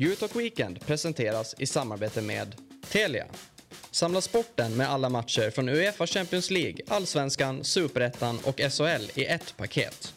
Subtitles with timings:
[0.00, 2.54] Eurotalk Weekend presenteras i samarbete med
[2.90, 3.26] Telia.
[3.90, 9.56] Samla sporten med alla matcher från Uefa Champions League, Allsvenskan, Superettan och SHL i ett
[9.56, 10.14] paket.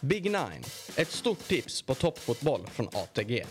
[0.00, 0.64] Big Nine,
[0.96, 3.44] ett stort tips på toppfotboll från ATG.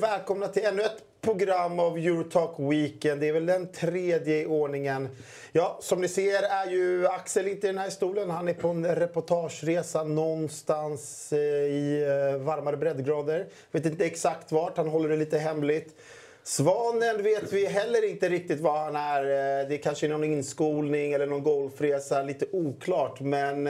[0.00, 3.20] Välkomna till ännu ett program av Eurotalk Weekend.
[3.20, 5.08] Det är väl den tredje i ordningen.
[5.52, 8.30] Ja, som ni ser är ju Axel inte i den här stolen.
[8.30, 13.46] Han är på en reportageresa någonstans eh, i eh, varmare breddgrader.
[13.70, 15.96] Vet inte exakt vart, han håller det lite hemligt.
[16.42, 19.22] Svanen vet vi heller inte riktigt var han är.
[19.22, 23.20] Eh, det är kanske någon inskolning eller någon golfresa, lite oklart.
[23.20, 23.68] Men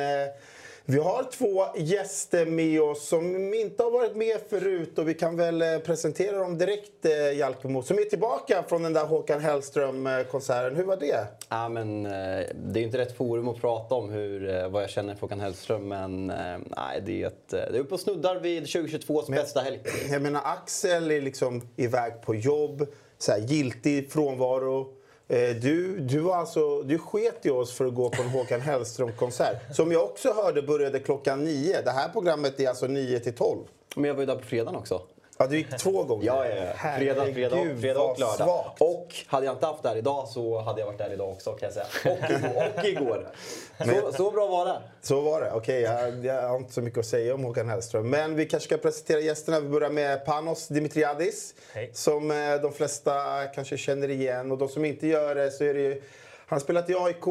[0.91, 5.37] vi har två gäster med oss som inte har varit med förut och vi kan
[5.37, 10.77] väl eh, presentera dem direkt, eh, Jalkemo, som är tillbaka från den där Håkan Hellström-konserten.
[10.77, 11.27] Hur var det?
[11.49, 15.15] Ja, men, eh, det är inte rätt forum att prata om hur, vad jag känner
[15.15, 19.31] för Håkan Hellström, men nej, det är, ett, det är uppe och snuddar vid 2022s
[19.31, 19.81] bästa helg.
[20.11, 22.87] Jag menar, Axel är liksom iväg på jobb,
[23.19, 25.00] så här, giltig frånvaro.
[25.31, 28.61] Eh, Du, du, var alltså, du sket i oss för att gå på en Håkan
[28.61, 29.77] Hellström-konsert.
[29.77, 31.83] Som jag också hörde började klockan nio.
[31.83, 33.61] Det här programmet är alltså nio till tolv.
[33.97, 35.03] Men jag var ju där på fredagen också.
[35.41, 36.27] Ja, du gick två gånger.
[36.27, 36.97] Ja, ja, ja.
[36.99, 38.37] Fredag, fredag, fredag och lördag.
[38.37, 38.81] svagt.
[38.81, 41.53] Och hade jag inte haft det här idag så hade jag varit där idag också
[41.53, 42.15] kan jag säga.
[42.15, 42.79] Och igår.
[42.79, 43.31] Och igår.
[43.79, 44.83] Så, så bra var det.
[45.03, 45.53] Så var det.
[45.53, 48.11] Okej, jag, jag har inte så mycket att säga om Håkan Hellström.
[48.11, 49.61] Men vi kanske ska presentera gästerna.
[49.61, 51.55] Vi börjar med Panos Dimitriadis.
[51.73, 51.91] Hej.
[51.93, 54.53] Som eh, de flesta kanske känner igen.
[54.53, 56.03] Och de som inte gör det så är det ju...
[56.47, 57.25] Han har spelat i AIK,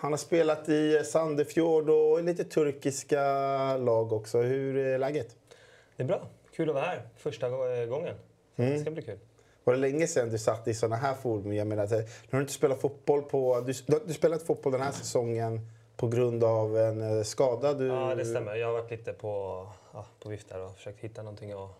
[0.00, 3.22] han har spelat i Sandefjord och i lite turkiska
[3.76, 4.38] lag också.
[4.38, 5.28] Hur är läget?
[5.96, 6.20] Det är bra.
[6.56, 8.14] Kul att vara här första gå- gången.
[8.56, 9.18] Det ska bli kul.
[9.64, 11.52] Var det länge sedan du satt i såna här forum?
[11.52, 11.96] Jag menar, nu
[12.30, 13.60] har du inte spelat fotboll på...
[13.60, 13.72] Du,
[14.06, 15.60] du spelat fotboll den här säsongen
[15.96, 17.74] på grund av en eh, skada.
[17.74, 18.54] Du, Ja, det stämmer.
[18.54, 21.70] Jag har varit lite på, ja, på vift där och försökt hitta någonting att,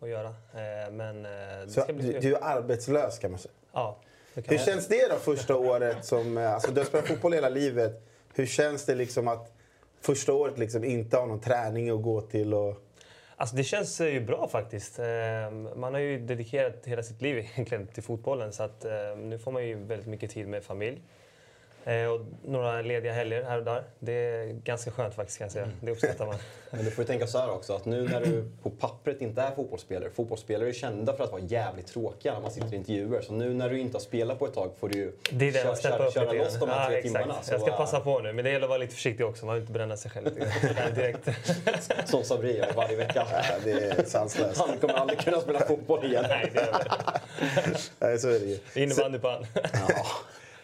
[0.00, 0.28] att göra.
[0.28, 3.52] Eh, Men eh, Så du, du är arbetslös kan man säga.
[3.72, 3.96] Ja,
[4.34, 6.38] Hur jag- känns det då första året som...
[6.38, 8.02] eh, Alltså du har spelat fotboll hela livet.
[8.34, 9.52] Hur känns det liksom att
[10.00, 12.54] första året liksom inte ha någon träning att gå till?
[12.54, 12.82] Och...
[13.42, 14.98] Alltså det känns eh, ju bra faktiskt.
[14.98, 19.38] Ehm, man har ju dedikerat hela sitt liv egentligen till fotbollen så att ehm, nu
[19.38, 21.02] får man ju väldigt mycket tid med familj.
[21.84, 23.84] Eh, Och några lediga helger här och där.
[23.98, 25.68] Det är ganska skönt faktiskt kan jag säga.
[25.80, 26.34] Det uppskattar man.
[26.70, 29.42] Men du får ju tänka så här också, att nu när du på pappret inte
[29.42, 30.10] är fotbollsspelare.
[30.10, 33.20] Fotbollsspelare är kända för att vara jävligt tråkiga när man sitter i intervjuer.
[33.22, 35.52] Så nu när du inte har spelat på ett tag får du ju Det är
[35.52, 35.80] det upp
[36.12, 37.02] köra lite loss de här Ja, tre exakt.
[37.22, 37.42] timmarna.
[37.42, 39.46] Så, Jag ska äh, passa på nu, men det gäller att vara lite försiktig också.
[39.46, 40.34] Man vill inte bränna sig själv
[40.94, 41.28] direkt.
[42.04, 43.26] Som Sabri gör varje vecka.
[43.32, 44.60] Ja, det är sanslöst.
[44.60, 46.24] Han kommer aldrig kunna spela fotboll igen.
[46.28, 47.78] Nej, det är det.
[47.98, 48.58] Nej, så är det ju.
[48.82, 49.46] Innebandy på han.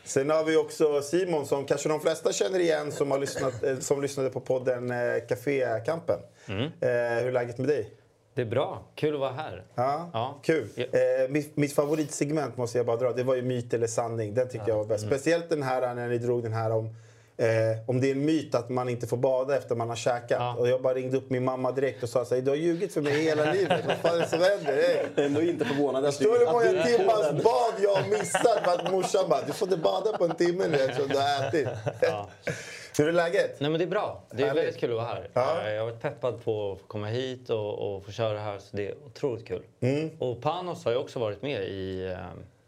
[0.08, 3.78] Sen har vi också Simon som kanske de flesta känner igen som, har lyssnat, eh,
[3.78, 4.96] som lyssnade på podden eh,
[5.28, 6.19] Cafékampen.
[6.48, 6.62] Mm.
[6.64, 6.91] Eh, hur
[7.28, 7.91] är läget med dig?
[8.34, 8.84] Det är bra.
[8.94, 9.64] Kul att vara här.
[9.74, 10.41] Ja, Ja.
[10.42, 10.69] Kul.
[10.74, 10.84] Ja.
[10.84, 13.12] Eh, mitt, mitt favoritsegment måste jag bara dra.
[13.12, 14.34] Det var ju myt eller sanning.
[14.34, 15.04] Den tyckte jag var bäst.
[15.04, 15.19] Mm.
[15.19, 16.94] Speciellt den här när ni drog den här om
[17.41, 20.31] Eh, om det är en myt att man inte får bada efter man har käkat.
[20.41, 20.54] Ja.
[20.59, 22.94] Och jag bara ringde upp min mamma direkt och sa så här, du har ljugit
[22.94, 23.87] för mig hela livet.
[23.87, 24.72] Vad fan är det som händer?
[24.72, 25.06] Hey.
[25.26, 28.72] Ändå inte förvånad att Förstår du hur att många timmars bad jag har missat för
[28.72, 31.69] att morsan bara, du får inte bada på en timme nu eftersom du har ätit.
[32.00, 32.28] Ja.
[32.99, 33.60] Hur är läget?
[33.60, 34.22] Nej, men det är bra.
[34.31, 34.65] Det är Härligt.
[34.65, 35.28] väldigt kul att vara här.
[35.32, 35.60] Ja.
[35.66, 38.59] Eh, Jag har varit peppad på att få komma hit och, och få köra här.
[38.59, 39.62] Så det är otroligt kul.
[39.81, 40.10] Mm.
[40.19, 42.16] Och Panos har ju också varit med i eh,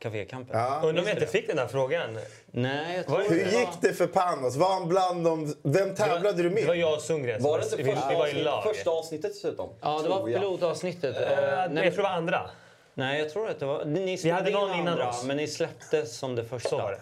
[0.00, 0.58] Cafékampen.
[0.58, 0.80] Ja.
[0.84, 2.18] Undrar om jag inte fick den där frågan.
[2.46, 4.56] Nej, jag tror det Hur var- gick det för Panos?
[4.56, 5.54] Var han bland dem?
[5.62, 6.76] Vem tävlade du Det var med?
[6.76, 7.42] jag och Sundgren.
[7.42, 8.62] Var det inte vi, första, vi var i lag.
[8.64, 9.68] första avsnittet dessutom?
[9.80, 11.16] Ja, det var pilotavsnittet.
[11.16, 11.22] Eh,
[11.70, 12.50] nej, jag tror det var andra.
[12.94, 13.84] nej, jag tror att det var...
[13.84, 15.24] Ni spelade hade någon innan andra, oss.
[15.24, 16.68] men ni släpptes som det första.
[16.68, 16.98] Så var det.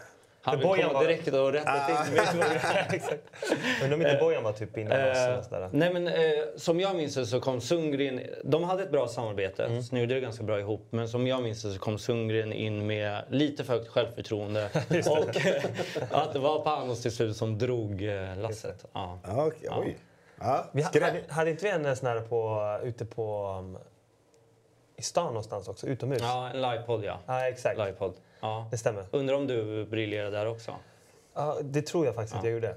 [0.48, 2.04] Han Bojan var- direkt och rätta Ah.
[2.90, 3.00] till.
[3.82, 5.16] Undrar om inte Bojan var typ innan oss.
[5.52, 6.14] eller Eh, nej men eh,
[6.56, 9.82] som jag minns det så kom Sundgren, de hade ett bra samarbete, Mm.
[9.82, 10.86] snurrade det ganska bra ihop.
[10.90, 14.68] Men som jag minns det så kom Sundgren in med lite för högt självförtroende.
[15.10, 15.62] och eh,
[16.10, 18.84] att det var Panos till slut som drog eh, lasset.
[18.92, 19.18] Ja.
[19.26, 19.96] Ja, okej, oj.
[20.40, 23.56] Ja, Vi ha- hade, hade inte vi en sån här på, ute på...
[23.58, 23.78] Um,
[24.96, 26.18] I stan någonstans också, utomhus?
[26.22, 27.18] ja, en livepodd ja.
[27.26, 27.78] Ja, exakt.
[27.78, 28.14] Livepodd.
[28.40, 28.68] Ja.
[28.70, 29.04] Det stämmer.
[29.10, 30.72] Undrar om du briljerade där också?
[31.34, 32.74] Ja, det tror jag faktiskt att jag gjorde.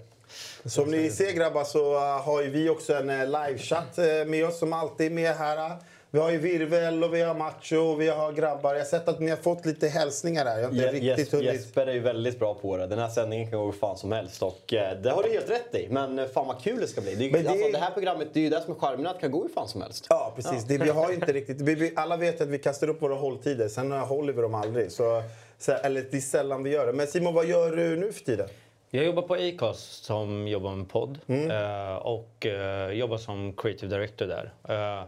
[0.66, 4.46] Som ni ser grabbar så uh, har ju vi också en uh, livechatt uh, med
[4.46, 5.76] oss som alltid är med här.
[6.14, 8.74] Vi har ju Virvel och vi har Macho och vi har grabbar.
[8.74, 10.58] Jag har sett att ni har fått lite hälsningar här.
[10.60, 11.54] Jag har inte Je- riktigt hunnit...
[11.54, 12.88] Jesper är ju väldigt bra på det.
[12.88, 15.76] Den här sändningen kan gå hur fan som helst och det har du helt rätt
[15.76, 15.88] i.
[15.90, 17.16] Men fan vad kul det ska bli.
[17.16, 19.08] Det, är ju- det- Alltså, det här programmet, det är ju det som är charmen,
[19.08, 20.06] att det kan gå hur fan som helst.
[20.10, 20.64] Ja, precis.
[20.64, 21.62] Det, vi har ju inte riktigt...
[21.62, 24.92] Vi, vi, alla vet att vi kastar upp våra hålltider, sen håller vi dem aldrig.
[24.92, 25.24] Så,
[25.62, 26.94] så, eller det är sällan vi gör det.
[26.94, 28.48] Men Simon, vad gör du nu för tiden?
[28.90, 34.26] Jag jobbar på Acast som jobbar med podd eh, och eh, jobbar som creative director
[34.26, 34.54] där.
[34.70, 35.04] Eh,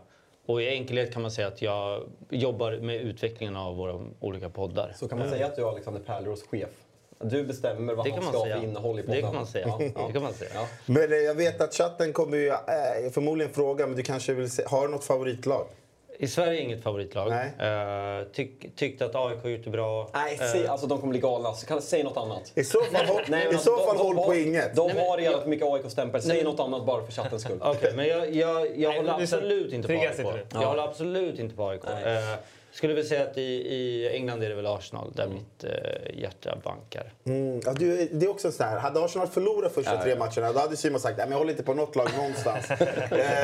[0.45, 4.93] och i enkelhet kan man säga att jag jobbar med utvecklingen av våra olika poddar.
[4.95, 6.69] Så kan man säga att du är Alexander Pärleros chef?
[7.19, 9.21] Du bestämmer vad Det han ska ha för innehåll i Det podden?
[9.21, 9.67] kan man säga.
[9.67, 10.07] Ja.
[10.07, 10.51] Det kan man säga.
[10.53, 10.67] Ja.
[10.85, 12.51] Men jag vet att chatten kommer ju
[13.11, 15.65] förmodligen fråga, men du kanske vill se, har du något favoritlag?
[16.23, 17.29] I Sverige är inget favoritlag.
[17.29, 17.69] Nej.
[18.19, 20.09] Eh, tyck, tyckte att AIK har gjort det bra.
[20.13, 21.53] Nej, Eh, säg, alltså de kommer bli galna.
[21.53, 22.51] Så kan, säg något annat.
[22.55, 24.75] I så fall, håll, Nej, i så de- fall de håll har- på inget.
[24.75, 26.21] De Nej, men har jag- jävligt mycket AIK-stämpel.
[26.21, 27.59] Säg Nej, något annat bara för chattens skull.
[27.61, 30.19] Okej, men jag, jag, jag Nej, håller absolut inte på AIK.
[30.53, 31.81] Jag håller absolut inte på AIK.
[32.73, 36.57] Skulle väl säga att i, i England är det väl Arsenal där mitt eh, hjärta
[36.63, 37.13] bankar.
[37.25, 40.59] Mm, ja, du, det är också så här, hade Arsenal förlorat första tre matcherna då
[40.59, 42.71] hade Simon sagt att jag håller inte på något lag någonstans.
[42.71, 42.77] eh,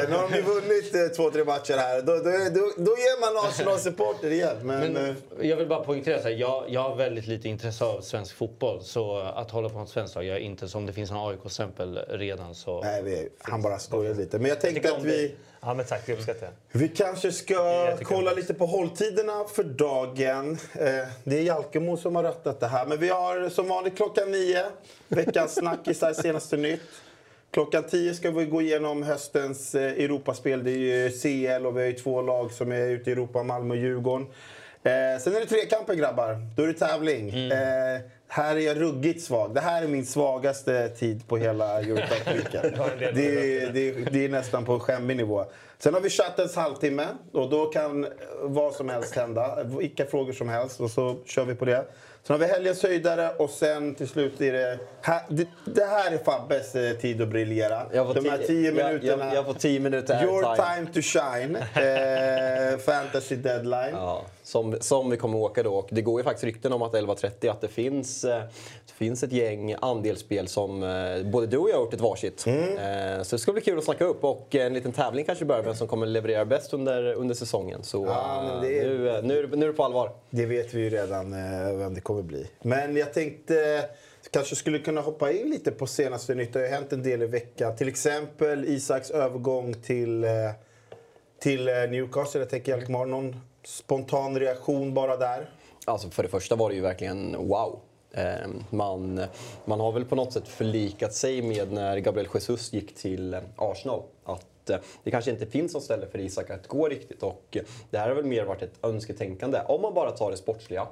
[0.09, 2.01] nu har de vunnit eh, två, tre matcher här.
[2.01, 4.57] Då, då, då, då ger man Arsenal-supporter igen.
[4.61, 8.01] Men, Men eh, jag vill bara poängtera att jag, jag har väldigt lite intresse av
[8.01, 8.83] svensk fotboll.
[8.83, 11.99] Så att hålla på något svenskt lag, jag är inte som det finns en AIK-stämpel
[12.09, 12.81] redan så...
[12.83, 14.39] nej, vi, han bara skojar lite.
[14.39, 16.05] Men jag tänkte tycker att vi, Ja, men tack.
[16.05, 16.79] Det uppskattar jag.
[16.79, 20.51] vi kanske ska kolla lite på hålltiderna för dagen.
[20.73, 22.85] Eh, det är Jalkemo som har rattat det här.
[22.85, 24.65] Men vi har som vanligt klockan nio,
[25.07, 26.81] veckans snackisar, senaste nytt.
[27.51, 30.63] Klockan 10 ska vi gå igenom höstens eh, Europaspel.
[30.63, 33.43] Det är ju CL och vi har ju två lag som är ute i Europa,
[33.43, 34.27] Malmö och Djurgården.
[34.83, 36.37] Eh, sen är det trekamper grabbar.
[36.55, 37.29] Då är det tävling.
[37.51, 39.53] Eh, här är jag ruggigt svag.
[39.55, 42.77] Det här är min svagaste tid på hela Eurotalk-weekend.
[42.77, 45.45] har en del det, är- det, är- det är nästan på en skämmig nivå.
[45.79, 48.07] Sen har vi chattens halvtimme och då kan
[48.41, 49.63] vad som helst hända.
[49.63, 51.85] Vilka frågor som helst och så kör vi på det.
[52.23, 54.79] Sen har vi helgens höjdare och sen till slut är det...
[55.01, 57.81] Här, det, det här är Fabbes eh, tid att briljera.
[57.93, 59.25] Jag De här ti- tio jag- minuterna.
[59.25, 60.75] Jag, jag får tio minuter Your airtime.
[60.75, 61.55] time to shine.
[62.73, 63.89] Eh, fantasy deadline.
[63.93, 65.73] Ja, som, som vi kommer åka då.
[65.75, 68.39] Och det går ju faktiskt rykten om att 11.30 att det finns, eh,
[68.87, 72.47] det finns ett gäng andelsspel som eh, både du och jag har gjort ett varsitt.
[72.47, 75.63] Eh, Så det ska bli kul att snacka upp och en liten tävling kanske börjar
[75.63, 77.83] vem som kommer leverera bäst under, under säsongen.
[77.83, 80.11] Så Ja, eh, det nu, eh, nu, nu är det på allvar.
[80.29, 82.47] Det vet vi ju redan eh, vem det kommer bli.
[82.61, 83.85] Men jag tänkte
[84.31, 86.53] kanske skulle kunna hoppa in lite på senaste nytt.
[86.53, 87.75] Det har ju hänt en del i veckan.
[87.75, 90.29] Till exempel Isaks övergång till, eh,
[91.41, 92.41] till eh, Newcastle.
[92.41, 95.49] Jag tänker Jalkmar, någon spontan reaktion bara där?
[95.85, 97.79] Alltså för det första var det ju verkligen wow.
[98.13, 99.21] Ehm, man,
[99.65, 103.39] man har väl på något sätt förlikat sig med när Gabriel Jesus gick till eh,
[103.55, 104.03] Arsenal.
[104.23, 107.23] Att eh, det kanske inte finns något ställe för Isak att gå riktigt.
[107.23, 109.61] Och eh, det här har väl mer varit ett önsketänkande.
[109.67, 110.87] Om man bara tar det sportsliga.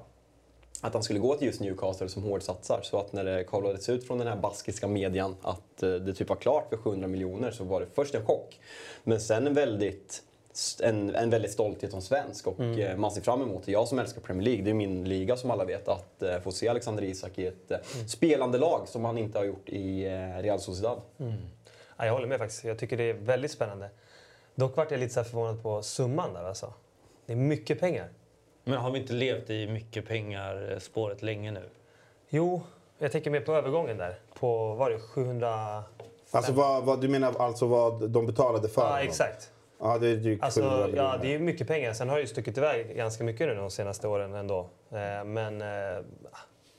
[0.82, 2.80] Att han skulle gå till just Newcastle som hårdsatsar.
[2.84, 6.36] Så att när det kablades ut från den här baskiska median att det typ var
[6.36, 8.60] klart för 700 miljoner så var det först en chock.
[9.04, 10.24] Men sen en väldigt
[10.84, 12.80] en, en väldigt stolthet som svensk och Mm.
[12.80, 13.72] eh, man ser fram emot det.
[13.72, 16.52] Jag som älskar Premier League, det är min liga som alla vet, att eh, få
[16.52, 18.08] se Alexander Isak i ett eh, Mm.
[18.08, 21.02] spelande lag som han inte har gjort i eh, Real Sociedad.
[21.98, 22.64] Ja, jag håller med faktiskt.
[22.64, 23.90] Jag tycker det är väldigt spännande.
[24.56, 26.74] Dock vart jag lite så här förvånad på summan där alltså.
[27.26, 28.10] Det är mycket pengar.
[28.64, 31.64] Men har vi inte levt i mycket pengar-spåret länge nu?
[32.30, 32.62] Jo,
[33.00, 34.20] jag tänker mer på övergången där.
[34.40, 35.84] På, var det 700...
[36.32, 39.04] Alltså vad, vad, du menar alltså vad de betalade för Ja, honom?
[39.08, 39.52] exakt.
[39.80, 41.94] Ja, det är drygt 700 Alltså, ja, det är mycket pengar.
[41.94, 44.60] Sen har det ju stuckit iväg ganska mycket nu de senaste åren ändå.
[44.92, 45.68] Eh, Men eh,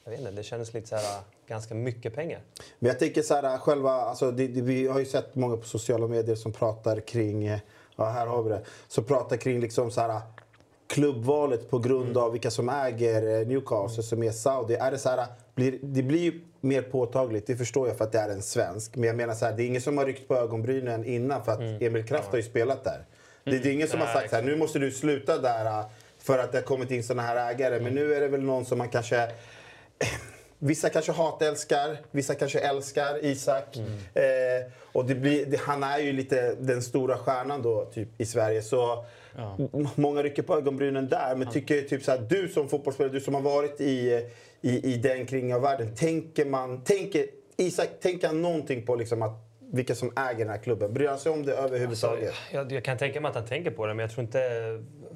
[0.04, 2.40] jag vet inte, det kändes lite så här ah, ganska mycket pengar.
[2.78, 5.66] Men jag tänker så här, själva, alltså det, det, vi har ju sett många på
[5.66, 7.58] sociala medier som pratar kring, eh,
[7.96, 10.20] ja här har vi det, som pratar kring liksom så här
[10.86, 14.74] klubbvalet på grund av vilka som äger eh, Newcastle som är Saudi.
[14.74, 15.26] Är det så här,
[15.58, 18.96] blir, det blir ju mer påtagligt, det förstår jag för att det är en svensk.
[18.96, 21.52] Men jag menar så här, det är ingen som har ryckt på ögonbrynen innan för
[21.52, 23.04] att Emil Kraft har ju spelat där.
[23.44, 25.64] Det, det är ingen som har Nej, sagt så här, nu måste du sluta där
[25.66, 25.86] eh,
[26.18, 27.80] för att det har kommit in såna här ägare.
[27.80, 29.28] Men nu är det väl någon som man kanske
[30.60, 33.76] Vissa kanske hatälskar, vissa kanske älskar Isak.
[34.14, 34.22] Eh,
[34.92, 38.62] och det blir, det, han är ju lite den stora stjärnan då, typ, i Sverige.
[38.62, 39.04] Så
[39.58, 41.34] m- många rycker på ögonbrynen där.
[41.36, 44.26] Men tycker typ så här, du som fotbollsspelare, du som har varit i,
[44.60, 45.94] i, i den kring av världen.
[45.94, 50.58] Tänker man, tänker Isak, tänker han någonting på liksom att, vilka som äger den här
[50.58, 50.94] klubben?
[50.94, 52.28] Bryr han sig om det överhuvudtaget?
[52.28, 54.40] Alltså, jag, jag kan tänka mig att han tänker på det, men jag tror inte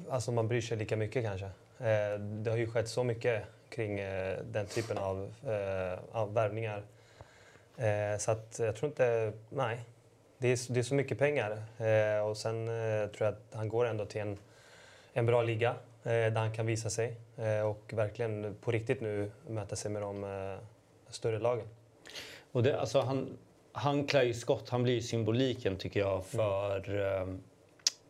[0.09, 1.45] alltså, man bryr sig lika mycket kanske.
[1.45, 6.83] Eh, det har ju skett så mycket kring eh, den typen av, eh, av värvningar.
[7.77, 9.33] Eh, så att jag tror inte...
[9.49, 9.79] Nej.
[10.37, 11.51] Det är, det är så mycket pengar.
[11.77, 14.37] Eh, och sen eh, tror jag att han går ändå till en
[15.13, 15.75] en bra liga
[16.09, 20.23] där han kan visa sig eh, och verkligen på riktigt nu möta sig med de
[20.23, 20.57] eh,
[21.09, 21.67] större lagen.
[22.51, 23.37] Och det, alltså han,
[23.71, 26.11] han klär ju skott, han blir ju symboliken tycker Mm.
[26.11, 27.27] jag för, eh,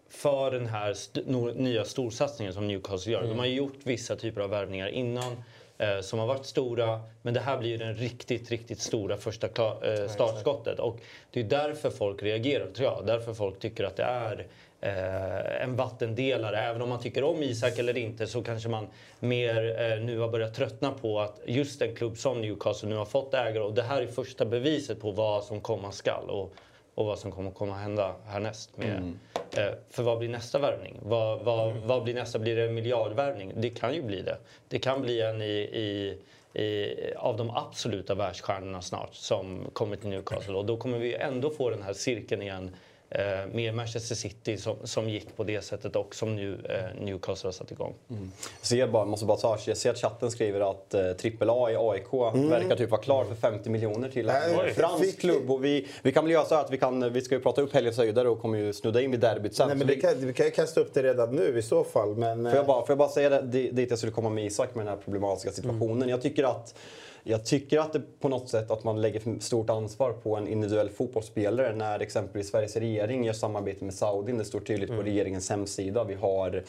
[0.09, 1.21] för den här st
[1.55, 3.19] nya storsatsningen som Newcastle gör.
[3.19, 3.29] Mm.
[3.29, 5.43] De har ju gjort vissa typer av värvningar innan
[5.77, 9.47] eh, som har varit stora men det här blir ju den riktigt, riktigt stora första
[9.47, 10.79] eh, startskottet.
[10.79, 10.99] Och
[11.31, 13.05] det är därför folk reagerar tror jag.
[13.05, 14.47] Därför folk tycker att det är
[14.83, 16.57] eh, en vattendelare.
[16.57, 18.87] Även om man tycker om Isak eller inte så kanske man
[19.19, 23.05] mer eh, nu har börjat tröttna på att just en klubb som Newcastle nu har
[23.05, 26.53] fått ägare och det här är första beviset på vad som komma skall och,
[26.95, 28.77] och vad som kommer komma hända härnäst.
[28.77, 29.13] Med,
[29.57, 30.99] eh, för vad blir nästa värvning?
[31.01, 32.39] Vad, vad, vad blir nästa?
[32.39, 33.51] Blir det en miljardvärvning?
[33.55, 34.37] Det kan ju bli det.
[34.67, 36.17] Det kan bli en i, i
[36.55, 40.53] i, av de absoluta världsstjärnorna snart som kommer till Newcastle.
[40.53, 42.75] Och då kommer vi ändå få den här cirkeln igen
[43.13, 47.47] eh, med Manchester City som, som gick på det sättet och som nu eh, Newcastle
[47.47, 47.93] har satt igång.
[48.07, 48.17] Jag
[48.61, 51.01] ser bara, måste bara ta, jag ser att chatten skriver att eh,
[51.49, 52.13] AAA i AIK
[52.51, 55.51] verkar typ vara klar för 50 miljoner till en Nej, eh, fransk klubb.
[55.51, 57.73] Och vi, vi kan väl göra så att vi, kan, vi ska ju prata upp
[57.73, 59.67] helgens höjdare och kommer ju snudda in vid derbyt sen.
[59.67, 61.83] Nej, Så men vi, kan, vi kan ju kasta upp det redan nu i så
[61.83, 62.15] fall.
[62.15, 64.45] Men, Får jag, bara, får jag bara säga det, di- dit jag skulle komma med
[64.45, 66.09] Isak med den här problematiska situationen.
[66.09, 66.75] Jag tycker att
[67.23, 70.47] jag tycker att det på något sätt att man lägger för stort ansvar på en
[70.47, 74.37] individuell fotbollsspelare när exempelvis Sveriges regering gör samarbete med Saudin.
[74.37, 76.03] Det står tydligt på regeringens hemsida.
[76.03, 76.63] Vi har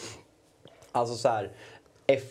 [0.92, 1.50] Alltså så här,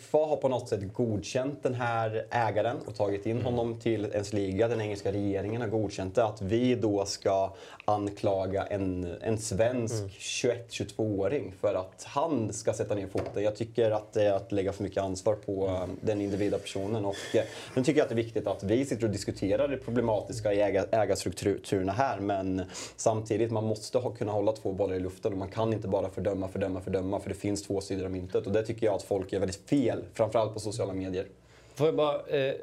[0.00, 4.32] FA har på något sätt godkänt den här ägaren och tagit in honom till ens
[4.32, 4.68] liga.
[4.68, 6.24] Den engelska regeringen har godkänt det.
[6.24, 7.52] Att vi då ska
[7.84, 13.42] anklaga en, en svensk 21-22-åring för att han ska sätta ner foten.
[13.42, 17.04] Jag tycker att det är att lägga för mycket ansvar på eh, den individuella personen.
[17.04, 19.76] Och eh, nu tycker jag att det är viktigt att vi sitter och diskuterar det
[19.76, 22.20] problematiska i äga, ägarstrukturerna här.
[22.20, 22.62] Men
[22.96, 26.10] samtidigt, man måste ha, kunna hålla två bollar i luften och man kan inte bara
[26.10, 27.20] fördöma, fördöma, fördöma.
[27.20, 28.46] För det finns två sidor av myntet.
[28.46, 31.26] Och det tycker jag att folk är väldigt fel, framförallt på sociala medier.
[31.74, 32.26] Får jag bara...
[32.26, 32.54] Eh,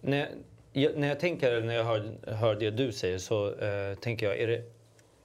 [0.00, 0.28] när,
[0.82, 4.40] jag, när jag tänker, när jag hör, hör det du säger så eh, tänker jag,
[4.40, 4.62] är det,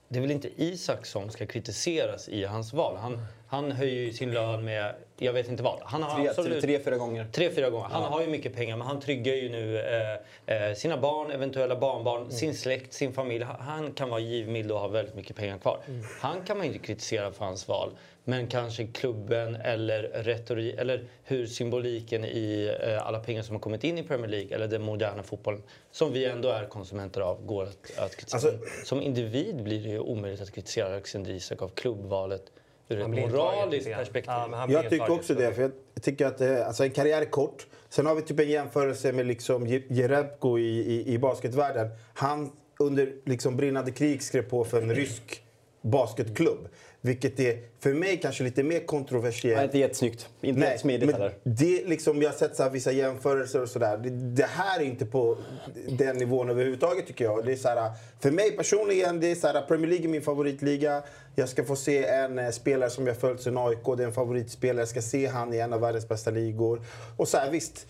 [0.08, 2.96] det är väl inte Isak som ska kritiseras i hans val?
[2.96, 5.78] Han, han höjer ju sin lön med, jag vet inte vad.
[5.82, 6.62] Han har Tre, absolut...
[6.62, 7.26] tre, fyra gånger.
[7.32, 7.88] Tre, fyra gånger.
[7.88, 11.76] Han har ju mycket pengar men han tryggar ju nu eh, eh, sina barn, eventuella
[11.76, 13.44] barnbarn, sin släkt, sin familj.
[13.44, 15.78] Han, kan vara givmild och ha väldigt mycket pengar kvar.
[16.20, 17.90] Han kan man ju inte kritisera för hans val.
[18.24, 23.84] Men kanske klubben eller retorik eller hur symboliken i eh, alla pengar som har kommit
[23.84, 27.62] in i Premier League eller den moderna fotbollen som vi ändå är konsumenter av går
[27.62, 28.52] att, att kritisera.
[28.52, 32.42] Alltså- som individ blir det ju omöjligt att kritisera Alexander Isak av klubbvalet
[32.88, 34.32] ur ett moraliskt perspektiv.
[34.32, 35.52] Ja, Jag tycker också det.
[35.54, 37.66] För jag tycker att eh, alltså en karriär är kort.
[37.88, 41.88] Sen har vi typ en jämförelse med liksom Je- Jerebko i, i, i basketvärlden.
[42.14, 45.42] Han under liksom brinnande krig skrev på för en rysk
[45.82, 46.68] basketklubb.
[47.04, 49.62] Vilket är för mig kanske lite mer Nej, kontroversiellt.
[49.64, 50.28] inte jättesnyggt.
[50.40, 51.34] Inte Nej, jättesmidigt men heller.
[51.44, 53.98] det liksom, jag har sett så här, vissa jämförelser och sådär.
[53.98, 55.36] Det, det här är inte på
[55.88, 57.44] den nivån överhuvudtaget tycker jag.
[57.46, 57.90] Det är så här,
[58.20, 61.02] för mig personligen, det är så här, Premier League är min favoritliga.
[61.34, 64.12] Jag ska få se en eh, spelare som jag följt sedan AIK, det är en
[64.12, 64.80] favoritspelare.
[64.80, 66.82] Jag ska se han i en av världens bästa ligor.
[67.16, 67.86] Och så här, visst.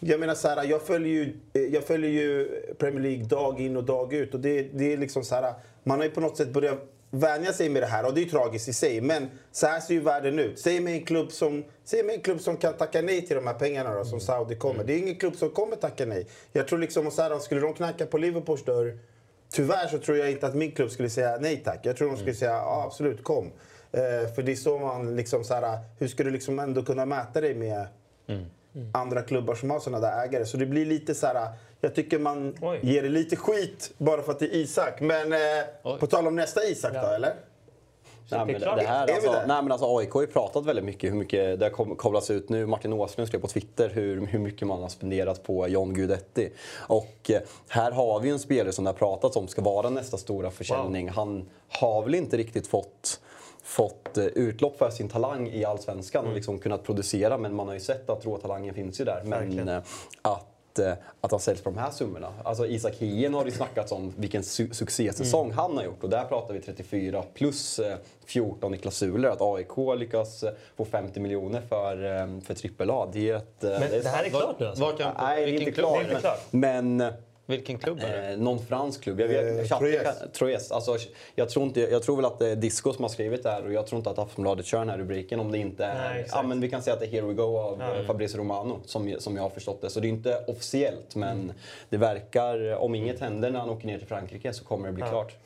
[0.00, 3.76] Jag menar så här, jag följer, ju, eh, jag följer ju Premier League dag in
[3.76, 4.34] och dag ut.
[4.34, 5.54] Och det, det är liksom så här,
[5.84, 8.24] man har ju på något sätt börjat vänja sig med det här och det är
[8.24, 9.00] ju tragiskt i sig.
[9.00, 10.58] Men så här ser ju världen ut.
[10.58, 13.46] Säg mig en klubb som, säg mig en klubb som kan tacka nej till de
[13.46, 14.84] här pengarna då, som Saudi kommer.
[14.84, 16.26] Det är ingen klubb som kommer tacka nej.
[16.52, 18.98] Jag tror liksom, så här, skulle de knacka på Liverpools dörr,
[19.52, 21.80] tyvärr så tror jag inte att min klubb skulle säga nej tack.
[21.82, 23.52] Jag tror de skulle säga ja, absolut kom.
[23.92, 27.06] Eh, för det är så man liksom så här, hur ska du liksom ändå kunna
[27.06, 27.86] mäta dig med
[28.92, 30.46] andra klubbar som har sådana där ägare.
[30.46, 31.48] Så det blir lite så här.
[31.80, 32.80] Jag tycker man Oj.
[32.82, 35.00] ger det lite skit bara för att det är Isak.
[35.00, 37.14] Men eh, på tal om nästa Isak då, Ja.
[37.14, 37.34] eller?
[38.30, 41.16] Nej, men det här, alltså, nej, men alltså, AIK har ju pratat väldigt mycket hur
[41.16, 42.66] mycket det har kollats ut nu.
[42.66, 46.52] Martin Åslund skrev på Twitter hur, hur mycket man har spenderat på John Guidetti.
[46.78, 49.90] Och eh, här har vi ju en spelare som det har pratats om ska vara
[49.90, 51.08] nästa stora försäljning.
[51.08, 53.20] Han har väl inte riktigt fått
[53.68, 57.38] fått eh, utlopp för sin talang i Allsvenskan och liksom kunnat producera.
[57.38, 59.20] Men man har ju sett att råtalangen finns ju där.
[59.24, 59.68] Men Verkligen.
[59.68, 59.82] eh,
[60.22, 62.32] att, eh, att han säljs på de här summorna.
[62.44, 66.02] Alltså Isak Hien har det ju snackats om vilken su- succésäsong han har gjort.
[66.04, 67.96] Och där pratar vi 34 plus eh,
[68.26, 69.28] 14 i klausuler.
[69.28, 70.44] Att AIK lyckas
[70.76, 71.96] få 50 miljoner för,
[72.40, 73.08] för AAA.
[73.12, 73.56] Det är ett...
[73.62, 74.84] Men är det här är Var- klart nu alltså?
[74.84, 75.52] Vart jag, Nej, det det?
[75.58, 75.80] Det är inte
[76.20, 76.38] klart.
[76.50, 77.12] Men, men
[77.48, 78.28] Vilken klubb är det?
[78.32, 79.20] Eh, någon fransk klubb.
[79.20, 80.02] Jag, vet, Eh, Troyes.
[80.02, 80.72] kan- Troyes.
[80.72, 80.96] Alltså,
[81.34, 83.64] jag, tror inte, jag tror väl att det är Disco som har skrivit det här
[83.66, 86.10] och jag tror inte att Aftonbladet kör den här rubriken om det inte är...
[86.14, 87.94] Nej, ja, men vi kan säga att det är Here We Go av Ja.
[88.00, 89.90] eh, Fabrizio Romano som, som jag har förstått det.
[89.90, 91.52] Så det är inte officiellt men
[91.88, 95.02] det verkar, om inget händer när han åker ner till Frankrike så kommer det bli
[95.04, 95.10] Ja.
[95.10, 95.36] klart.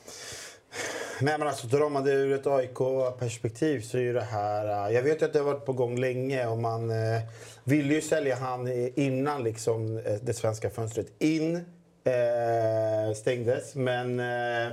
[1.20, 4.90] Nej men alltså drar man det ur ett AIK-perspektiv så är ju det här...
[4.90, 7.20] Jag vet ju att det har varit på gång länge och man eh,
[7.64, 11.64] ville ju sälja han innan liksom eh, det svenska fönstret in
[12.04, 13.74] eh, stängdes.
[13.74, 14.66] Men, eh,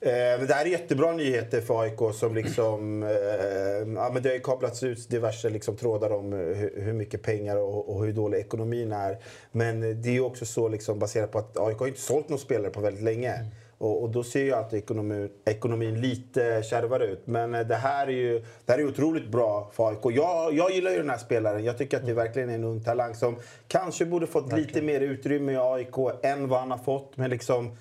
[0.00, 3.02] eh, det här är jättebra nyheter för AIK som liksom...
[3.02, 7.22] Eh, ja, men det har ju kablats ut diverse liksom, trådar om hur, hur mycket
[7.22, 9.18] pengar och, och hur dålig ekonomin är.
[9.52, 12.38] Men det är ju också så liksom, baserat på att AIK har inte sålt någon
[12.38, 13.50] spelare på väldigt länge.
[13.84, 17.26] Och, och då ser ju alltid ekonomin, ekonomin lite kärvare ut.
[17.26, 20.16] Men eh, det här är ju det här är otroligt bra för AIK.
[20.16, 21.64] Jag, jag gillar ju den här spelaren.
[21.64, 23.36] Jag tycker att det verkligen är en ung talang som
[23.68, 27.16] kanske borde fått lite mer utrymme i AIK än vad han har fått.
[27.16, 27.76] Men liksom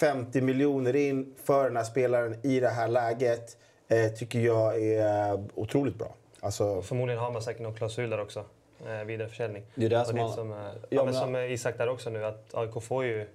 [0.00, 3.56] 50 miljoner in för den här spelaren i det här läget
[3.88, 6.14] eh, tycker jag är otroligt bra.
[6.40, 8.44] Alltså, Förmodligen har man säkert någon klausul där också.
[8.86, 9.62] Eh, vidareförsäljning.
[9.74, 10.58] Det är det Och som det man- som, eh,
[10.90, 13.26] Ja, men- som eh, Isak där också nu, att AIK får ju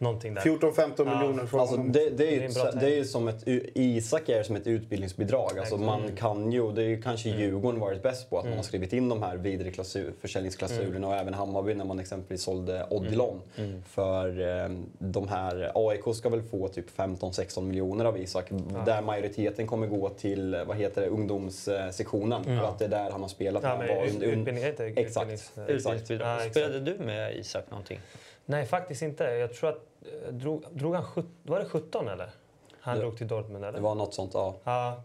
[0.00, 0.40] någonting där.
[0.42, 1.92] 14-15 miljoner från Alltså, honom.
[1.92, 2.48] det, det, är ju,
[2.80, 3.42] det är ju som ett,
[3.74, 5.58] Isak är som ett utbildningsbidrag.
[5.58, 8.62] Alltså man kan ju, det är ju kanske Djurgården varit bäst på, att man har
[8.62, 13.40] skrivit in de här vidare klausul, försäljningsklausulerna och även Hammarby när man exempelvis sålde Odilon.
[13.86, 18.44] För eh, de här, AIK ska väl få typ 15-16 miljoner av Isak.
[18.86, 22.44] Där majoriteten kommer gå till, vad heter det, ungdomssektionen.
[22.44, 23.62] För att det är där han har spelat.
[23.62, 25.26] Ja, men var un- utbildning, inte Exakt.
[25.30, 25.70] utbildnings- Exakt.
[25.70, 26.28] Utbildningsbidrag.
[26.28, 26.52] Ja, exakt.
[26.56, 28.00] Spelade du med Isak någonting?
[28.50, 29.24] Nej, faktiskt inte.
[29.24, 29.76] Jag tror att...
[30.26, 32.30] eh, Drog, drog han sjut- var det 17 eller?
[32.80, 33.78] Han Det- drog till Dortmund eller?
[33.78, 34.54] Det var något sånt, ja.
[34.64, 35.02] Ja.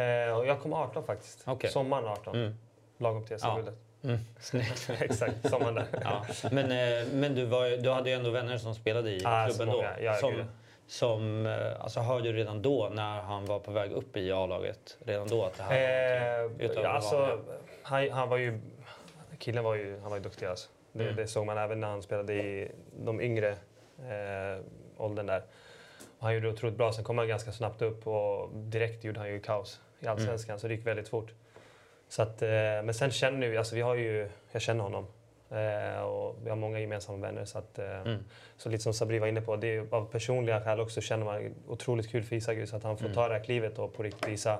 [0.00, 1.42] Eh, och jag kom 18 faktiskt.
[1.46, 1.70] Okej.
[1.70, 2.34] Sommaren 18.
[2.36, 2.54] Mm.
[2.98, 3.48] Lagom till Ja.
[3.48, 3.74] SM-guldet.
[4.04, 4.18] Mm.
[4.40, 4.90] Snyggt.
[5.00, 5.86] Exakt, sommaren där.
[6.02, 6.24] Ja.
[6.50, 9.68] Men, eh, men du, var, du hade ju ändå vänner som spelade i Ah, klubben
[9.74, 9.84] då.
[10.00, 10.44] Ja, som, gud.
[10.86, 14.96] som eh, alltså, hörde du redan då när han var på väg upp i A-laget?
[15.04, 15.70] Redan då att det här
[16.42, 17.38] var Eh, utöver ja, alltså,
[17.82, 18.60] han, han var ju...
[19.38, 20.68] Killen var ju, han var ju duktig alltså.
[20.92, 21.16] Det, Mm.
[21.16, 22.70] det såg man även när han spelade i
[23.04, 23.48] de yngre
[23.98, 24.62] eh,
[24.96, 25.42] åldern där.
[26.18, 26.92] Och han gjorde det otroligt bra.
[26.92, 30.58] Sen kom han ganska snabbt upp och direkt gjorde han ju kaos i Allsvenskan.
[30.60, 31.32] Så det gick väldigt fort.
[32.08, 35.06] Så att, eh, men sen känner vi, alltså vi har ju, jag känner honom.
[35.50, 37.44] Eh, och vi har många gemensamma vänner.
[37.44, 38.24] Så, att, eh, Mm.
[38.56, 41.54] så lite som Sabri var inne på, det är av personliga skäl också känner man
[41.68, 43.14] otroligt kul för Isak så att han får Mm.
[43.14, 44.58] ta det här klivet och på riktigt visa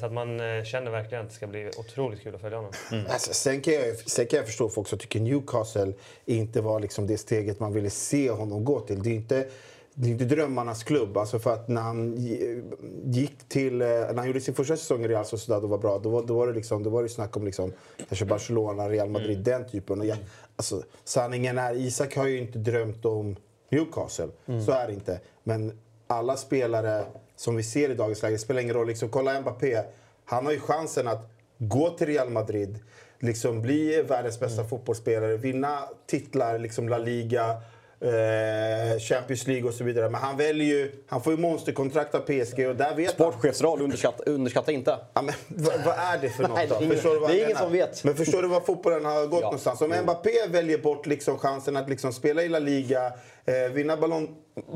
[0.00, 2.72] Så att man eh, känner verkligen att det ska bli otroligt kul att följa honom.
[3.08, 5.92] Alltså, sen, kan jag, sen kan jag förstå folk som tycker Newcastle
[6.24, 9.02] inte var liksom det steget man ville se honom gå till.
[9.02, 9.46] Det är inte,
[9.94, 11.16] det är inte drömmarnas klubb.
[11.16, 12.62] Alltså för att när han gi-
[13.04, 15.98] gick till, eh, när han gjorde sin första säsong i Real Sociedad och var bra,
[15.98, 17.72] då var, då var det, liksom, då var det snack om liksom,
[18.08, 20.00] kanske Barcelona, Real Madrid, den typen.
[20.00, 20.18] Och jag,
[20.56, 23.36] alltså, sanningen är, Isak har ju inte drömt om
[23.70, 24.28] Newcastle.
[24.66, 25.20] Så är det inte.
[25.42, 27.04] Men alla spelare
[27.38, 28.86] som vi ser i dagens läge, det spelar ingen roll.
[28.86, 29.82] Liksom, kolla Mbappé.
[30.24, 32.78] Han har ju chansen att gå till Real Madrid,
[33.18, 37.56] liksom bli världens bästa fotbollsspelare, vinna titlar, liksom La Liga,
[38.00, 40.10] eh, Champions League och så vidare.
[40.10, 43.10] Men han väljer ju, han får ju monsterkontrakt av PSG och där vet.
[43.10, 44.98] Sportchefsroll, underskatta, underskatta inte.
[45.14, 46.84] Ja, men, vad, vad är det för något Nej, det är då?
[46.84, 48.04] ingen- Förstår du vad det är ingen som vet.
[48.04, 49.46] Men förstår du var fotbollen har gått Ja.
[49.46, 49.80] någonstans?
[49.80, 53.12] Om Mbappé väljer bort liksom chansen att liksom spela i La Liga,
[53.48, 54.28] eh, vinna Ballon,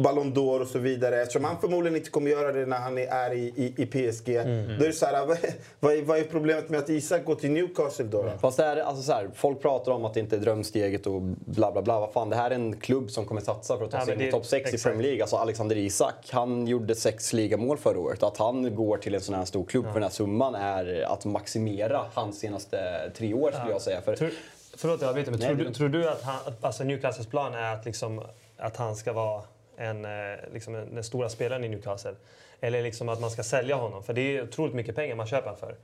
[0.02, 1.22] Ballon d'Or och så vidare.
[1.22, 4.28] Eftersom han förmodligen inte kommer göra det när han är- i, i, i PSG.
[4.36, 4.78] Mm.
[4.78, 5.38] Då är det så här, vad,
[5.80, 8.22] vad, är, vad är problemet med att Isak går till Newcastle då?
[8.22, 8.30] då?
[8.40, 11.22] Fast det här, alltså så här, folk pratar om att det inte är drömsteget och
[11.22, 12.00] bla bla bla.
[12.00, 14.14] Vad fan, det här är en klubb som kommer satsa för att ta Ja, sig
[14.14, 14.78] in i topp 6 i.
[14.78, 15.22] Premier League.
[15.22, 18.22] Alltså Alexander Isak, han gjorde sex ligamål förra året.
[18.22, 21.24] Att han går till en sån här stor klubb för den här summan är att
[21.24, 24.00] maximera hans senaste tre år skulle jag säga.
[24.00, 24.30] För, Tror,
[24.76, 27.54] förlåt jag vet inte, men Nej, tror, du, tror du att, han, alltså Newcastles plan
[27.54, 28.22] är att, liksom,
[28.62, 29.42] att han ska vara
[29.76, 32.14] en, eh, liksom en, den stora spelaren i Newcastle?
[32.60, 34.02] Eller liksom att man ska sälja honom?
[34.02, 35.76] För det är otroligt mycket pengar man köper honom för.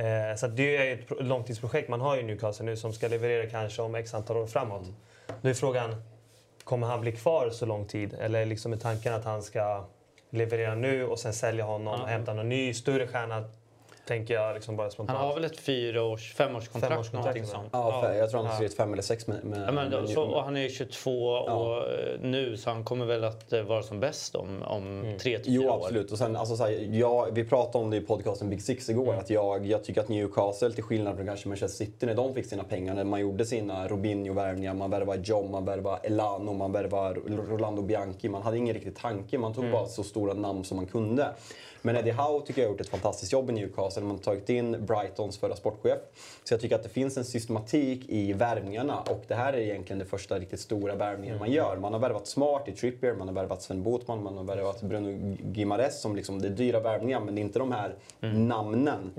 [0.00, 3.50] Eh, så det är ett pro- långtidsprojekt man har i Newcastle nu som ska leverera
[3.50, 4.82] kanske om x antal år framåt.
[5.42, 6.02] Då är frågan,
[6.64, 8.14] kommer han bli kvar så lång tid?
[8.20, 9.84] Eller liksom är tanken att han ska
[10.30, 13.44] leverera nu och sen sälja honom och hämta någon ny större stjärna?
[14.06, 15.18] Tänker jag liksom bara spontant.
[15.18, 17.68] Han har väl ett fyraårs, femårskontrakt, Femårskontrakt, någonting sånt.
[17.72, 19.44] ja, för, jag tror han har skrivit fem eller sex med...
[19.44, 22.84] med Ja, men då, med- så, och han är 22 och eh, nu så han
[22.84, 25.76] kommer väl att eh, vara som bäst om, om tre till fyra Jo, år.
[25.76, 26.12] absolut.
[26.12, 29.14] Och sen, alltså, så här, jag, vi pratade om det i podcasten Big Six igår.
[29.14, 32.46] Att jag, jag tycker att Newcastle, till skillnad från kanske Manchester City när de fick
[32.46, 37.20] sina pengar, när man gjorde sina Robinho-värvningar, man värvade John, man värvade Elano, man värvade
[37.48, 38.28] Rolando Bianchi.
[38.28, 41.28] Man hade ingen riktig tanke, man tog bara så stora namn som man kunde.
[41.82, 44.02] Men Eddie Howe tycker jag har gjort ett fantastiskt jobb i Newcastle.
[44.02, 45.98] Man har tagit in Brightons förra sportchef.
[46.44, 49.98] Så jag tycker att det finns en systematik i värvningarna och det här är egentligen
[49.98, 51.76] det första riktigt stora värvningen man gör.
[51.76, 55.36] Man har värvat Smart i Trippier, man har värvat Sven Botman, man har värvat Bruno
[55.54, 59.10] Gimares som liksom, det är dyra värvningar men det är inte de här namnen.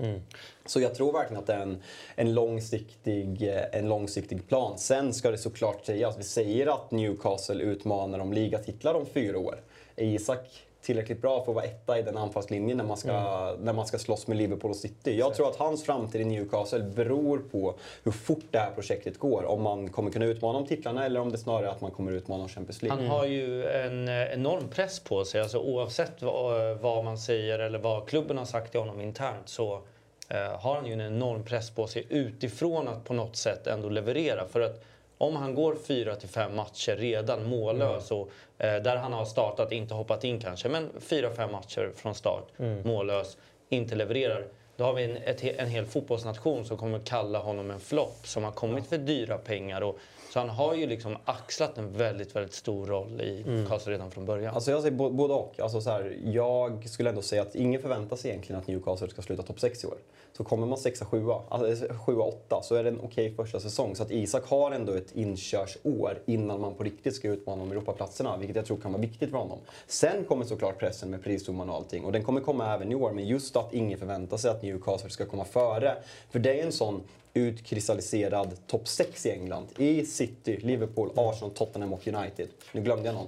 [0.65, 1.77] Så jag tror verkligen att det är en,
[2.15, 4.77] en, långsiktig, eh, en långsiktig plan.
[4.77, 9.61] Sen ska det såklart sägas, vi säger att Newcastle utmanar om ligatitlar om fyra år.
[9.95, 13.11] Isak tillräckligt bra för att vara etta i den anfallslinjen när man ska,
[13.59, 15.17] när man ska slåss med Liverpool och City.
[15.17, 19.45] Jag tror att hans framtid i Newcastle beror på hur fort det här projektet går.
[19.45, 22.11] Om man kommer kunna utmana om titlarna eller om det snarare är att man kommer
[22.11, 23.01] utmana om Champions League.
[23.01, 25.41] Han har ju en eh, enorm press på sig.
[25.41, 29.81] Alltså, oavsett vad, vad man säger eller vad klubben har sagt till honom internt så
[30.29, 33.89] eh, har han ju en enorm press på sig utifrån att på något sätt ändå
[33.89, 34.47] leverera.
[34.47, 34.83] För att
[35.17, 39.71] om han går fyra till fem matcher redan mållös och eh, där han har startat,
[39.71, 42.47] inte hoppat in kanske, men fyra, fem matcher från start
[42.83, 43.37] mållös,
[43.69, 44.47] inte levererar.
[44.75, 48.43] Då har vi en, ett, en hel fotbollsnation som kommer kalla honom en flopp som
[48.43, 49.81] har kommit för dyra pengar.
[49.81, 49.99] Och,
[50.33, 54.25] så han har ju liksom axlat en väldigt, väldigt stor roll i Newcastle redan från
[54.25, 54.55] början.
[54.55, 55.59] Alltså jag säger både och.
[55.59, 59.21] Alltså så här, jag skulle ändå säga att ingen förväntar sig egentligen att Newcastle ska
[59.21, 59.97] sluta topp 6 i år.
[60.37, 63.95] Så kommer man sexa, sjua, alltså sjua, åtta, så är det en okej första säsong.
[63.95, 68.37] Så att Isak har ändå ett inkörsår innan man på riktigt ska utmana om Europaplatserna,
[68.37, 69.59] vilket jag tror kan vara viktigt för honom.
[69.87, 73.11] Sen kommer såklart pressen med prissumman och allting, och den kommer komma även i år.
[73.11, 75.95] Men just att ingen förväntar sig att Newcastle ska komma före.
[76.31, 79.67] För det är en sån utkristalliserad topp 6 i England.
[79.77, 82.47] I City, Liverpool, Arsenal, Tottenham och United.
[82.71, 83.27] Nu glömde jag någon.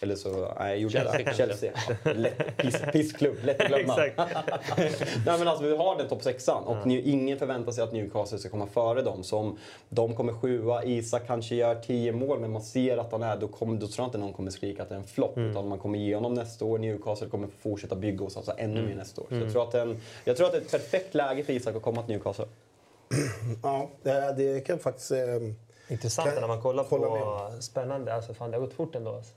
[0.00, 1.34] Eller så, nej, jag gjorde Chelsea det.
[1.34, 1.72] Chelsea.
[2.14, 3.96] Lätt, piss, pissklubb, lätt att glömma.
[5.26, 8.38] Nej men alltså vi har den topp sexan och nu, ingen förväntar sig att Newcastle
[8.38, 9.24] ska komma före dem.
[9.24, 13.22] Så om de kommer sjua, Isak kanske gör 10 mål men man ser att han
[13.22, 15.38] är, då, kommer, då tror jag inte någon kommer skrika att det är en flopp.
[15.38, 18.94] Utan man kommer ge honom nästa år, Newcastle kommer fortsätta bygga och satsa ännu mer
[18.94, 19.26] nästa år.
[19.28, 21.76] Så jag tror, att en, jag tror att det är ett perfekt läge för Isak
[21.76, 22.46] att komma till Newcastle.
[23.62, 25.10] Ja, det, det kan faktiskt...
[25.10, 25.18] Eh,
[25.88, 27.50] Intressant Kan- när man kollar på...
[27.60, 28.14] Spännande.
[28.14, 29.14] Alltså, fan, det har gått fort ändå.
[29.14, 29.32] Alltså.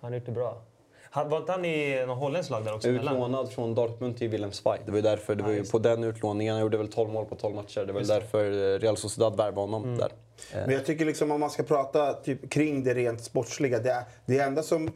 [0.00, 0.62] Han har gjort det bra.
[1.10, 2.88] Han, var inte han i någon holländskt lag där också?
[2.88, 4.80] Utlånad från Dortmund till Willem Zweig.
[4.84, 7.10] Det var ju därför, det var ju just på den utlåningen, han gjorde väl 12
[7.10, 7.80] mål på 12 matcher.
[7.86, 10.12] Det var väl därför Real Sociedad värvade honom där.
[10.52, 13.78] Men jag tycker liksom om man ska prata typ, kring det rent sportsliga.
[13.78, 14.90] Det, det enda som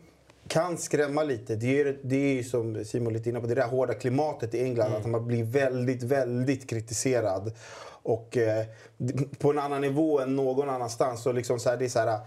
[0.49, 3.69] kan skrämma lite, det är, det är ju som Simon lite inne på, det där
[3.69, 4.93] hårda klimatet i England.
[4.93, 7.53] Att man blir väldigt, väldigt kritiserad.
[8.03, 8.65] Och eh,
[9.39, 11.23] på en annan nivå än någon annanstans.
[11.23, 12.21] Så liksom så här, det är så här,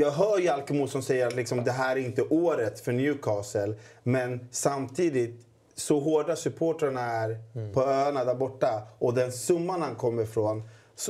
[0.00, 3.74] jag hör Jalkemo som säger att liksom, det här är inte året för Newcastle.
[4.02, 5.44] Men samtidigt,
[5.76, 7.38] så hårda supportrarna är
[7.72, 10.62] på öarna där borta och den summan han kommer ifrån.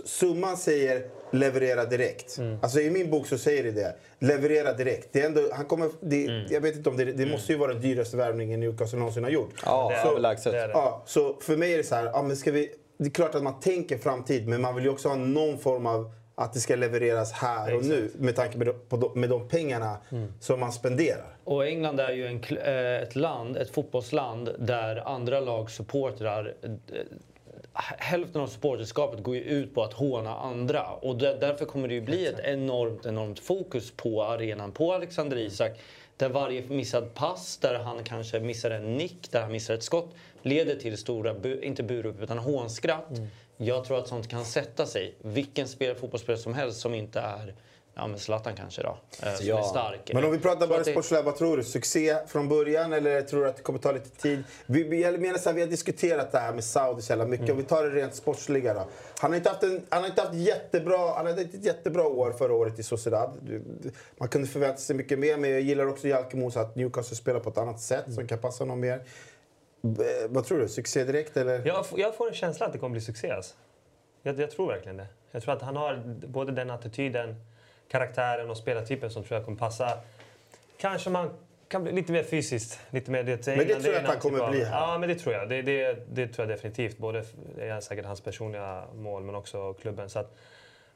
[0.05, 2.39] Summan säger leverera direkt.
[2.63, 3.95] Alltså i min bok så säger det det.
[4.19, 5.09] Leverera direkt.
[5.13, 7.73] Det är ändå, han kommer, det, Jag vet inte om det, det måste ju vara
[7.73, 9.55] den dyraste värvningen Newcastle någonsin har gjort.
[9.65, 10.53] Ja, Det är- överlägset.
[10.53, 10.73] det är det.
[10.75, 13.35] Ja, så för mig är det så här, ja, men ska vi, det är klart
[13.35, 16.61] att man tänker framtid men man vill ju också ha någon form av att det
[16.61, 19.97] ska levereras här och nu med tanke på de, med de pengarna
[20.41, 21.37] som man spenderar.
[21.45, 26.71] Och England är ju en, eh, ett land, ett fotbollsland där andra lags supportrar eh,
[27.99, 31.95] Hälften av supporterskapet går ju ut på att håna andra och där, därför kommer det
[31.95, 35.73] ju bli ett enormt, enormt fokus på arenan, på Alexander Isak.
[36.17, 40.15] Där varje missad pass, där han kanske missar en nick, där han missar ett skott
[40.43, 43.21] leder till stora, bu, inte burop utan hånskratt.
[43.57, 45.15] Jag tror att sånt kan sätta sig.
[45.23, 47.55] Vilken spel, fotbollsspelare som helst som inte är
[48.01, 49.59] Ja men Zlatan kanske då, eh, som Ja.
[49.59, 50.11] är stark.
[50.15, 51.65] Men om vi pratar Så bara sportsliga, vad tror du?
[51.65, 54.45] Succé från början eller tror du att det kommer ta lite tid?
[54.67, 57.51] Vi, jag menar så här, vi har diskuterat det här med Saudi så mycket.
[57.51, 58.87] Om vi tar det rent sportsliga då.
[59.19, 62.33] Han har inte haft, en, han har inte haft jättebra, han hade ett jättebra år
[62.33, 63.63] förra året i Sociedad.
[64.17, 67.51] Man kunde förvänta sig mycket mer, men jag gillar också Jalkemos att Newcastle spelar på
[67.51, 69.03] ett annat sätt som kan passa honom mer.
[70.29, 70.69] Vad tror du?
[70.69, 71.67] Succé direkt eller?
[71.67, 73.31] Jag, jag får en känsla att det kommer bli succé.
[73.31, 73.55] Alltså.
[74.23, 75.07] Jag, jag tror verkligen det.
[75.31, 77.37] Jag tror att han har både den attityden,
[77.89, 80.01] karaktären och spelartypen som tror jag kommer passa.
[80.79, 81.31] Kanske man
[81.69, 82.81] kan bli lite mer fysiskt.
[82.91, 84.81] Lite mer, det, Men det tror jag att han kommer bli här.
[84.81, 85.49] Ja, men det tror jag.
[85.49, 86.99] Det, det, det tror jag definitivt.
[86.99, 87.25] Både
[87.57, 90.11] det är säkert hans personliga mål men också klubben.
[90.11, 90.37] Så att,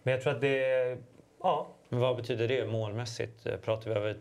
[0.03, 0.99] men jag tror att det...
[1.43, 3.47] Ja, Men vad betyder det målmässigt?
[3.47, 4.17] Eh, Pratar vi över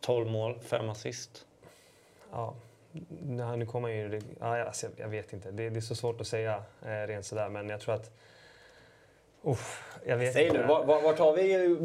[0.00, 1.46] 12 mål, 5 assist?
[2.30, 2.54] Ja,
[3.22, 4.20] nu nu kommer ju...
[4.40, 5.50] Ja, alltså, jag, jag vet inte.
[5.50, 8.10] Det, det är så svårt att säga eh, rent sådär, men jag tror att...
[9.42, 11.76] Uff, jag vet Säg nu, vart, vart, har vi,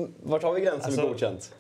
[0.54, 1.56] vi gränsen Alltså- med godkänt?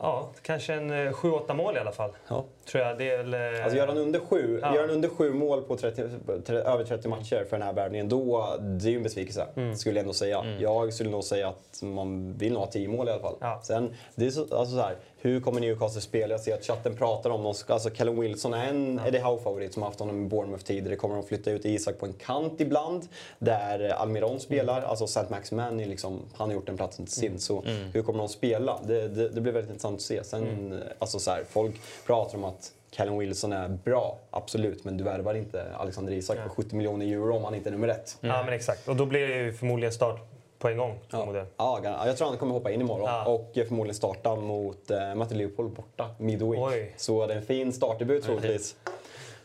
[0.00, 2.10] Ja, kanske en eh, 7-8 mål i alla fall.
[2.28, 2.44] Ja.
[2.70, 2.98] Tror jag.
[2.98, 3.34] Det är väl...
[3.34, 4.74] eh, Alltså gör han under sju, Ja.
[4.74, 6.02] gör han under sju mål på 30,
[6.46, 9.46] tre- över 30 matcher för den här värvningen, då det är ju en besvikelse.
[9.56, 9.76] Mm.
[9.76, 10.44] Skulle jag ändå säga.
[10.60, 13.36] Jag skulle nog säga att man vill nog ha 10 mål i alla fall.
[13.40, 13.60] Ja.
[13.64, 16.34] Sen, det är så, alltså så här, hur kommer Newcastle spela?
[16.34, 17.54] Jag ser att chatten pratar om dem.
[17.68, 20.96] Alltså Callum Wilson är en Eddie Howe-favorit som har haft honom i Bournemouth tidigare.
[20.96, 24.82] Kommer de flytta ut Isak på en kant ibland, där Almiron spelar.
[24.82, 25.20] Alltså St.
[25.30, 27.38] Maximan, är liksom, han har gjort den platsen till sin.
[27.38, 28.78] Så hur kommer de spela?
[28.86, 30.24] Det, det, det blir väldigt intressant att se.
[30.24, 31.74] Sen, alltså så här, folk
[32.06, 32.55] pratar om att
[32.90, 37.36] Callum Wilson är bra, absolut, men du värvar inte Alexander Isak för 70 miljoner euro
[37.36, 38.16] om han inte är nummer ett.
[38.20, 38.88] Ja, men exakt.
[38.88, 40.20] Och då blir det ju förmodligen start
[40.58, 41.44] på en gång, Ja.
[41.56, 43.24] Ja, jag tror han kommer hoppa in imorgon Ja.
[43.24, 46.60] och förmodligen starta mot eh, möter Liverpool borta midweek.
[46.62, 46.94] Oj.
[46.96, 48.76] Så det är en fin startdebut troligtvis.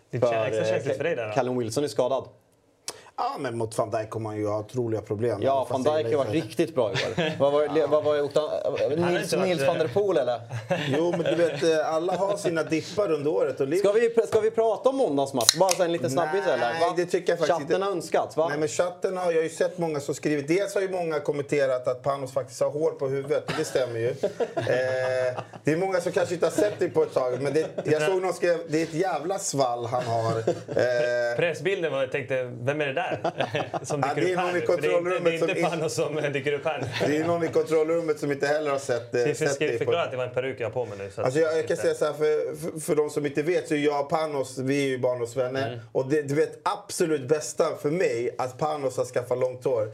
[0.09, 1.27] Det För, är extra eh, känsligt för dig där.
[1.27, 1.33] då.
[1.33, 2.27] Callum Wilson är skadad.
[3.23, 5.39] Ja, men mot van Dijk kommer han ju ha otroliga problem.
[5.41, 7.39] Ja, van Dijk har varit liksom- riktigt bra i år.
[7.39, 10.41] vad var, vad var har Nils, varit, Nils van der Poel eller?
[10.97, 13.59] Jo, men du vet, eh, alla har sina dippar under året.
[13.61, 15.55] Och Ska vi, ska vi prata om måndagsmatch?
[15.55, 16.79] Bara så en liten snabbis Nej, eller?
[16.79, 16.93] Va?
[16.95, 17.85] det tycker jag faktiskt Chatten inte.
[17.85, 18.47] har önskat va?
[18.49, 20.47] Nej, men chatten har jag ju sett många som skrivit.
[20.47, 23.45] Dels har ju många kommenterat att Panos faktiskt har hår på huvudet.
[23.45, 24.09] och Det stämmer ju.
[24.09, 27.41] Eh, det är många som kanske inte har sett det på ett tag.
[27.41, 30.37] Men det, jag såg någon skrev det är ett jävla svall han har.
[30.37, 33.10] Eh, Pressbilden var jag tänkte, vem är det där?
[33.83, 36.65] Som Ja, dyker det är upp här någon i kontrollrummet som inte som dyker upp
[36.65, 40.03] här det är någon i kontrollrummet som inte heller har sett, eh, sett dig förklara
[40.03, 41.11] att det var en peruk jag har på mig nu.
[41.11, 43.67] Så Alltså jag, jag kan säga så här, för, för, för de som inte vet
[43.67, 45.67] så är jag och Panos, vi är ju barndomsvänner.
[45.67, 45.79] Mm.
[45.91, 49.91] Och det, du vet absolut bästa för mig att Panos har skaffat långt hår.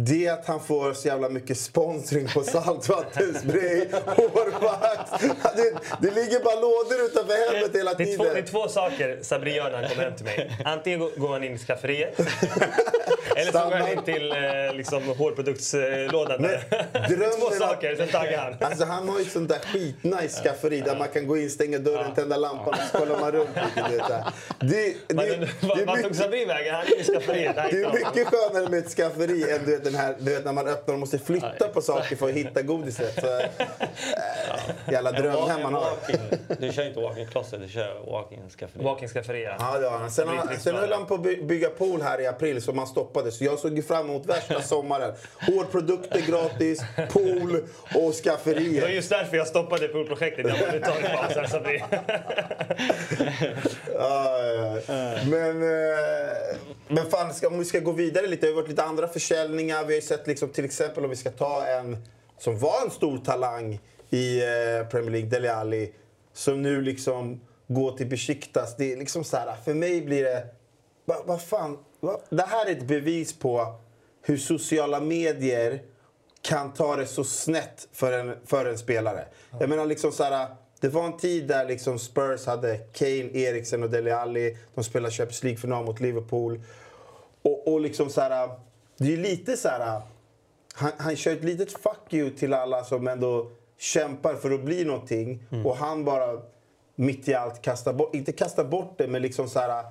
[0.00, 5.10] Det är att han får så jävla mycket sponsring på saltvattenspray, hårvax.
[5.56, 8.34] Det, det ligger bara lådor utanför hemmet hela det, är två, tiden.
[8.34, 10.62] det är två saker Sabri gör när han kommer hem till mig.
[10.64, 12.18] Antingen går- han in i skafferiet.
[13.36, 16.42] eller så går han in till eh, liksom, hårproduktslådan.
[16.42, 17.38] där.
[17.40, 18.70] två saker, sen taggar han.
[18.70, 21.78] Alltså han har ju ett sånt där skitnice skafferi där man kan gå in, stänga
[21.78, 23.48] dörren, tända lampan och så kollar man runt
[23.90, 24.04] lite.
[24.06, 24.24] Så här.
[24.60, 27.56] det, det, det, skafferiet.
[27.56, 30.34] Där Det hittade är mycket skönare med ett skafferi än du vet, den här, du
[30.34, 33.14] vet, när man öppnar och måste flytta på saker för att hitta godiset.
[33.20, 35.90] Så, äh, jävla drömhem man har.
[36.60, 38.84] Du kör inte walk-in closet, du kör walk-in skafferi.
[38.84, 39.78] Walk-in skafferi, ja.
[39.82, 40.08] Ja.
[40.10, 42.86] Sen, han, sen höll han på att by- bygga pool här i april som han
[42.86, 43.32] stoppade.
[43.32, 45.12] Så jag såg ju fram emot värsta sommaren.
[45.40, 50.46] Hårprodukter gratis, pool och Det var just därför jag stoppade poolprojektet.
[50.48, 51.82] Jag borde ta en paus här Sabri.
[53.94, 55.18] Ja, ja, ja.
[55.30, 56.56] Men, eh,
[56.88, 58.46] men fan, ska, om vi ska gå vidare lite.
[58.46, 59.77] Det har varit lite andra försäljningar.
[59.86, 61.96] Vi har ju sett liksom, till exempel om vi ska ta en
[62.38, 65.92] som var en stor talang i eh, Premier League, Dele Alli,
[66.32, 68.76] som nu liksom går till Besiktas.
[68.76, 70.46] Det är liksom så här, för mig blir det...
[71.04, 71.78] Vad va fan?
[72.00, 72.20] Va?
[72.30, 73.80] Det här är ett bevis på
[74.22, 75.82] hur sociala medier
[76.42, 79.24] kan ta det så snett för en, för en spelare.
[79.60, 80.48] Jag menar liksom så här,
[80.80, 84.56] det var en tid där liksom Spurs hade Kane, Eriksen och Dele Alli.
[84.74, 86.62] De spelade Champions League-final mot Liverpool.
[87.42, 88.48] Och, och liksom så här,
[88.98, 90.00] det är lite så här...
[90.74, 94.84] Han, han kör ett litet fuck you till alla som ändå kämpar för att bli
[94.84, 95.42] någonting.
[95.64, 96.42] Och han bara
[96.94, 99.84] mitt i allt kastar bort, inte kastar bort det, men liksom så här...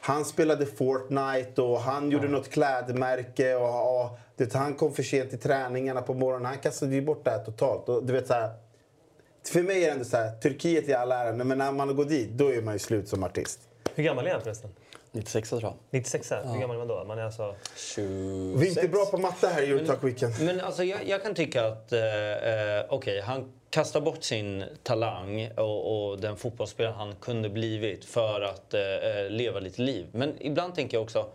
[0.00, 3.54] Han spelade Fortnite och han gjorde något klädmärke.
[3.54, 6.46] Och, och, du vet, han kom för sent till träningarna på morgonen.
[6.46, 7.88] Han kastade ju bort det här totalt.
[7.88, 8.50] Och, du vet, så här,
[9.52, 12.04] för mig är det ändå så här, Turkiet i all ära, men när man går
[12.04, 13.60] dit, då är man ju slut som artist.
[13.94, 14.70] Hur gammal är han förresten?
[15.16, 15.74] 96 tror jag.
[15.90, 16.32] 96?
[16.32, 17.04] Hur gammal är man då?
[17.04, 17.54] Man är alltså...
[17.76, 18.08] 26.
[18.60, 20.32] Vi är inte bra på matte här i Eurotalk Weekend.
[20.40, 25.50] Men alltså, jag, jag kan tycka att eh, eh, okej, han kastar bort sin talang
[25.56, 30.06] och, och den fotbollsspelare han kunde blivit för att eh, eh, leva lite liv.
[30.12, 31.26] Men ibland tänker jag också,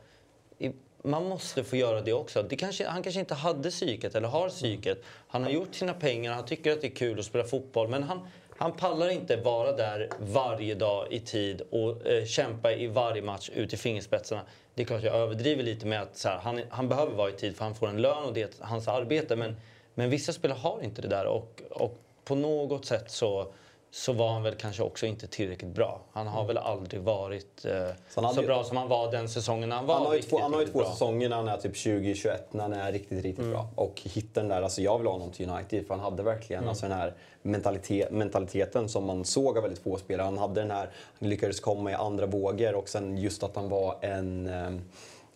[0.58, 0.72] i,
[1.04, 2.44] man måste få göra det också.
[2.44, 5.04] Det kanske, han kanske inte hade psyket eller har psyket.
[5.28, 7.88] Han har gjort sina pengar, han tycker att det är kul att spela fotboll.
[7.88, 8.28] Men han,
[8.62, 13.50] han pallar inte vara där varje dag i tid och eh, kämpa i varje match
[13.54, 14.42] ut i fingerspetsarna.
[14.76, 17.34] Det är klart jag överdriver lite med att så här, han, han behöver vara i
[17.34, 19.36] tid för han får en lön och det är hans arbete.
[19.36, 19.56] Men,
[19.94, 23.54] men vissa spelare har inte det där och, och på något sätt så,
[23.94, 26.02] så var han väl kanske också inte tillräckligt bra.
[26.12, 27.72] Han har väl aldrig varit eh,
[28.10, 30.22] så, hade ju- bra som han var den säsongen när han var Han har ju
[30.22, 33.24] två, han har ju två säsonger när han är typ 20-21 när han är riktigt,
[33.24, 33.68] riktigt bra.
[33.76, 36.68] Och hittar den där, alltså jag vill ha honom till United för han hade verkligen
[36.68, 40.26] alltså den här mentalitet, mentaliteten som man såg av väldigt få spelare.
[40.26, 43.70] Han hade den här, han lyckades komma i andra vågor och sen just att han
[43.70, 44.82] var en, ehm,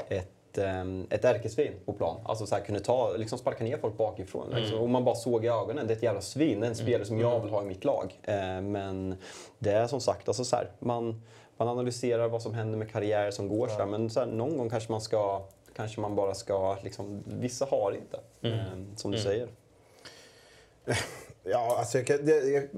[0.10, 2.22] ett ehm, ett ärkesvin på plan.
[2.26, 4.50] Alltså så här, kunde ta, liksom sparka ner folk bakifrån.
[4.50, 4.80] Liksom.
[4.80, 6.60] Och man bara såg i ögonen, det är ett jävla svin.
[6.60, 8.20] Det är en spelare som jag vill ha i mitt lag.
[8.24, 9.16] Eh, men
[9.60, 11.22] det är som sagt, alltså så här, man,
[11.58, 14.58] man analyserar vad som händer med karriärer som går så här, Men så här, någon
[14.58, 15.42] gång kanske man ska,
[15.76, 18.20] kanske man bara ska, liksom, vissa har inte.
[18.42, 19.48] Eh, som du säger.
[21.48, 22.70] Ja, alltså jag, kan, jag är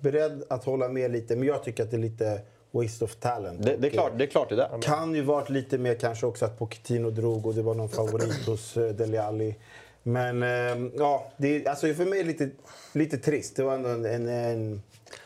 [0.00, 2.40] beredd att hålla med lite, men jag tycker att det är lite
[2.82, 3.62] waste of talent.
[3.62, 4.82] Det, det, är klart, det är klart det är det.
[4.82, 8.46] kan ju varit lite mer kanske också att Pochettino drog och det var någon favorit
[8.46, 9.54] hos eh, Dele Alli.
[10.02, 12.50] Men eh, ja, det alltså för mig är det lite,
[12.92, 13.56] lite trist.
[13.56, 14.82] Det var ändå en, en, en,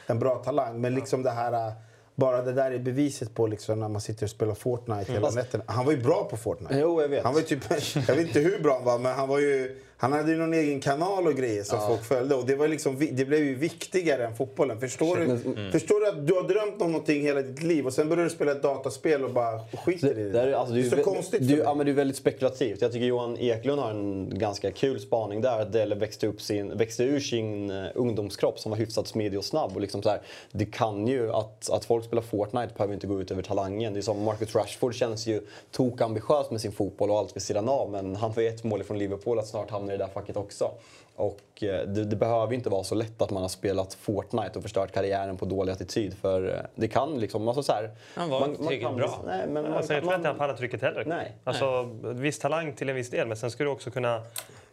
[0.07, 0.81] en bra talang.
[0.81, 1.53] Men liksom det här...
[1.53, 1.73] eh,
[2.15, 5.65] Bara det där är beviset på liksom när man sitter och spelar Fortnite hela nätterna.
[5.67, 6.79] Han var ju bra på Fortnite.
[6.79, 7.25] Jo, jag vet.
[7.25, 7.61] Han var typ,
[8.09, 9.81] jag vet inte hur bra han var, men han var ju...
[10.03, 12.35] Han hade ju någon egen kanal och grejer som folk följde.
[12.35, 14.81] Och det, var liksom, det blev ju viktigare än fotbollen.
[14.81, 15.73] Förstår du, Mm.
[15.73, 18.31] förstår du att du har drömt om någonting hela ditt liv och sen börjar du
[18.31, 20.31] spela ett dataspel och bara skiter i det?
[20.31, 21.65] Det, är, alltså, det är så konstigt det, mig.
[21.65, 22.83] ja, men det är väldigt spekulativt.
[22.83, 25.61] Jag tycker Johan Eklund har en ganska kul spaning där.
[25.61, 29.45] Att Dele växte, upp sin, växte ur sin eh, ungdomskropp som var hyfsat smidig och
[29.45, 29.71] snabb.
[29.75, 30.21] Och liksom så här,
[30.53, 33.93] det kan ju, att, att folk spelar Fortnite behöver inte gå ut över talangen.
[33.93, 37.69] Det är som Marcus Rashford känns ju tokambitiös med sin fotboll och allt vid sidan
[37.69, 37.91] av.
[37.91, 40.71] Men han får ett mål från Liverpool att snart hamna i det där facket också.
[41.17, 44.53] Och eh, det, det behöver ju inte vara så lätt att man har spelat Fortnite
[44.55, 46.15] och förstört karriären på dålig attityd.
[46.15, 49.23] För eh, det kan liksom, alltså så här, Han var inte tillräckligt bra.
[49.27, 51.05] Nej, men man, Alltså, jag tror man, inte han pallar trycket heller.
[51.07, 51.33] Nej.
[51.45, 54.23] Alltså, viss talang till en viss del, men sen ska du också kunna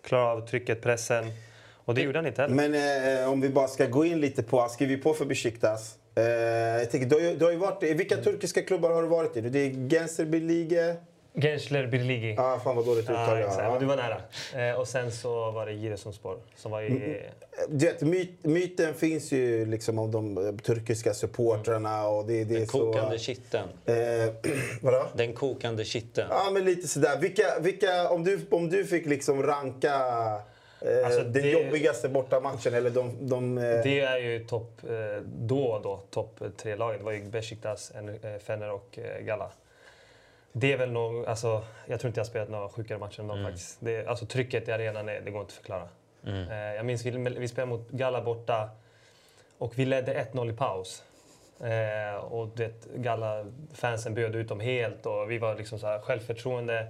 [0.02, 1.26] klara av trycket, pressen.
[1.86, 2.70] Och det gjorde han inte heller.
[2.70, 5.26] Men eh, om vi bara ska gå in lite på, han skriver ju på för
[5.26, 5.96] Besiktas.
[6.16, 9.02] Eh, jag tänker, du, har ju, du har ju varit, i vilka turkiska klubbar har
[9.02, 9.42] du varit i?
[9.42, 10.96] Det är Genserbirlige.
[11.34, 12.36] Gençler Birligi.
[12.38, 13.64] Ah, fan vad dåligt uttal Ja, jag exakt.
[13.64, 13.72] har.
[13.72, 14.70] Men du var nära.
[14.70, 17.22] Eh, och sen så var det Giresunspor som var i...
[17.70, 22.60] Du vet, myt, myten finns ju liksom om de turkiska supportrarna och det, det är
[22.60, 22.80] Den så...
[22.80, 23.68] kokande kitteln.
[23.86, 23.96] Eh,
[24.82, 25.06] vadå?
[25.14, 26.28] Den kokande kitteln.
[26.32, 27.18] Ja, men lite sådär.
[27.20, 29.94] Vilka, vilka, om, du, om du fick liksom ranka
[30.82, 33.30] eh, Alltså, den det- jobbigaste bortamatchen eller de...
[33.30, 36.98] de eh, Det är ju topp, eh, då och då, topp tre lagen.
[37.00, 39.52] Det var ju Besiktas, En- eh, Fener och eh, Gala.
[40.52, 43.44] Det är väl nog, alltså, jag tror inte jag spelat några sjukare matcher än dem
[43.44, 43.78] faktiskt.
[43.80, 45.88] Det, alltså trycket i arenan, är, det går inte att förklara.
[46.26, 48.70] Eh, jag minns vi, vi spelade mot Gala borta
[49.58, 51.04] och vi ledde 1-0 i paus.
[51.60, 56.88] Eh, och det, Galla-fansen bjöd ut dem helt och vi var liksom så här självförtroende.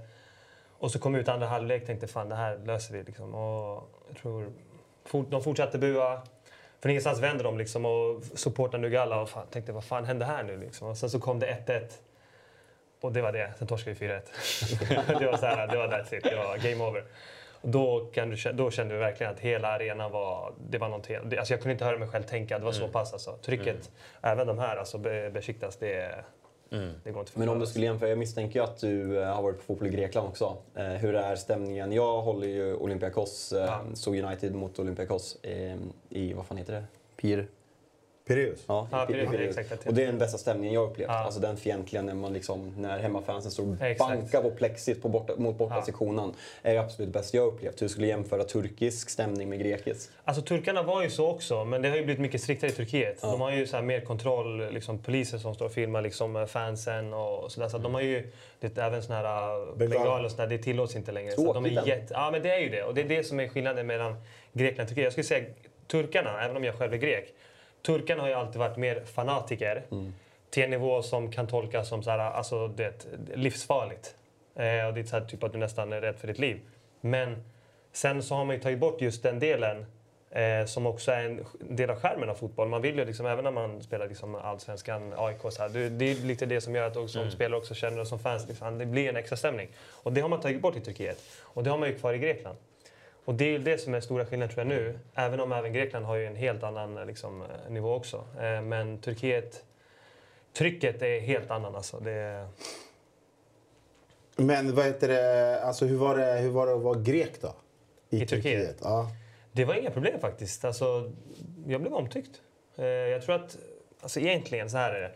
[0.79, 3.03] Och så kom vi ut andra halvlek och tänkte fan det här löser vi.
[3.03, 3.35] Liksom.
[3.35, 4.51] Och jag tror,
[5.05, 6.21] for, de fortsatte bua.
[6.81, 10.25] Från ingenstans vände de liksom och supportade nu Galla och fan, tänkte vad fan hände
[10.25, 10.87] här nu liksom.
[10.87, 11.81] Och sen så kom det 1-1.
[13.01, 13.51] Och det var det.
[13.57, 14.21] Sen torskade vi 4-1.
[15.19, 16.23] det var så här, det var that's it.
[16.23, 17.03] Det var game over.
[17.61, 20.53] Och då, kan du, då kände vi verkligen att hela arenan var...
[20.69, 22.59] Det var något helt, det, alltså jag kunde inte höra mig själv tänka.
[22.59, 23.37] Det var så pass alltså.
[23.37, 23.89] Trycket,
[24.21, 26.15] även de här, alltså Be- Besiktas, det,
[26.69, 29.33] det går inte att Men om du skulle jämföra, jag misstänker ju att du eh,
[29.35, 30.57] har varit på fotboll i Grekland också.
[30.75, 31.91] Eh, hur är stämningen?
[31.91, 33.81] Jag håller ju Olympiakos, eh, Ja.
[33.93, 35.75] såg United mot Olympiakos eh,
[36.09, 36.83] i, vad fan heter det?
[37.21, 37.47] Pir?
[38.29, 38.63] Piraeus?
[38.67, 39.57] Ja, Ja, Piraeus, Piraeus.
[39.57, 39.87] exakt.
[39.87, 41.07] Och det är den bästa stämningen jag upplevt.
[41.09, 41.13] Ja.
[41.13, 45.33] Alltså den fientliga när, man liksom, när hemmafansen står och bankar på plexit på borta,
[45.37, 46.33] mot bortasektionen.
[46.61, 47.81] är det absolut bästa jag har upplevt.
[47.81, 50.09] Hur skulle du jämföra turkisk stämning med grekisk?
[50.23, 53.21] Alltså turkarna var ju så också, men det har ju blivit mycket striktare i Turkiet.
[53.21, 57.13] De har ju så här mer kontroll, liksom poliser som står och filmar liksom fansen
[57.13, 57.69] och sådär.
[57.69, 59.99] Så att de har ju det, är även såna här äh, Bengal.
[59.99, 61.31] bengaler och sådär, det tillåts inte längre.
[61.31, 62.83] Så de är jätte, ja men det är ju det.
[62.83, 64.15] Och det är det som är skillnaden mellan
[64.53, 65.03] Grekland och Turkiet.
[65.03, 65.45] Jag skulle säga
[65.87, 67.33] turkarna, även om jag själv är grek.
[67.81, 69.83] Turkarna har ju alltid varit mer fanatiker.
[70.49, 74.15] Till en nivå som kan tolkas som så här, alltså, det, livsfarligt.
[74.55, 76.59] Eh, och det är så här, typ att du nästan är rädd för ditt liv.
[77.01, 77.43] Men
[77.91, 79.85] sen så har man ju tagit bort just den delen
[80.31, 82.67] eh, som också är en del av skärmen av fotboll.
[82.67, 86.11] Man vill ju liksom, även när man spelar liksom allsvenskan, AIK, så här, det, det
[86.11, 88.77] är lite det som gör att också, som spelare också känner och som fans, liksom,
[88.77, 89.69] det blir en extra stämning.
[89.89, 91.19] Och det har man tagit bort i Turkiet.
[91.41, 92.57] Och det har man ju kvar i Grekland.
[93.29, 94.99] Och det är det som är stora skillnaden tror jag nu.
[95.15, 98.25] Även om även Grekland har ju en helt annan eh, liksom, eh, nivå också.
[98.39, 99.63] Eh, men Turkiet,
[100.53, 101.99] trycket är helt annan alltså.
[101.99, 102.47] Det
[104.35, 107.53] Men vad heter det, alltså hur var det, hur var det att vara grek då?
[108.09, 108.77] I Turkiet?
[108.81, 109.09] Ja.
[109.51, 110.65] Det var inga problem faktiskt.
[110.65, 111.11] Alltså,
[111.67, 112.41] jag blev omtyckt.
[113.11, 113.57] Jag tror att,
[114.01, 115.11] alltså egentligen så här är det.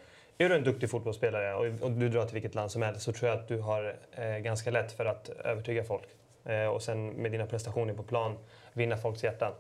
[0.46, 3.14] Är du en duktig fotbollsspelare och, och du drar till vilket land som helst så
[3.14, 3.96] tror jag att du har
[4.40, 6.08] ganska lätt för att övertyga folk.
[6.46, 8.38] Eh, och sen med dina prestationer på plan
[8.74, 9.54] vinna folks hjärtan.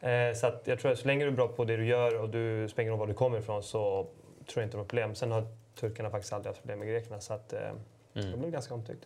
[0.00, 2.20] Eh, så att jag tror att så länge du är bra på det du gör
[2.20, 4.02] och du spelar roll var du kommer ifrån så
[4.46, 5.14] tror jag inte det var problem.
[5.14, 5.46] Sen har
[5.80, 7.60] turkarna faktiskt aldrig haft problem med grekerna så att eh,
[8.12, 9.04] jag blev ganska omtyckt.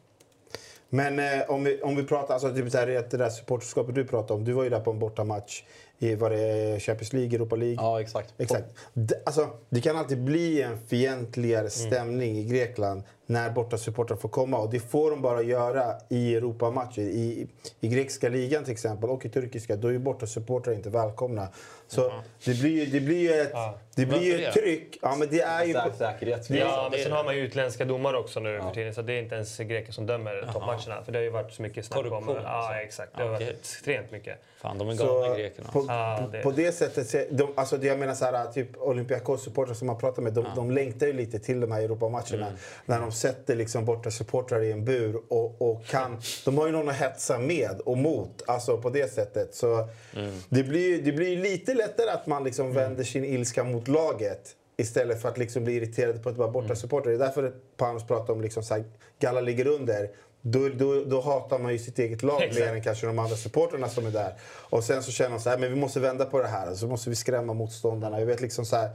[0.89, 4.05] Men eh, om, vi, om vi pratar, alltså typ så här, det där supporterskapet du
[4.05, 4.45] pratade om.
[4.45, 5.63] Du var ju där på en bortamatch
[5.99, 7.75] i var det Champions League, Europa League.
[7.77, 8.35] Ja, exakt.
[8.39, 8.65] Exakt.
[8.93, 10.87] Det, alltså, det kan alltid bli en Mm.
[10.87, 14.59] fientligare stämning i Grekland när bortasupportrar får komma.
[14.59, 17.03] Och det får de bara göra i Europamatcher.
[17.03, 17.47] I,
[17.81, 21.49] I grekiska ligan till exempel och i turkiska, då är bortasupportrar inte välkomna.
[21.95, 22.13] Så
[22.45, 23.79] det blir ju det blir ju ett, Ja.
[23.97, 24.61] det blir ju ett det?
[24.61, 24.99] tryck.
[25.03, 25.73] Ja, men det är ju...
[25.75, 26.51] Sä- säkerhet.
[26.51, 28.95] Ja, men sen har man ju utländska domare också nu för tiden.
[28.95, 31.05] Så det är inte ens greker som dömer toppmatcherna.
[31.05, 32.25] För det har ju varit så mycket snack om...
[32.29, 32.73] Ja, alltså.
[32.75, 33.17] exakt.
[33.17, 34.39] Det har varit extremt mycket.
[34.61, 35.69] Fan, de är Så galna grekerna.
[35.73, 39.75] på, Ja, på, det- på det sättet, de, alltså jag menar så här, typ Olympiakos-supportrar
[39.75, 42.47] som man pratar med, de, de längtar ju lite till de här Europamatcherna.
[42.47, 42.59] Mm.
[42.87, 46.73] När de sätter liksom borta supportrar i en bur och, och kan, de har ju
[46.73, 49.55] någon att hetsa med och mot, alltså på det sättet.
[49.55, 50.33] Så Mm.
[50.49, 53.89] det blir ju det blir ju lite lättare att man liksom vänder sin ilska mot
[53.89, 57.11] laget Istället för att liksom bli irriterade på att vara borta supporter.
[57.11, 58.85] Det är därför Panos pratar om liksom så här,
[59.19, 60.11] Galla ligger under.
[60.41, 62.61] Då, då, då hatar man ju sitt eget lag Exakt.
[62.61, 64.35] mer än kanske de andra supporterna som är där.
[64.45, 66.75] Och sen så känner man så här, men vi måste vända på det här.
[66.75, 68.19] Så måste vi skrämma motståndarna.
[68.19, 68.91] Jag vet liksom så här,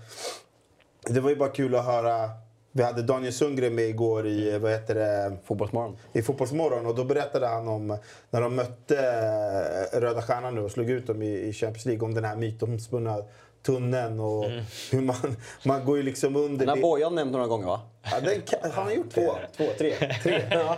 [1.05, 2.29] det var ju bara kul att höra.
[2.77, 5.97] Vi hade Daniel Sundgren med igår i, eh, vad heter det, Fotbollsmorgon.
[6.13, 7.97] i Fotbollsmorgon och då berättade han om
[8.29, 8.97] när de mötte
[9.93, 13.17] eh, Röda Stjärnan nu och slog ut dem i, Champions League om den här mytomspunna
[13.65, 14.45] tunneln och
[14.91, 16.65] hur man, man går ju liksom under.
[16.65, 17.81] Den har Bojan nämnt några gånger va?
[18.03, 19.93] Ja, den kan, har han gjort Två, två tre.
[20.23, 20.43] Tre?
[20.51, 20.77] Ja.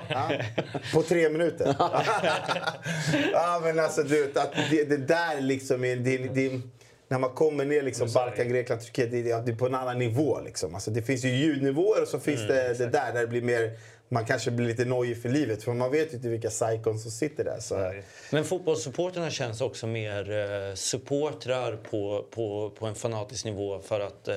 [0.94, 1.76] På tre minuter?
[3.34, 5.96] ja, men alltså du vet, att det, det där liksom är...
[5.96, 6.62] Det, det,
[7.10, 8.08] när man kommer ner liksom.
[8.14, 10.40] Balkan, Grekland, Turkiet, det, det är på en annan nivå.
[10.42, 10.76] Liksom.
[10.76, 13.72] Alltså, det finns ju ljudnivåer och så finns det det där där det blir mer...
[14.12, 17.12] Man kanske blir lite nojig för livet för man vet ju inte vilka psykon som
[17.12, 17.60] sitter där.
[17.60, 17.94] Så.
[18.32, 24.28] Men fotbollssupporterna känns också mer eh, supportrar på, på, på en fanatisk nivå för att
[24.28, 24.36] eh,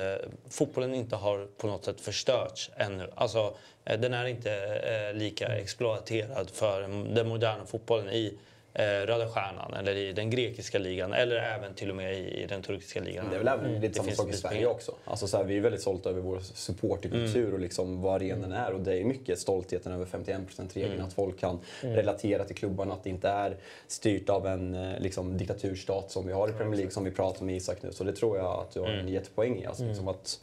[0.49, 3.09] fotbollen inte har på något sätt förstörts ännu.
[3.15, 3.55] Alltså,
[3.85, 6.81] eh, den är inte eh, lika exploaterad för
[7.15, 8.37] den moderna fotbollen i
[8.75, 12.61] Röda Stjärnan eller i den grekiska ligan eller även till och med i, i den
[12.61, 13.25] turkiska ligan.
[13.29, 14.95] Det är väl även lite Det samma sak i Sverige också.
[15.05, 18.73] Alltså så här, vi är väldigt stolta över vår supporterkultur och liksom vad arenan är.
[18.73, 21.01] Och det är mycket stoltheten över 51%-regeln.
[21.01, 22.93] Att folk kan relatera till klubbarna.
[22.93, 23.57] Att det inte är
[23.87, 27.45] styrt av en eh, liksom, diktaturstat som vi har i Premier League som vi pratar
[27.45, 27.91] med Isak nu.
[27.91, 29.65] Så det tror jag att du har en jättepoäng i.
[29.65, 30.39] Alltså, liksom att,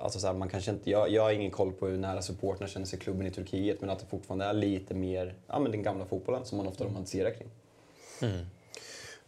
[0.00, 2.68] Alltså så här, man kanske inte, jag, jag har ingen koll på hur nära supportrarna
[2.68, 5.72] känner sig i klubben i Turkiet men att det fortfarande är lite mer ja, men
[5.72, 7.48] den gamla fotbollen som man ofta romantiserar kring.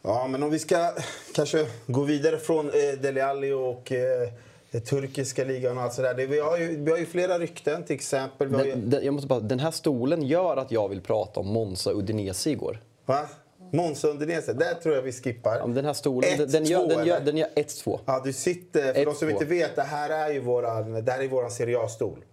[0.03, 0.93] Ja, men om vi ska
[1.34, 4.28] kanske gå vidare från eh, Dele Alli och eh,
[4.70, 6.14] den turkiska ligan och allt sådär.
[6.14, 8.55] Det- Vi har, ju, vi har ju flera rykten till exempel.
[8.55, 11.41] Har ju, Den, den, jag måste bara, den här stolen gör att jag vill prata
[11.41, 12.82] om Monza Udinese igår.
[13.07, 13.28] va?
[13.72, 15.57] Monza Udinese, där tror jag vi skippar.
[15.59, 17.99] Ja, den här stolen, den, 1-2, den, gör, den, gör, den gör 1-2.
[18.07, 19.32] Ja, du sitter, för de som 1-2.
[19.32, 22.24] inte vet, det här är ju våran, det här är våran Serie A-stol.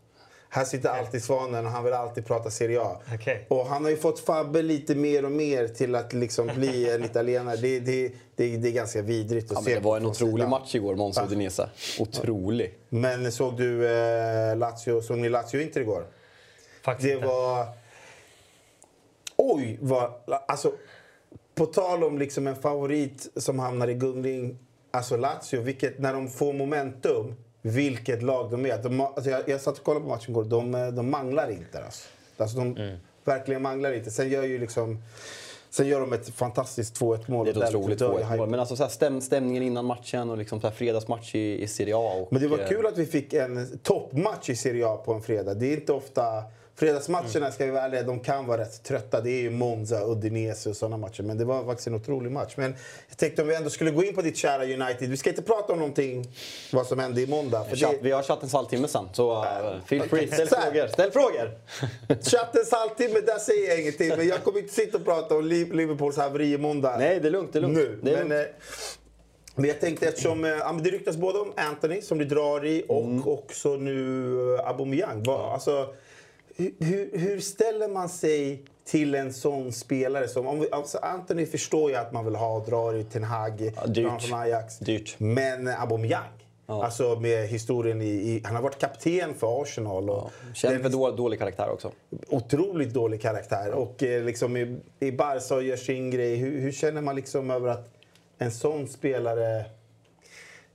[0.49, 3.01] Här sitter alltid Svanen och han vill alltid prata Serie A.
[3.13, 3.45] Okej.
[3.49, 7.03] Och han har ju fått Fabbe lite mer och mer till att liksom bli en
[7.05, 7.55] italienare.
[7.55, 10.49] Det, det, det, det är ganska vidrigt att Ja, se det var en otrolig sidan.
[10.49, 11.69] match igår, Monza Udinese.
[11.99, 12.73] Otrolig.
[12.89, 16.05] Men såg du eh, Lazio, såg ni Lazio-Inter igår?
[16.81, 17.27] Faktiskt Det inte.
[17.27, 17.65] var...
[19.35, 20.11] Oj, vad...
[20.47, 20.71] Alltså,
[21.55, 24.57] på tal om liksom en favorit som hamnar i gungning.
[24.91, 27.35] Alltså Lazio, vilket, när de får momentum,
[27.71, 28.77] vilket lag de är.
[28.83, 30.43] De, alltså jag, jag satt och kollade på matchen igår.
[30.43, 31.83] De, eh, de manglar inte.
[31.83, 32.07] Alltså.
[32.37, 32.97] Alltså de Mm.
[33.23, 34.11] verkligen manglar inte.
[34.11, 35.03] Sen gör ju liksom...
[35.69, 37.45] Sen gör de ett fantastiskt 2-1 mål.
[37.45, 38.21] Det är ett otroligt dör mål.
[38.21, 38.45] jag hype.
[38.45, 41.67] Men alltså så här, stäm, stämningen innan matchen och liksom så här fredagsmatch i, i
[41.67, 42.11] Serie A.
[42.21, 45.13] Och, Men det var eh, kul att vi fick en toppmatch i Serie A på
[45.13, 45.53] en fredag.
[45.53, 46.43] Det är inte ofta...
[46.79, 49.21] Fredagsmatcherna ska vi vara ärliga, de kan vara rätt trötta.
[49.21, 51.23] Det är ju Monza, Udinese och sådana matcher.
[51.23, 52.53] Men det var faktiskt en otrolig match.
[52.57, 52.75] Men
[53.09, 55.09] jag tänkte om vi ändå skulle gå in på ditt kära United.
[55.09, 56.27] Vi ska inte prata om någonting,
[56.73, 57.63] vad som hände i måndag.
[57.69, 59.45] För Chatt, det, vi har chattens halvtimme sen, så uh,
[59.85, 60.27] feel free.
[60.31, 60.87] Ställ frågor.
[60.87, 61.51] Ställ frågor!
[62.31, 64.09] chattens halvtimme, där säger jag ingenting.
[64.17, 66.97] Men jag kommer inte sitta och prata om Liv- Liverpools haveri i måndag.
[66.97, 67.53] Nej, det är lugnt.
[67.53, 67.77] Det är lugnt.
[67.77, 67.99] nu.
[68.03, 68.47] Det är men, lugnt.
[68.49, 68.53] eh,
[69.55, 72.85] men jag tänkte eftersom eh, ja, det ryktas både om Anthony som du drar i
[72.87, 73.27] och Mm.
[73.27, 75.23] också nu eh, Aubameyang.
[75.29, 75.87] Alltså,
[76.57, 80.27] hur, hur, ställer man sig till en sån spelare?
[80.27, 83.57] Som, om vi, alltså Anthony förstår jag att man vill ha drar i Ten Hag,
[83.57, 83.75] dyrt.
[83.87, 84.79] drar han från Ajax.
[84.79, 85.15] Dyrt.
[85.17, 86.29] Men eh, Aubameyang,
[86.65, 88.41] alltså med historien i, i...
[88.45, 90.09] Han har varit kapten för Arsenal.
[90.09, 91.91] Och Känd den- för då, dålig karaktär också.
[92.29, 93.71] otroligt dålig karaktär.
[93.71, 96.35] Och eh, liksom i, i Barca och gör sin grej.
[96.35, 97.89] Hur, hur känner man liksom över att
[98.37, 99.65] en sån spelare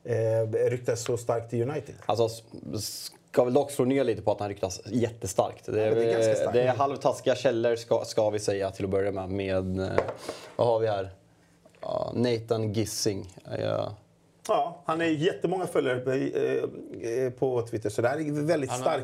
[0.05, 1.95] eh, ryktas så starkt till United?
[2.07, 2.43] Alltså,
[3.33, 5.67] ska väl dock slå ner lite på att han ryktas jättestarkt.
[5.67, 8.91] Det är, men det är det är halvtaskiga källor ska, ska vi säga till att
[8.91, 9.31] börja med.
[9.31, 10.05] Med, eh,
[10.57, 11.11] vad har vi här?
[11.81, 13.37] Ja, Nathan Gissing.
[13.59, 13.95] Ja.
[14.49, 17.91] Ja, han är jättemånga följare på, eh, eh, på Twitter.
[17.91, 19.03] Så det här är väldigt har- starka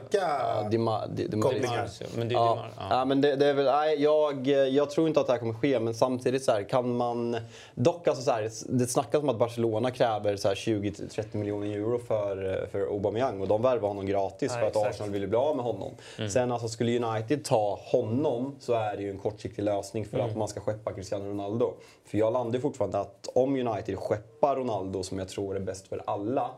[0.63, 1.01] Ja, Dima,
[1.43, 1.89] kopplingar.
[2.17, 2.87] Men det är Ja, Dimar, ja.
[2.91, 3.05] ja.
[3.05, 5.81] men det, det är väl, nej, jag, jag tror inte att det här kommer ske,
[5.81, 7.37] men samtidigt så här, kan man...
[7.75, 11.99] Dock, alltså så här, det snackas om att Barcelona kräver så här 20-30 miljoner euro
[11.99, 14.91] för, för Aubameyang och de värvar honom gratis Ja, för att exakt.
[14.95, 15.91] Arsenal ville bli av med honom.
[16.31, 20.37] Sen alltså, skulle United ta honom så är det ju en kortsiktig lösning för att
[20.37, 21.73] man ska skeppa Cristiano Ronaldo.
[22.07, 26.03] För jag landar fortfarande att om United skeppar Ronaldo, som jag tror är bäst för
[26.07, 26.51] alla,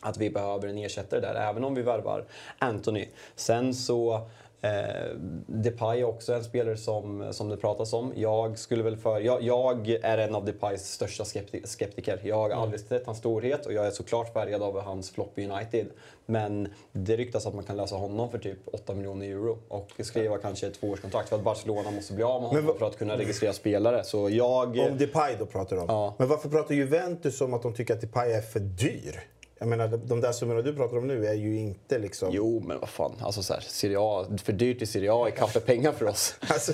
[0.00, 2.24] att vi behöver en ersättare där, även om vi värvar
[2.58, 3.08] Anthony.
[3.36, 4.28] Sen så
[4.60, 5.14] Eh,
[5.46, 8.12] Depay är också en spelare som, som det pratas om.
[8.16, 12.20] Jag, skulle väl för, jag, jag är en av Depays största skepti skeptiker.
[12.24, 15.48] Jag har aldrig sett hans storhet och jag är såklart färgad av hans flopp i
[15.48, 15.86] United.
[16.26, 20.38] Men det ryktas att man kan lösa honom för typ 8 miljoner euro och skriva
[20.38, 23.52] kanske ett tvåårskontrakt för att Barcelona måste bli av med honom för att kunna registrera
[23.52, 24.04] spelare.
[24.04, 24.78] Så jag...
[24.78, 25.88] Om Depay då pratar du om.
[25.88, 26.14] Ja.
[26.18, 29.20] Men varför pratar Juventus om att de tycker att Depay är för dyr?
[29.58, 32.28] Jag menar, de- de där summorna du pratar om nu är ju inte liksom...
[32.32, 33.12] Jo, men vad fan.
[33.20, 36.34] Alltså så här, Serie A, för dyrt i Serie A är kaffepengar för oss.
[36.48, 36.72] Alltså,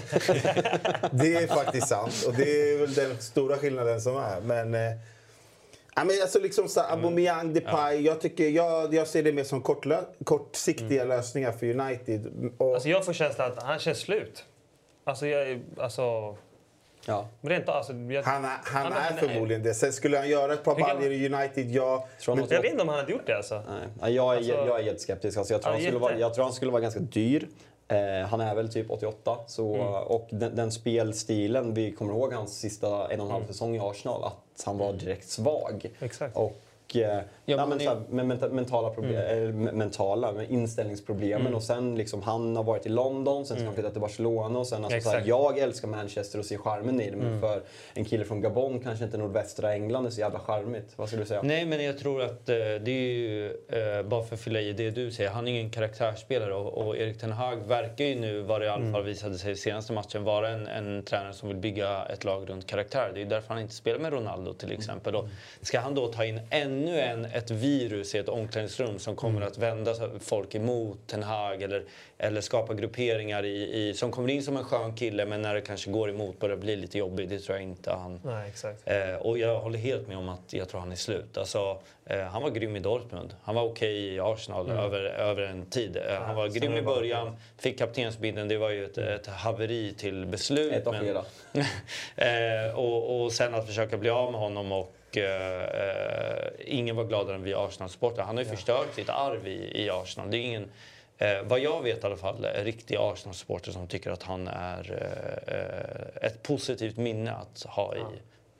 [1.12, 2.24] det är faktiskt sant.
[2.26, 4.40] Och det är väl den stora skillnaden som är.
[4.40, 4.80] Men, eh,
[5.96, 8.00] ja, men alltså liksom så här, Aubameyang, Depay.
[8.00, 12.50] Jag, tycker, jag, jag ser det mer som kortlö- kortsiktiga lösningar för United.
[12.58, 14.44] Och, Alltså jag får känslan att han känns slut.
[15.04, 16.36] Alltså, jag, alltså
[17.06, 17.26] Ja.
[17.40, 19.74] rent alltså, jag, han är, han men- är förmodligen det.
[19.74, 22.08] Sen skulle han göra ett par baljor i United, ja.
[22.20, 23.54] Tror han Men, jag vet inte om han hade gjort det alltså.
[23.54, 25.38] Nej, ja, jag, är, Alltså- jag är jätteskeptisk.
[25.38, 27.48] Alltså jag, tror han skulle vara, jag tror han skulle vara ganska dyr.
[27.88, 29.38] Eh, han är väl typ 88.
[29.46, 29.86] Så, Mm.
[29.86, 33.30] Och den, den spelstilen, vi kommer ihåg hans sista en och en Mm.
[33.30, 35.90] halv säsong i Arsenal, att han var direkt svag.
[36.00, 36.36] Exakt.
[36.36, 36.52] Och,
[36.96, 39.68] eh, ja, men här, med menta- mentala, problem, Mm.
[39.68, 41.54] me- mentala med inställningsproblemen.
[41.54, 44.58] Och sen liksom, han har varit i London, sen ska han flytta till Barcelona.
[44.58, 45.28] Och sen, alltså, så här, Mm.
[45.28, 45.28] Mm.
[45.28, 47.16] jag älskar Manchester och ser charmen i det.
[47.16, 47.62] Men för
[47.94, 50.92] en kille från Gabon kanske inte nordvästra England är så jävla charmigt.
[50.96, 51.42] Vad skulle du säga?
[51.42, 54.72] Nej, men jag tror att eh, det är ju, eh, bara för att fylla i
[54.72, 58.40] det du säger, han är ingen karaktärsspelare och, och Erik Ten Hag verkar ju nu,
[58.40, 61.48] vad det i alla fall visade sig i senaste matchen, vara en, en tränare som
[61.48, 63.10] vill bygga ett lag runt karaktär.
[63.14, 65.14] Det är ju därför han inte spelar med Ronaldo till exempel.
[65.16, 65.28] Och
[65.62, 66.40] ska han då ta in
[66.88, 71.62] ännu en, ett virus i ett omklädningsrum som kommer att vända folk emot Ten Hag
[71.62, 71.84] eller,
[72.18, 75.60] eller skapa grupperingar i, i, som kommer in som en skön kille men när det
[75.60, 77.30] kanske går emot börjar bli lite jobbigt.
[77.30, 78.82] Det tror jag inte han Nej, exakt.
[78.84, 81.38] Eh, och jag håller helt med om att jag tror han är slut.
[81.38, 83.34] Alltså, eh, han var grym i Dortmund.
[83.42, 85.96] Han var okej i Arsenal över, över en tid.
[85.96, 88.48] Eh, han var grym i början, fick kaptensbindeln.
[88.48, 90.72] Det var ju ett, ett haveri till beslut.
[90.72, 91.24] Ett av flera.
[92.66, 97.04] eh, och, och sen att försöka bli av med honom och eh, eh, ingen var
[97.04, 98.24] gladare än vi Arsenal-supportrar.
[98.24, 100.30] Han har ju förstört sitt arv i, i Arsenal.
[100.30, 100.70] Det är ingen,
[101.18, 104.92] eh, vad jag vet i alla fall, en riktig Arsenal-supporter som tycker att han är
[104.92, 108.00] eh, eh, ett positivt minne att ha i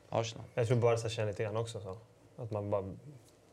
[0.09, 0.45] Arsenal.
[0.55, 1.97] Jag tror Barca känner lite grann också så.
[2.43, 2.85] Att man bara...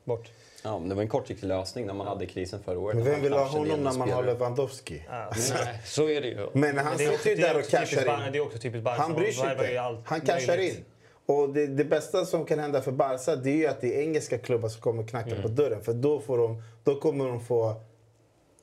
[0.04, 0.32] Bort.
[0.64, 2.96] Ja, men det var en kortsiktig lösning när man hade krisen förra året.
[2.96, 4.24] men vem vill ha honom en när man har.
[4.24, 5.04] Lewandowski?
[5.10, 6.48] Alltså, Nej, så är det ju.
[6.54, 8.32] Men han sitter ju där och cashar in.
[8.32, 9.02] Det är också typiskt Barca.
[9.02, 10.02] Han bryr sig inte.
[10.06, 10.86] Han cashar in.
[11.26, 14.02] Och det, det bästa som kan hända för Barca det är ju att det är
[14.02, 15.42] engelska klubbar som kommer knacka Mm.
[15.42, 15.82] på dörren.
[15.84, 17.76] För då, får de, då kommer de få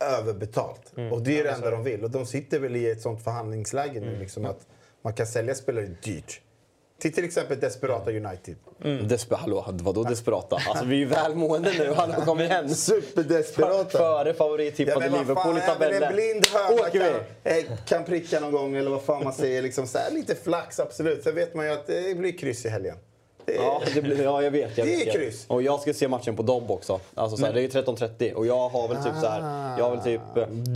[0.00, 0.92] överbetalt.
[0.96, 1.12] Mm.
[1.12, 2.04] Och det är det enda de vill.
[2.04, 4.08] Och de sitter väl i ett sånt förhandlingsläge Mm.
[4.12, 4.66] nu liksom att
[5.02, 6.40] man kan sälja spelare dyrt.
[7.00, 8.26] Till till exempel Desperata Mm.
[8.26, 8.56] United.
[8.82, 10.56] Desper- hallå, vadå desperata?
[10.68, 11.92] Alltså vi är ju välmående nu.
[11.92, 12.74] Hallå, kom igen.
[12.74, 13.98] Superdesperata!
[13.98, 16.02] Före favorittippade vad Liverpool i tabellen.
[16.02, 19.62] en blind höna kan, eh, kan pricka någon gång, eller vad fan man säger.
[19.62, 21.24] Liksom så här, lite flax, absolut.
[21.24, 22.96] Sen vet man ju att det blir kryss i helgen.
[23.56, 24.78] Ja, det blir, ja, jag vet.
[24.78, 25.14] Jag Det är vet.
[25.14, 25.44] kryss.
[25.48, 27.00] Och jag ska se matchen på Dobb också.
[27.14, 29.84] Alltså, så här, det är ju 13.30 och jag har väl typ så här, jag
[29.84, 30.20] har väl typ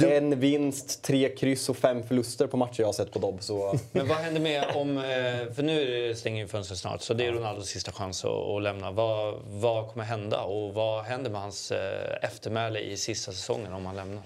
[0.03, 3.37] eh, en vinst, tre kryss och fem förluster på matcher jag har sett på Dobb.
[3.43, 4.97] Så Men vad händer med om...
[4.99, 8.63] eh, För nu stänger ju fönstret snart, så det är Ronaldos sista chans att, att
[8.63, 8.91] lämna.
[8.91, 13.87] Vad, vad kommer hända och vad händer med hans eh, eftermäle i sista säsongen om
[13.87, 14.23] han lämnar?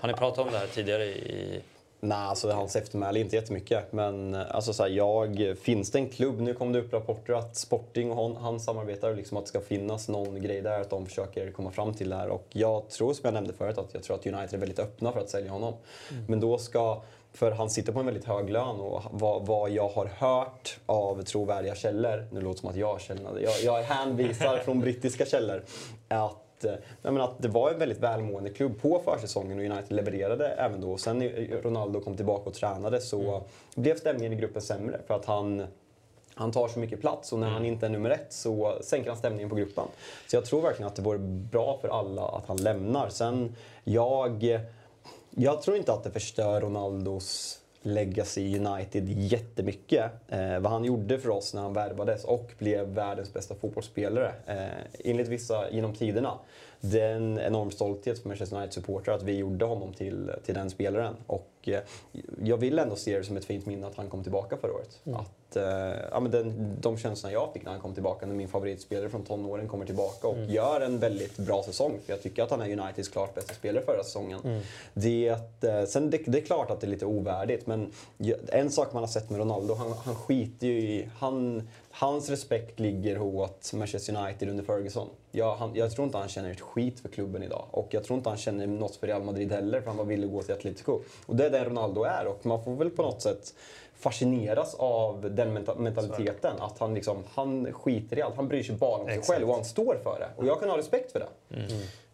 [0.00, 1.60] Har ni pratat om det här tidigare i...
[2.04, 3.92] Nej, alltså hans eftermäle inte jättemycket.
[3.92, 7.56] Men alltså, så här, jag, finns det en klubb, nu kom det upp rapporter att
[7.56, 11.06] Sporting och han, han samarbetar, liksom att det ska finnas någon grej där, att de
[11.06, 12.28] försöker komma fram till det här.
[12.28, 15.12] Och jag tror, som jag nämnde förut, att jag tror att United är väldigt öppna
[15.12, 15.74] för att sälja honom.
[16.28, 17.02] Men då ska,
[17.32, 21.22] för han sitter på en väldigt hög lön och vad, vad jag har hört av
[21.22, 25.26] trovärdiga källor, nu låter det som att jag har källorna, jag, jag hänvisar från brittiska
[25.26, 25.64] källor,
[26.08, 29.96] att att, eh, menar att det var en väldigt välmående klubb på försäsongen och United
[29.96, 30.96] levererade även då.
[30.96, 33.42] Sen när Ronaldo kom tillbaka och tränade så
[33.74, 35.66] blev stämningen i gruppen sämre för att han
[36.36, 39.18] han tar så mycket plats och när han inte är nummer ett så sänker han
[39.18, 39.84] stämningen på gruppen.
[40.26, 43.08] Så jag tror verkligen att det vore bra för alla att han lämnar.
[43.08, 44.60] Sen, jag,
[45.30, 50.12] jag tror inte att det förstör Ronaldos legacy i United jättemycket.
[50.28, 54.32] Eh, vad han gjorde för oss när han värvades och blev världens bästa fotbollsspelare.
[54.46, 56.38] Eh, enligt vissa genom tiderna.
[56.80, 60.70] Det är en enorm stolthet för Manchester United-supportrar att vi gjorde honom till, till den
[60.70, 61.14] spelaren.
[61.26, 61.80] Och eh,
[62.42, 65.00] jag vill ändå se det som ett fint minne att han kom tillbaka förra året.
[65.12, 65.64] Att, eh,
[66.10, 69.22] ja, men den, de känslorna jag fick när han kom tillbaka, när min favoritspelare från
[69.22, 71.98] tonåren kommer tillbaka och gör en väldigt bra säsong.
[72.06, 74.60] För jag tycker att han är Uniteds klart bästa spelare förra säsongen.
[74.94, 77.90] Det, eh, sen det, det är klart att det är lite ovärdigt, men
[78.48, 81.08] en sak man har sett med Ronaldo, han, han skiter ju i...
[81.18, 85.08] Han, hans respekt ligger hos Manchester United under Ferguson.
[85.32, 87.64] Jag, han, jag tror inte han känner ett skit för klubben idag.
[87.70, 90.26] Och jag tror inte han känner något för Real Madrid heller, för han var villig
[90.26, 91.00] att gå till Atletico.
[91.26, 93.54] Och det är den Ronaldo är, och man får väl på något sätt
[94.04, 96.56] fascineras av den menta- mentaliteten.
[96.60, 98.36] Att han, liksom, han skiter i allt.
[98.36, 99.28] Han bryr sig bara om sig Exakt.
[99.38, 100.28] själv och han står för det.
[100.36, 101.28] Och jag kan ha respekt för det.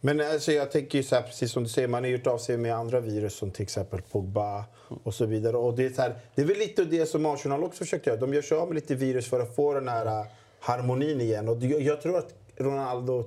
[0.01, 2.39] Men alltså, jag tänker ju så här, precis som du säger, man har gjort av
[2.39, 4.65] sig med andra virus som till exempel Pogba
[5.03, 5.57] och så vidare.
[5.57, 8.17] Och det, är här, det är väl lite det som Arsenal också försökt göra.
[8.17, 10.27] De gör sig av med lite virus för att få den här äh,
[10.61, 11.49] harmonin igen.
[11.49, 13.25] Och jag tror att Ronaldo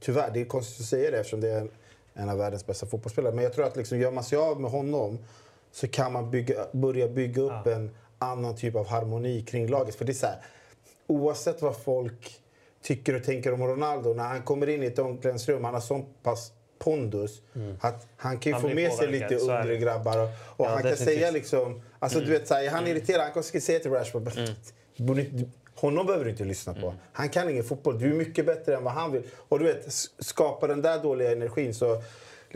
[0.00, 1.70] tyvärr, det är konstigt att säga det eftersom det är en,
[2.14, 3.34] en av världens bästa fotbollsspelare.
[3.34, 5.18] Men jag tror att liksom, gör man sig av med honom
[5.72, 7.72] så kan man bygga, börja bygga upp Ja.
[7.72, 9.94] en annan typ av harmoni kring laget.
[9.94, 10.38] För det är så här,
[11.06, 12.40] oavsett vad folk
[12.82, 16.04] tycker och tänker om Ronaldo, när han kommer in i ett omklädningsrum, han har sån
[16.22, 17.42] pass pondus
[17.80, 20.18] att han kan ju Han få med sig lite undre grabbar.
[20.18, 21.18] Och, och Ja, han kan definitivt.
[21.18, 21.82] säga liksom...
[21.98, 24.32] Alltså du vet, så här, är han irriterad, han kanske ska säga till Rashford
[24.96, 26.94] "Du borde inte- Honom behöver du inte lyssna på.
[27.12, 27.98] Han kan ingen fotboll.
[27.98, 29.22] Du är mycket bättre än vad han vill.
[29.48, 29.86] Och du vet,
[30.18, 31.74] skapa den där dåliga energin.
[31.74, 32.02] Så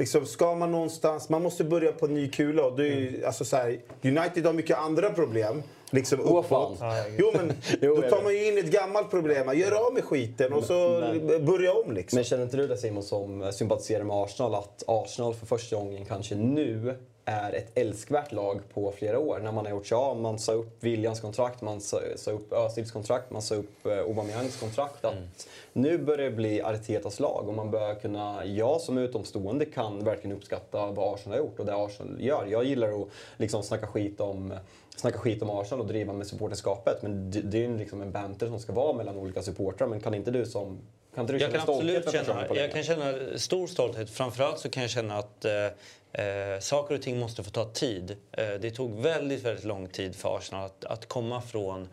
[0.01, 1.29] liksom, ska man någonstans...
[1.29, 2.65] Man måste börja på ny kula.
[2.65, 5.63] Och det är, ju- alltså, så här, United har mycket andra problem.
[5.91, 6.79] Liksom uppåt.
[7.19, 9.59] Jo, men Jo, då tar man ju in ett gammalt problem.
[9.59, 11.01] Gör av med skiten och så
[11.41, 12.17] börja om liksom.
[12.17, 16.05] Men känner inte du det Simon som sympatiserar med Arsenal att Arsenal för första gången
[16.05, 16.97] kanske nu
[17.31, 19.39] är ett älskvärt lag på flera år.
[19.39, 22.53] När man har gjort sig av, man sa upp Williams kontrakt, man sa, sa upp
[22.53, 25.05] Özils kontrakt, man sa upp eh, Aubameyangs kontrakt.
[25.05, 25.15] Att
[25.73, 30.37] Nu börjar det bli Artetas lag och man börjar kunna, jag som utomstående kan verkligen
[30.37, 32.47] uppskatta vad Arsenal har gjort och det Arsenal gör.
[32.47, 34.55] Jag gillar att liksom snacka skit om
[34.97, 37.03] snacka skit om Arsenal och driva med supporterskapet.
[37.03, 39.89] Men det, det är ju liksom en banter som ska vara mellan olika supportrar.
[39.89, 40.79] Men kan inte du som
[41.15, 44.11] kan Jag kan absolut känna, jag kan känna stor stolthet.
[44.11, 45.53] Framförallt så kan jag känna att eh,
[46.13, 48.17] eh, saker och ting måste få ta tid.
[48.33, 51.89] Eh, det tog väldigt, väldigt lång tid för Arsenal att, att komma från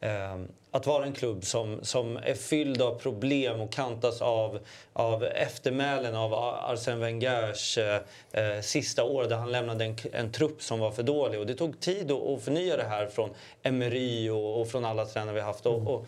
[0.00, 0.38] eh,
[0.70, 4.58] att vara en klubb som, som är fylld av problem och kantas av,
[4.92, 8.00] av eftermälen av Arsène Wengers eh,
[8.32, 11.40] eh, sista år där han lämnade en, en trupp som var för dålig.
[11.40, 13.30] Och det tog tid att, att förnya det här från
[13.62, 15.66] Emery och, och från alla tränare vi haft.
[15.66, 16.06] Och, och,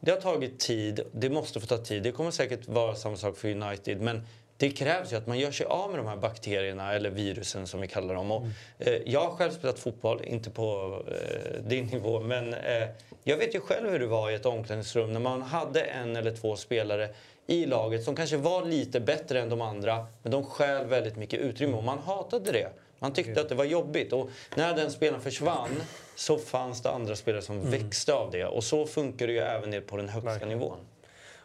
[0.00, 2.02] det har tagit tid, det måste få ta tid.
[2.02, 4.00] Det kommer säkert vara samma sak för United.
[4.00, 4.26] Men
[4.56, 7.80] det krävs ju att man gör sig av med de här bakterierna, eller virusen som
[7.80, 8.30] vi kallar dem.
[8.30, 8.46] Och,
[8.78, 12.88] eh, jag har själv spelat fotboll, inte på eh, din nivå, men eh,
[13.24, 16.36] jag vet ju själv hur det var i ett omklädningsrum när man hade en eller
[16.36, 17.08] två spelare
[17.46, 21.40] i laget som kanske var lite bättre än de andra, men de stjäl väldigt mycket
[21.40, 22.68] utrymme och man hatade det.
[22.98, 25.82] Man tyckte att det var jobbigt och när den spelaren försvann
[26.16, 28.44] så fanns det andra spelare som växte av det.
[28.44, 30.58] Och så funkar det ju även på den högsta Verkligen.
[30.58, 30.78] nivån.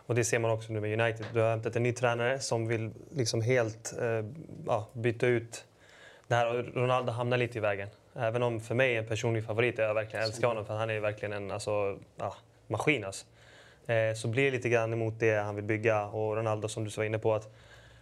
[0.09, 1.25] Och det ser man också nu med United.
[1.33, 4.25] Du har hämtat en ny tränare som vill liksom helt eh,
[4.67, 5.65] ja, byta ut
[6.27, 6.47] det här.
[6.47, 7.89] Och Ronaldo hamnar lite i vägen.
[8.15, 10.99] Även om för mig är en personlig favorit, jag verkligen älskar honom för han är
[10.99, 12.35] verkligen en alltså, ja,
[12.67, 13.05] maskin.
[13.05, 13.25] Alltså.
[13.87, 16.05] Eh, så blir det lite grann emot det han vill bygga.
[16.05, 17.53] Och Ronaldo som du var inne på, att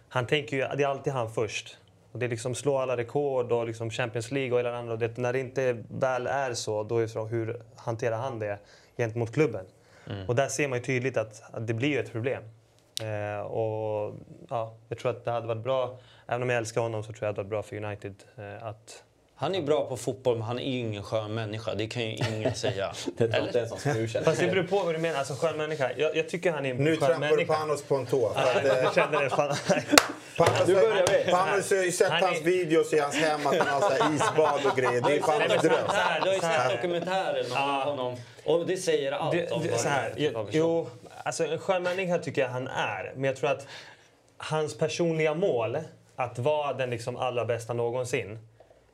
[0.08, 1.78] han tänker ju, det är alltid han först.
[2.12, 4.92] Och det är liksom slå alla rekord och liksom Champions League och hela det andra.
[4.92, 8.38] Och det, när det inte väl är så, då är det så hur hanterar han
[8.38, 8.58] det
[8.96, 9.66] gentemot klubben?
[10.28, 12.42] Och där ser man ju tydligt att, att det blir ju ett problem.
[13.02, 14.14] Eh, och
[14.50, 17.22] ja, jag tror att det hade varit bra, även om jag älskar honom så tror
[17.24, 19.02] jag att det hade varit bra för United eh, att
[19.34, 21.74] Han är bra på fotboll, men han är ju ingen skön människa.
[21.74, 22.92] Det kan ju ingen säga.
[23.16, 23.56] Det jag inte Eller?
[23.56, 24.24] ens han skulle känna.
[24.24, 25.18] Fast det beror på vad du menar.
[25.18, 25.90] Alltså skön människa.
[25.96, 27.54] Jag, jag tycker han är en Nu skön trampar du människa.
[27.54, 28.28] Panos på en tå.
[28.28, 29.30] Att, eh, Jag kände det.
[29.30, 29.54] Fan.
[30.38, 31.30] Panos, Nu börjar vi.
[31.30, 34.02] Panos har ju sett Han är- hans videos i hans hem att han har så
[34.04, 35.00] här isbad och grejer.
[35.00, 35.78] Det är Panos dröm.
[36.22, 38.16] Du har ju sett dokumentären om honom.
[38.48, 40.88] Och det säger allt Det, om det, så här, för jo,
[41.22, 43.12] alltså en skön människa tycker jag han är.
[43.14, 43.66] Men jag tror att
[44.36, 45.78] hans personliga mål,
[46.16, 48.38] att vara den liksom allra bästa någonsin,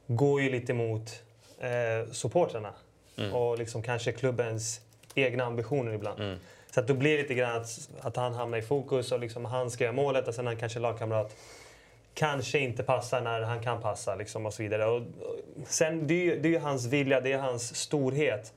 [0.06, 1.22] går ju lite emot
[1.58, 2.70] eh, supportrarna.
[3.32, 4.80] Och liksom kanske klubbens
[5.14, 6.38] egna ambitioner ibland.
[6.70, 9.44] Så att då blir det lite grann att, att han hamnar i fokus och liksom
[9.44, 11.36] han ska göra målet och sen han kanske lagkamrat
[12.14, 14.86] kanske inte passar när han kan passa liksom och så vidare.
[14.86, 15.36] Och, och,
[15.66, 18.52] sen, det, är ju, det är ju hans vilja, det är hans storhet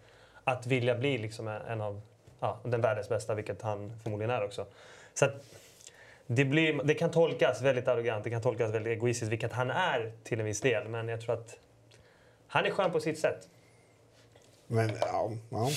[0.47, 2.01] att vilja bli liksom en, av
[2.39, 4.65] ja, den världens bästa, vilket han förmodligen är också.
[5.13, 5.31] Så att
[6.27, 10.11] det, blir, det kan tolkas väldigt arrogant, det kan tolkas väldigt egoistiskt, vilket han är
[10.23, 10.87] till en viss del.
[10.87, 11.55] Men jag tror att
[12.47, 13.47] han är skön på sitt sätt.
[14.67, 15.69] Men ja, ja.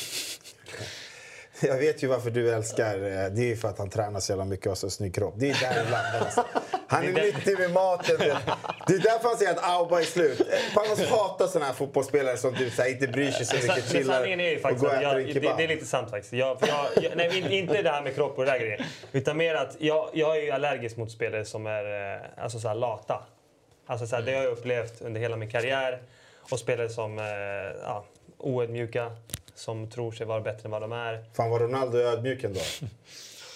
[1.62, 2.94] Jag vet ju varför du älskar...
[2.94, 5.14] Eh, det är ju för att han tränar så jävla mycket och har så snygg
[5.14, 5.34] kropp.
[5.36, 6.44] Det är där det alltså.
[6.90, 8.16] Han är Det nyttig med maten.
[8.18, 10.40] Det är därför han säger att Auba är slut.
[10.74, 13.92] Panos hatar såna här fotbollsspelare som du så här, inte bryr sig så mycket.
[13.92, 15.56] Chillar och går och äter jag, en det, kebab.
[15.56, 16.32] det är lite sant faktiskt.
[16.32, 18.84] Jag, jag, jag, nej, in- inte det här med kropp och det där grejen.
[19.12, 22.74] Utan mer att jag, jag är allergisk mot spelare som är eh, alltså så här
[22.74, 23.22] lata.
[23.86, 25.98] Alltså så här, det har jag upplevt under hela min karriär.
[26.52, 27.24] Och spelare som eh,
[27.82, 28.04] ja,
[28.38, 29.12] oödmjuka,
[29.54, 31.24] som tror sig vara bättre än vad de är.
[31.36, 32.60] Fan vad Ronaldo ödmjuk ändå.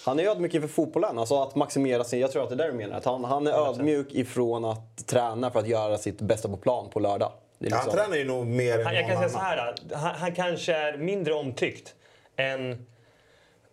[0.05, 2.19] Han är ödmjuk inför fotbollen, alltså att maximera sin...
[2.19, 2.97] Jag tror att det är det du menar.
[2.97, 6.89] Att han, han är ödmjuk ifrån att träna för att göra sitt bästa på plan
[6.89, 7.31] på lördag.
[7.59, 9.37] Det är Han liksom- tränar ju nog mer än Han, jag kan någon säga så
[9.37, 9.49] annan.
[9.57, 11.95] här, han, han kanske är mindre omtyckt
[12.35, 12.85] än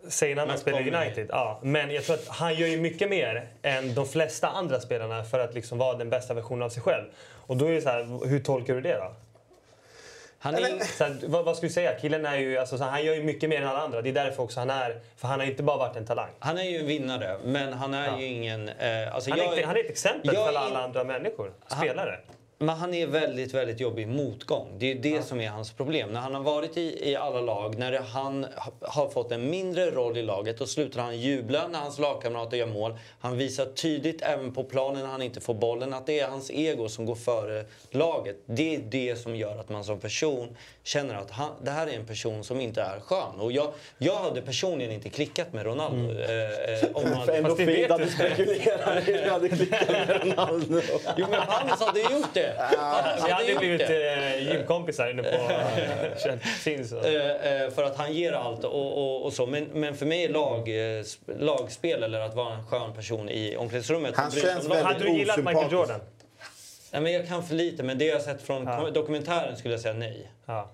[0.07, 1.27] Säg en annan Men spelare i United.
[1.29, 5.23] Ja, men jag tror att han gör ju mycket mer än de flesta andra spelarna
[5.23, 7.03] för att liksom vara den bästa versionen av sig själv.
[7.47, 9.15] Och då är det så här, hur tolkar du det då?
[10.43, 11.99] Han är, Så att, vad, vad ska vi säga?
[11.99, 14.01] Killen är ju, alltså, så han gör ju mycket mer än alla andra.
[14.01, 14.99] Det är därför också han är...
[15.17, 16.29] För han har inte bara varit en talang.
[16.39, 18.19] han är ju en vinnare, men han är Ja.
[18.19, 18.69] ju ingen...
[18.69, 21.51] Eh, alltså Han jag, är, han är ett exempel jag för alla in- andra människor.
[21.67, 22.19] Spelare.
[22.63, 24.67] Men han är väldigt, väldigt jobbig i motgång.
[24.77, 26.09] Det är ju det som är hans problem.
[26.09, 29.91] När han har varit i, i alla lag, när han ha- har fått en mindre
[29.91, 32.97] roll i laget, då slutar han jubla när hans lagkamrater gör mål.
[33.19, 36.51] Han visar tydligt, även på planen när han inte får bollen, att det är hans
[36.51, 38.35] ego som går före laget.
[38.45, 41.91] Det är det som gör att man som person känner att han, det här är
[41.91, 43.39] en person som inte är skön.
[43.39, 46.11] Och jag, jag hade personligen inte klickat med Ronaldo.
[46.13, 48.05] Eh, eh, om han, För ändå Fast det vet fint att du.
[48.05, 48.11] du
[48.55, 50.81] spekulerar i hur du hade klickat med Ronaldo.
[51.17, 52.52] Jo men Palmes hade gjort det.
[53.25, 55.29] Vi hade blivit eh, gymkompisar inne på
[56.63, 56.91] Finns.
[56.91, 59.45] och- Eh, eh, för att han ger allt och, och, och så.
[59.45, 63.29] Men, men för mig är lag, eh, sp- lagspel eller att vara en skön person
[63.29, 64.15] i omklädningsrummet.
[64.15, 65.71] Han känns väldigt Hade du gillat Michael.
[65.71, 65.99] Jordan?
[66.91, 68.89] Nej, men jag kan för lite, men det jag har sett från Ja.
[68.89, 70.31] dokumentären skulle jag säga nej.
[70.45, 70.71] Ja.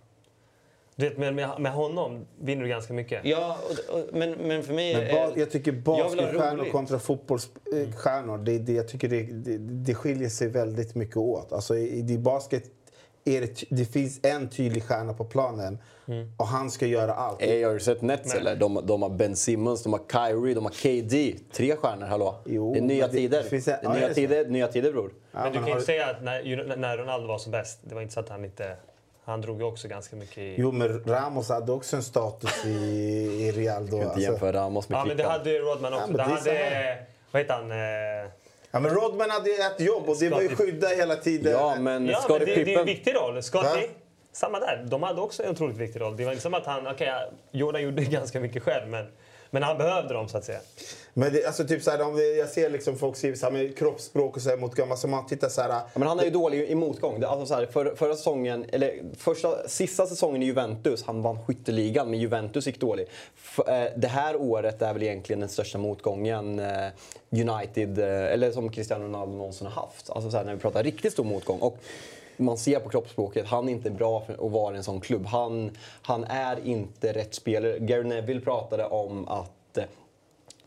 [0.99, 3.25] Du vet, med, med, med honom vinner du ganska mycket.
[3.25, 3.57] Ja,
[3.89, 4.93] och, och, men, men för mig...
[4.93, 10.29] Men är- jag tycker basketstjärnor kontra fotbollsstjärnor, det, det, jag tycker det, det, det skiljer
[10.29, 11.53] sig väldigt mycket åt.
[11.53, 12.63] Alltså, i, I basket
[13.25, 15.77] är det, det finns en tydlig stjärna på planen
[16.37, 17.41] och han ska göra allt.
[17.41, 18.55] Hey, har du sett Nets eller?
[18.55, 21.35] De, de har Ben Simmons, de har Kyrie, de har KD.
[21.53, 22.35] Tre stjärnor, hallå?
[22.45, 23.43] Jo, det är nya men det- tider.
[23.43, 25.13] det finns- det är ja, nya, tider nya tider, bror.
[25.31, 27.95] Ja, men du kan ju inte säga att när, när Ronaldo var som bäst, det
[27.95, 28.75] var inte så att han inte...
[29.29, 30.55] Han drog ju också ganska mycket i...
[30.57, 33.85] Jo, men Ramos hade också en status i, i Real då.
[33.85, 34.21] Du kan inte Alltså.
[34.31, 36.07] jämföra Ramos med Ja, men det hade ju Rodman också.
[36.07, 36.97] men det hade...
[37.31, 37.71] Vad heter han?
[37.71, 38.31] Eh,
[38.71, 41.51] Ja, men Rodman hade ju ett jobb och det var ju skydda hela tiden.
[41.51, 43.43] Ja, men Ja, men det det, det är en viktig roll.
[43.43, 43.89] Scottie,
[44.31, 44.83] samma där.
[44.87, 46.17] De hade också en otroligt viktig roll.
[46.17, 46.87] Det var inte som att han...
[46.87, 47.13] Okej,
[47.51, 49.05] Jordan gjorde ganska mycket själv, men,
[49.49, 50.59] men han behövde dem så att säga.
[51.13, 53.53] Men det, alltså, typ så här, om det, jag ser liksom folk skriver så här
[53.53, 54.95] med kroppsspråk och så här mot gamla.
[54.95, 55.69] Så man tittar så här...
[55.69, 57.19] Ja, men han är ju dålig i motgång.
[57.19, 61.45] Det- Alltså så här, för, förra säsongen, eller första, sista säsongen i Juventus, han vann
[61.45, 63.07] skytteligan men Juventus gick dålig.
[63.37, 66.87] F, eh, det här året är väl egentligen den största motgången eh,
[67.31, 70.09] United, eh, eller som Cristiano Ronaldo någonsin har haft.
[70.09, 71.59] Alltså så här, när vi pratar riktigt stor motgång.
[71.59, 71.77] Och
[72.39, 75.25] man ser på kroppsspråket, han är inte bra för att vara i en sån klubb.
[75.25, 75.71] Han,
[76.01, 77.79] han är inte rätt spelare.
[77.79, 79.83] Gary Neville pratade om att eh,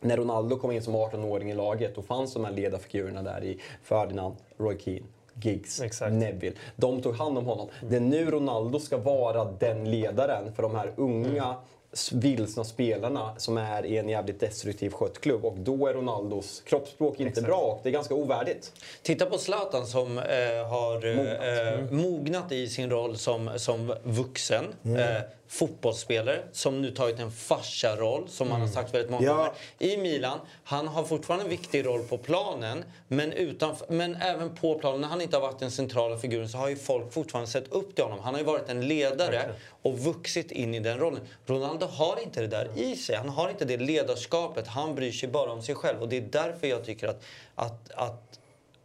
[0.01, 3.61] när Ronaldo kom in som 18-åring i laget, då fanns de här ledarfigurerna där i
[3.83, 6.13] Ferdinand, Roy Keane, Giggs, Exakt.
[6.13, 6.57] Neville.
[6.77, 7.69] De tog hand om honom.
[7.91, 11.55] Det är nu Ronaldo ska vara den ledaren för de här unga
[12.13, 15.45] vilsna spelarna som är i en jävligt destruktiv skött klubb.
[15.45, 18.73] Och då är Ronaldos kroppsspråk inte bra och det är ganska ovärdigt.
[19.03, 20.25] Titta på Zlatan som eh,
[20.69, 21.41] har eh, Mognat.
[21.43, 24.65] eh, mognat i sin roll som, som vuxen.
[24.85, 25.23] Eh,
[25.53, 29.35] fotbollsspelare som nu tagit en farsa-roll som han har sagt väldigt många Ja.
[29.37, 29.53] gånger.
[29.79, 34.79] I Milan, han har fortfarande en viktig roll på planen men, utanför, men även på
[34.79, 35.01] planen.
[35.01, 37.95] När han inte har varit den centrala figuren så har ju folk fortfarande sett upp
[37.95, 38.19] till honom.
[38.21, 41.21] Han har ju varit en ledare och vuxit in i den rollen.
[41.47, 43.17] Ronaldo har inte det där i sig.
[43.17, 44.67] Han har inte det ledarskapet.
[44.67, 47.23] Han bryr sig bara om sig själv och det är därför jag tycker att,
[47.55, 48.39] att, att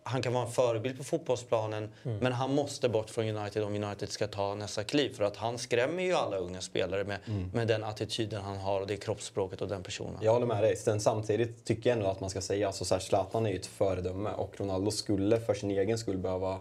[0.08, 4.10] han kan vara en förebild på fotbollsplanen men han måste bort från United om United
[4.10, 5.14] ska ta nästa kliv.
[5.14, 7.20] För att han skrämmer ju alla unga spelare med,
[7.54, 10.20] med den attityden han har och det kroppsspråket och den personen.
[10.22, 10.76] Jag håller med dig.
[10.76, 13.66] Sen samtidigt tycker jag ändå att man ska säga att alltså, Zlatan är ju ett
[13.66, 16.60] föredöme och Ronaldo skulle för sin egen skull behöva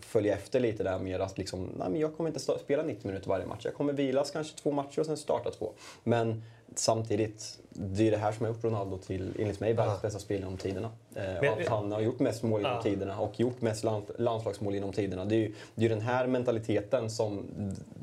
[0.00, 3.28] följa efter lite där med att liksom, nej men jag kommer inte spela 90 minuter
[3.28, 3.64] varje match.
[3.64, 5.72] Jag kommer vilas kanske två matcher och sen starta två.
[6.04, 6.42] Men
[6.74, 10.42] samtidigt, det är det här som har gjort Ronaldo till, enligt mig, världens bästa spelare
[10.44, 10.90] genom tiderna.
[11.14, 12.82] Eh, att han har gjort mest mål genom Ja.
[12.82, 15.24] tiderna och gjort mest land, landslagsmål genom tiderna.
[15.24, 17.46] Det är ju det är den här mentaliteten som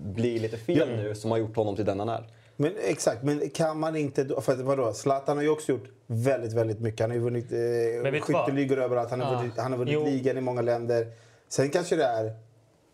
[0.04, 2.24] blir lite fel nu som har gjort honom till den han är.
[2.56, 4.24] Men exakt, men kan man inte...
[4.24, 7.00] då- För att, vadå, Zlatan har ju också gjort väldigt, väldigt mycket.
[7.02, 9.10] Han har ju vunnit eh, skytteligor överallt.
[9.10, 9.40] Han har Ja.
[9.40, 10.06] vunnit, han har vunnit Jo.
[10.06, 11.08] ligan i många länder.
[11.50, 12.34] Sen kanske det är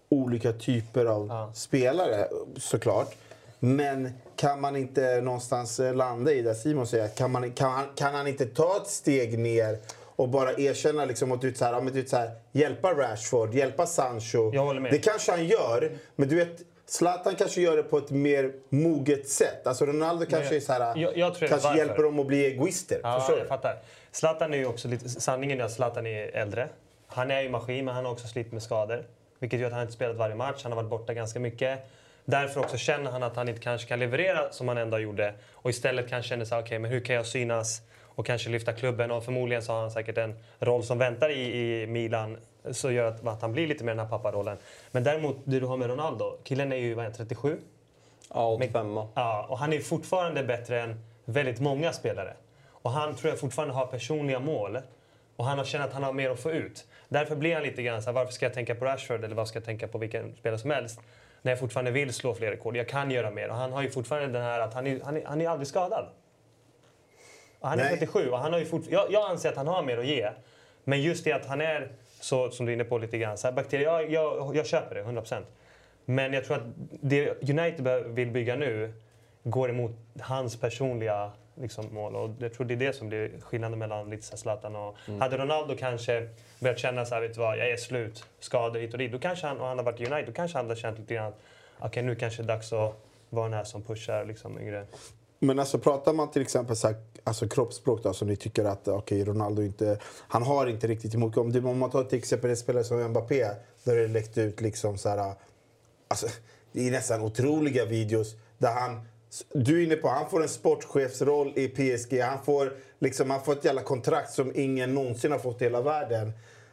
[0.10, 1.52] olika typer av Ja.
[1.56, 3.16] spelare, såklart.
[3.60, 7.08] Men kan man inte någonstans eh, landa i det Simon säger?
[7.08, 9.78] Kan, man, kan, han, kan han inte ta ett steg ner
[10.16, 13.54] och bara erkänna liksom att du så här, ja, men du så här, hjälpa Rashford,
[13.54, 14.52] hjälpa Sancho.
[14.54, 14.92] Jag håller med.
[14.92, 19.30] Det kanske han gör, men du vet Zlatan kanske gör det på ett mer moget
[19.30, 19.68] sätt.
[19.68, 21.78] Alltså Ronaldo kanske är så här, jag- jag kanske varför.
[21.78, 23.00] hjälper dem att bli egoister.
[23.04, 23.48] Ja, Förstår jag du?
[23.50, 23.82] fattar.
[24.12, 25.10] Zlatan är ju också lite...
[25.10, 26.70] Sanningen är att Zlatan är äldre.
[27.08, 29.04] Han är ju maskin, men han har också slitit med skador.
[29.40, 30.60] Vilket gör att han inte spelat varje match.
[30.64, 31.80] Han har varit borta ganska mycket.
[32.30, 35.34] Därför också känner han att han inte kanske kan leverera som han ändå gjorde.
[35.54, 38.74] Och istället kanske känner så här, okej, men hur kan jag synas och kanske lyfta
[38.74, 39.12] klubben?
[39.12, 42.38] Och förmodligen så har han säkert en roll som väntar i, i Milan
[42.72, 44.58] så gör att, att han blir lite mer den här papparollen.
[44.92, 46.38] Men däremot, det du har med Ronaldo.
[46.44, 47.58] Killen är ju vad är han, 37.
[48.34, 52.34] Ja, 85 Ja, och han är fortfarande bättre än väldigt många spelare.
[52.70, 54.80] Och han tror jag fortfarande har personliga mål.
[55.36, 56.86] Och han har känt att han har mer att få ut.
[57.08, 59.50] Därför blir han lite grann så här, varför ska jag tänka på Rashford eller varför
[59.50, 61.00] ska jag tänka på vilken spelare som helst?
[61.42, 62.78] När jag fortfarande vill slå fler rekord.
[62.78, 63.50] Jag kan göra mer.
[63.50, 65.68] Och han har ju fortfarande den här att han är, han är, han är aldrig
[65.68, 66.06] skadad.
[67.60, 67.98] Och han är Nej.
[67.98, 70.30] 37 och han har ju fort, jag, jag anser att han har mer att ge.
[70.84, 73.48] Men just det att han är, så, som du är inne på lite grann, så
[73.48, 75.44] här, bakterier, jag, jag, jag köper det 100%.
[76.06, 76.64] Men jag tror att
[77.02, 78.94] det United vill bygga nu
[79.44, 82.16] går emot hans personliga liksom, mål.
[82.16, 84.96] Och jag tror det är det som blir skillnaden mellan lite Zlatan och...
[85.20, 86.30] Hade Ronaldo kanske
[86.60, 89.12] börjat känna så här, vet du vad, jag är slut, skador hit och dit.
[89.12, 91.14] Då kanske han, och han har varit i United, då kanske han hade känt lite
[91.14, 91.34] grann,
[91.80, 92.96] okej nu kanske det är dags att
[93.30, 94.86] vara den här som pushar liksom yngre.
[95.40, 98.88] Men alltså pratar man till exempel så här, alltså kroppsspråk då, som ni tycker att
[98.88, 100.00] okej, Ronaldo inte...
[100.28, 101.38] Han har inte riktigt emot.
[101.38, 103.48] Om, det, om man tar till exempel en spelare som Mbappé,
[103.84, 105.34] där det läckt ut liksom så här...
[106.08, 106.28] Alltså,
[106.72, 109.08] det är nästan otroliga videos där han...
[109.54, 112.20] Du är inne på, han får en sportchefsroll i PSG.
[112.20, 115.82] Han får, liksom, han får ett jävla kontrakt som ingen någonsin har fått i hela
[115.82, 116.32] världen.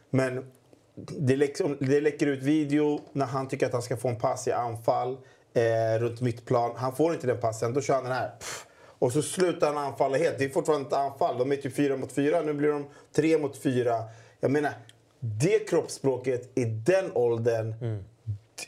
[0.09, 0.51] Men
[0.95, 4.47] det, liksom, det läcker ut video när han tycker att han ska få en pass
[4.47, 5.17] i anfall
[5.53, 6.71] eh, runt mittplan.
[6.75, 8.29] Han får inte den passen, då kör han den här.
[8.39, 8.65] Pff.
[8.99, 10.37] Och så slutar han anfalla helt.
[10.37, 11.37] Det är fortfarande ett anfall.
[11.37, 12.85] De är typ fyra mot fyra, nu blir de
[13.15, 14.03] tre mot fyra.
[14.39, 14.71] Jag menar,
[15.19, 17.75] det kroppsspråket i den åldern.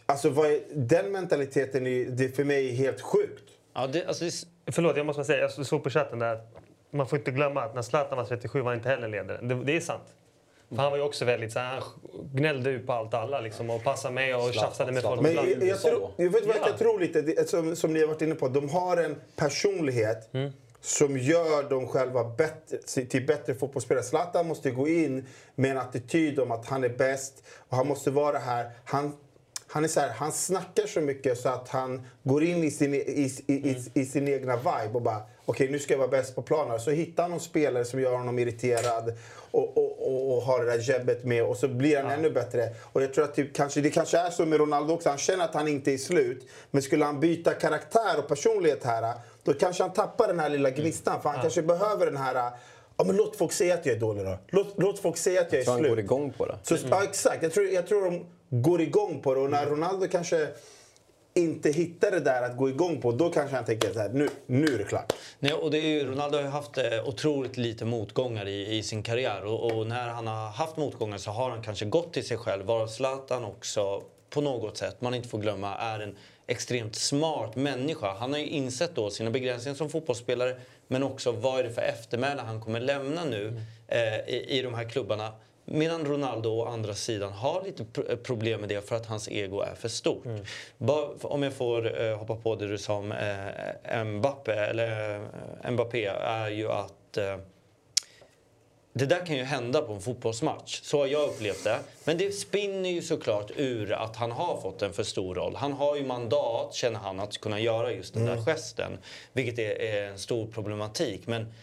[0.06, 3.49] Alltså vad är, den mentaliteten är, det är för mig helt sjukt.
[3.74, 4.32] Ja, det, alltså, det,
[4.72, 6.40] Förlåt, jag måste bara säga, jag såg på chatten där.
[6.92, 9.40] Man får inte glömma att när Zlatan var 37 var han inte heller ledare.
[9.42, 10.04] Det, det är sant.
[10.70, 11.84] För han var ju också väldigt så här, han
[12.34, 15.22] gnällde ut på allt alla liksom, och passade med och Zlatan, tjafsade med folk.
[15.22, 15.50] Men ibland.
[15.50, 16.68] jag, jag, tror, jag vet vad Ja.
[16.68, 18.48] jag tror lite, det, som, som ni har varit inne på.
[18.48, 20.30] De har en personlighet
[20.82, 24.04] som gör dem själva bättre, till bättre fotbollsspelare.
[24.04, 28.12] Zlatan måste gå in med en attityd om att han är bäst och han måste
[28.12, 28.70] vara här.
[28.86, 29.18] Han,
[29.72, 32.94] han, är så här, han snackar så mycket så att han går in i sin,
[32.94, 32.98] i,
[33.48, 36.42] i, i, i sin egna vibe och bara okej nu ska jag vara bäst på
[36.42, 36.80] planen.
[36.80, 39.14] Så hittar han någon spelare som gör honom irriterad
[39.52, 42.70] och, och, och, och har det där jabbet med och så blir han ännu bättre.
[42.84, 45.10] Och jag tror att typ, kanske, det kanske är så med Ronaldo också.
[45.10, 46.48] Han känner att han inte är slut.
[46.72, 49.14] Men skulle han byta karaktär och personlighet här
[49.44, 51.22] då kanske han tappar den här lilla gnistan.
[51.22, 52.52] För han kanske behöver den här
[53.00, 54.38] Ja, men låt folk säga att jag är dålig då.
[54.48, 55.90] Låt, låt folk säga att jag är Så han slut.
[55.90, 56.58] går igång på det.
[56.64, 57.44] Så, ja, exakt.
[57.44, 58.26] Jag tror, jag tror de
[58.62, 59.40] går igång på det.
[59.42, 60.48] Och när Ronaldo kanske
[61.34, 64.30] inte hittar det där att gå igång på, då kanske han tänker så här, nu,
[64.46, 65.14] nu är det klart.
[65.40, 68.84] Nej, och det är ju, Ronaldo har ju haft eh, otroligt lite motgångar i, i
[68.84, 69.46] sin karriär.
[69.46, 72.66] Och, och när han har haft motgångar så har han kanske gått till sig själv.
[72.66, 76.16] Varav Zlatan också, på något sätt, man inte får glömma, är en
[76.50, 78.14] extremt smart människa.
[78.14, 80.56] Han har ju insett då sina begränsningar som fotbollsspelare
[80.88, 84.74] men också vad är det för eftermäle han kommer lämna nu eh, i, i de
[84.74, 85.32] här klubbarna.
[85.66, 89.62] Medan Ronaldo å andra sidan har lite pr- problem med det för att hans ego
[89.62, 90.24] är för stort.
[90.78, 95.16] Bara, om jag får eh, hoppa på det du sa om eh, Mbappé, eller
[95.64, 97.38] eh, Mbappé, är ju att eh,
[98.94, 100.80] det där kan ju hända på en fotbollsmatch.
[100.84, 101.80] Så har jag upplevt det.
[102.04, 105.56] Men det spinner ju såklart ur att han har fått en för stor roll.
[105.56, 108.98] Han har ju mandat, känner han, att kunna göra just den där gesten.
[109.34, 111.22] Vilket är, är en stor problematik.
[111.28, 111.54] Men,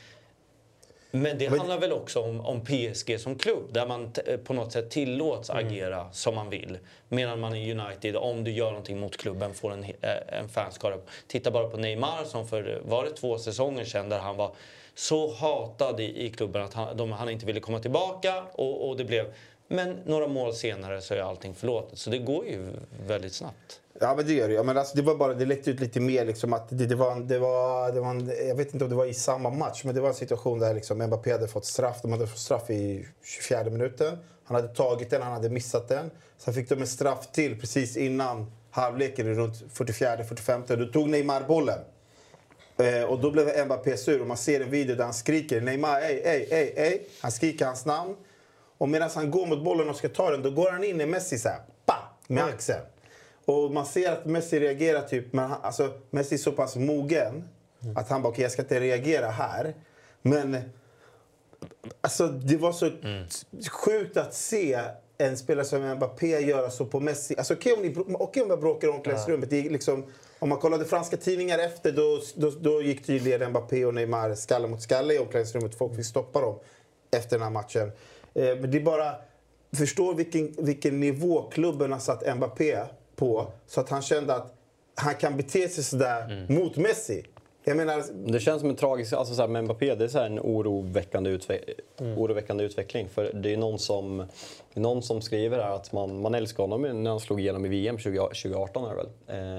[1.11, 3.73] men det Men- handlar väl också om, om PSG som klubb.
[3.73, 6.79] Där man t- på något sätt tillåts agera som man vill.
[7.09, 10.95] Medan man i United, om du gör någonting mot klubben, får en, eh, en fanskara.
[11.27, 14.53] Titta bara på Neymar som för, var det två säsonger sedan, där han var
[14.99, 18.43] så hatad i, i klubben att han, de, han inte ville komma tillbaka.
[18.53, 19.35] Och, och det blev,
[19.69, 21.99] men några mål senare så är allting förlåtet.
[21.99, 22.67] Så det går ju
[23.07, 23.81] väldigt snabbt.
[24.01, 24.55] Ja, men det gör det.
[24.55, 26.95] Ja, men alltså, det var bara, det läckte ut lite mer liksom att det, det
[26.95, 29.51] var, en- det var, det var en, jag vet inte om det var i samma
[29.51, 31.99] match, men det var en situation där liksom Mbappé hade fått straff.
[32.03, 34.19] De hade fått straff i 24 minuten.
[34.45, 36.11] Han hade tagit den, han hade missat den.
[36.39, 40.77] Sen fick de en straff till precis innan halvleken, runt 44-45.
[40.77, 41.79] Då tog Neymar bollen.
[42.79, 46.01] Eh, och då blev Mbappé sur och man ser en video där han skriker Neymar,
[46.01, 47.01] ey, ey, ey, ey.
[47.21, 48.17] Han skriker hans namn.
[48.79, 51.07] Och medan han går mot bollen och ska ta den, då går han in i
[51.07, 51.95] Messi så här, pa,
[52.27, 52.81] med axeln.
[53.45, 57.49] Och man ser att Messi reagerar typ, men han, alltså, Messi är så pass mogen
[57.97, 59.75] att han bara, okej jag ska inte reagera här.
[60.23, 60.57] Men
[62.01, 62.91] alltså, det var så
[63.71, 64.81] sjukt att se
[65.19, 67.35] en spelare som Mbappé göra så på Messi.
[67.39, 69.51] Alltså, okej om, ni, okej om jag bråkar i omklädningsrummet.
[69.51, 70.05] Det är liksom,
[70.39, 74.69] om man kollade franska tidningar efter då, då, då gick tydligen Mbappé och Neymar skalle
[74.69, 75.75] mot skalle i omklädningsrummet.
[75.75, 76.59] Folk fick stoppa dem
[77.11, 77.93] efter den här matchen.
[78.35, 79.15] Eh, men det är bara...
[79.73, 82.79] Förstår vilken, vilken nivå klubben har satt Mbappé
[83.17, 83.53] på.
[83.67, 84.55] Så att han kände att
[84.95, 87.25] han kan bete sig sådär mot Messi.
[87.65, 89.13] Jag menar, Det känns som en tragisk...
[89.13, 91.61] Alltså så här, med Mbappé, det är så här en oroväckande, utve
[91.99, 93.09] oroväckande utveckling.
[93.09, 94.27] För det är någon som,
[94.75, 97.99] någon som skriver här att man, man älskar honom när han slog igenom i VM
[97.99, 98.85] 20, 2018.
[98.85, 99.09] Är väl.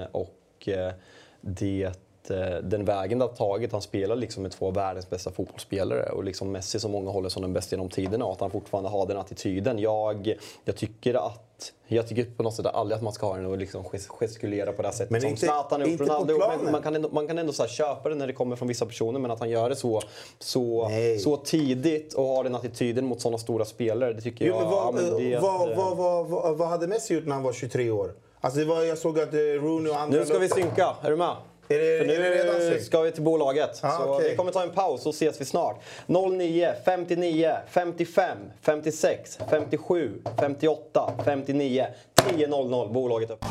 [0.00, 0.37] Eh, och
[0.68, 0.92] eh,
[1.40, 1.82] det
[2.30, 3.72] eh, den vägen det har tagit.
[3.72, 7.28] Han spelar liksom med två av världens bästa fotbollsspelare och liksom Messi som många håller
[7.28, 9.78] som den bästa genom tiderna och att han fortfarande har den attityden.
[9.78, 10.34] Jag,
[10.64, 13.58] jag tycker att jag tycker på något sätt aldrig att man ska ha den och
[13.58, 16.38] liksom ges- gestikulera på det här sättet Men som inte- Zlatan och inte Ronaldo.
[16.62, 18.68] Men man kan ändå, man kan ändå så här köpa det när det kommer från
[18.68, 20.00] vissa personer men att han gör det så,
[20.38, 21.18] så, Nej.
[21.18, 24.60] så tidigt och har den attityden mot sådana stora spelare, det tycker Jo, jag...
[24.62, 27.34] men vad, ja, men det eh, eh, vad, vad, vad, vad hade Messi gjort när
[27.34, 28.12] han var 23 år?
[28.40, 30.18] Alltså det var, jag såg att eh, Rooney och andra...
[30.18, 31.36] Nu ska vi synka, är du med?
[31.70, 33.80] Är det- För nu är det ska vi till bolaget.
[33.82, 34.30] Ah, så okej.
[34.30, 35.80] vi kommer ta en paus så ses vi snart.
[36.06, 41.86] 09 59 55 56 57 58 59
[42.16, 42.92] 10.00.
[42.92, 43.44] Bolaget upp.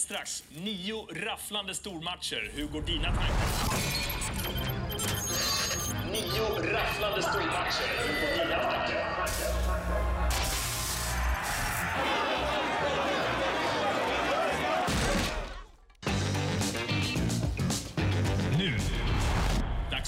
[0.00, 2.50] Strax nio rafflande stormatcher.
[2.54, 3.22] Hur går dina tankar?
[6.12, 8.51] Nio rafflande stormatcher.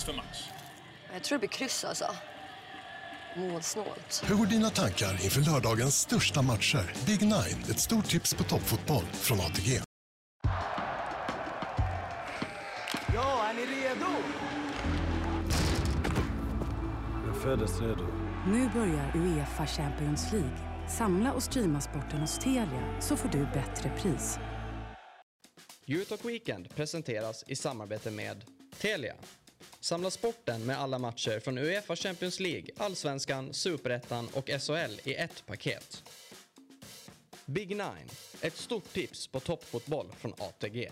[0.05, 0.49] För match.
[1.13, 2.07] Jag tror det blir kryss alltså.
[3.37, 4.23] Målsnålt.
[4.27, 6.93] Hur går dina tankar inför lördagens största matcher?
[7.07, 9.81] Big Nine, ett stort tips på toppfotboll från ATG.
[13.15, 14.07] Ja, är ni redo?
[17.27, 18.07] Jag föddes redo.
[18.47, 20.89] Nu börjar Uefa Champions League.
[20.89, 24.39] Samla och streama sporten hos Telia så får du bättre pris.
[25.89, 28.45] Eurotalk Weekend presenteras i samarbete med
[28.79, 29.15] Telia.
[29.85, 35.47] Samla sporten med alla matcher från Uefa Champions League, Allsvenskan, Superettan och SHL i ett
[35.47, 36.03] paket.
[37.47, 38.09] Big Nine,
[38.41, 40.91] ett stort tips på toppfotboll från ATG.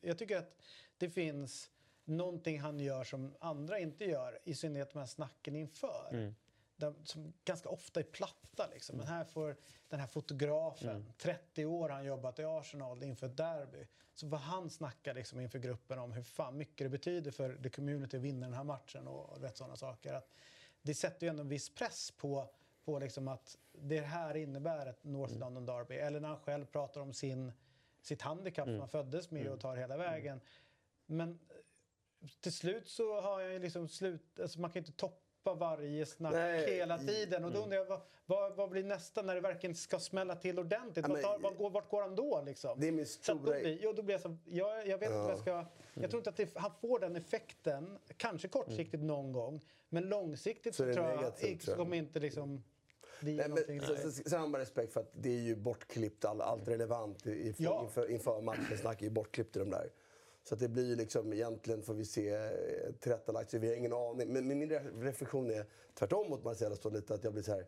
[0.00, 0.56] Jag tycker att
[0.98, 1.70] det finns
[2.04, 6.08] någonting han gör som andra inte gör, i synnerhet de här snacken inför.
[6.12, 6.34] De,
[7.04, 8.68] som ganska ofta är platta.
[8.72, 8.96] Liksom.
[8.96, 9.56] Men här får
[9.88, 13.86] den här fotografen, 30 år har han jobbat i Arsenal inför ett derby.
[14.14, 17.70] Så vad han snackar liksom inför gruppen om hur fan mycket det betyder för the
[17.70, 20.14] community att vinna den här matchen och, och vet, sådana saker.
[20.14, 20.28] Att
[20.82, 22.48] det sätter ju ändå en viss press på,
[22.84, 25.94] på liksom att det här innebär ett North London Derby.
[25.94, 27.52] Eller när han själv pratar om sin,
[28.02, 30.40] sitt handikapp som han föddes med och tar hela vägen.
[31.06, 34.40] Men eh, till slut så har jag liksom slut...
[34.40, 37.44] Alltså man kan inte toppa varje snack Nej, hela tiden.
[37.44, 40.58] Och då undrar jag, vad, vad, vad blir nästa när det verkligen ska smälla till
[40.58, 40.96] ordentligt?
[40.96, 42.80] Ja, Vad men- tar, vad går, vart går han då liksom?
[42.80, 45.18] Det är min då stora- blir, jo, då blir jag så, jag, jag vet inte
[45.22, 45.64] vad jag ska...
[45.94, 50.74] Jag tror inte att det, han får den effekten, kanske kortsiktigt någon gång, men långsiktigt
[50.74, 51.76] Så så, tror jag, negativt, jag.
[51.76, 52.62] kommer inte liksom
[53.20, 57.54] Nej, men, man respekt för att det är ju bortklippt, all, allt relevant i, i,
[57.58, 57.82] Ja.
[57.84, 59.90] inför, inför matchen snack är ju bortklippt i de där.
[60.50, 64.32] Så det blir liksom, egentligen får vi se eh, tillrättalagt, vi har ingen aning.
[64.32, 67.52] Men, men min re- reflektion är tvärtom mot Marcelo står lite att jag blir så
[67.52, 67.66] här,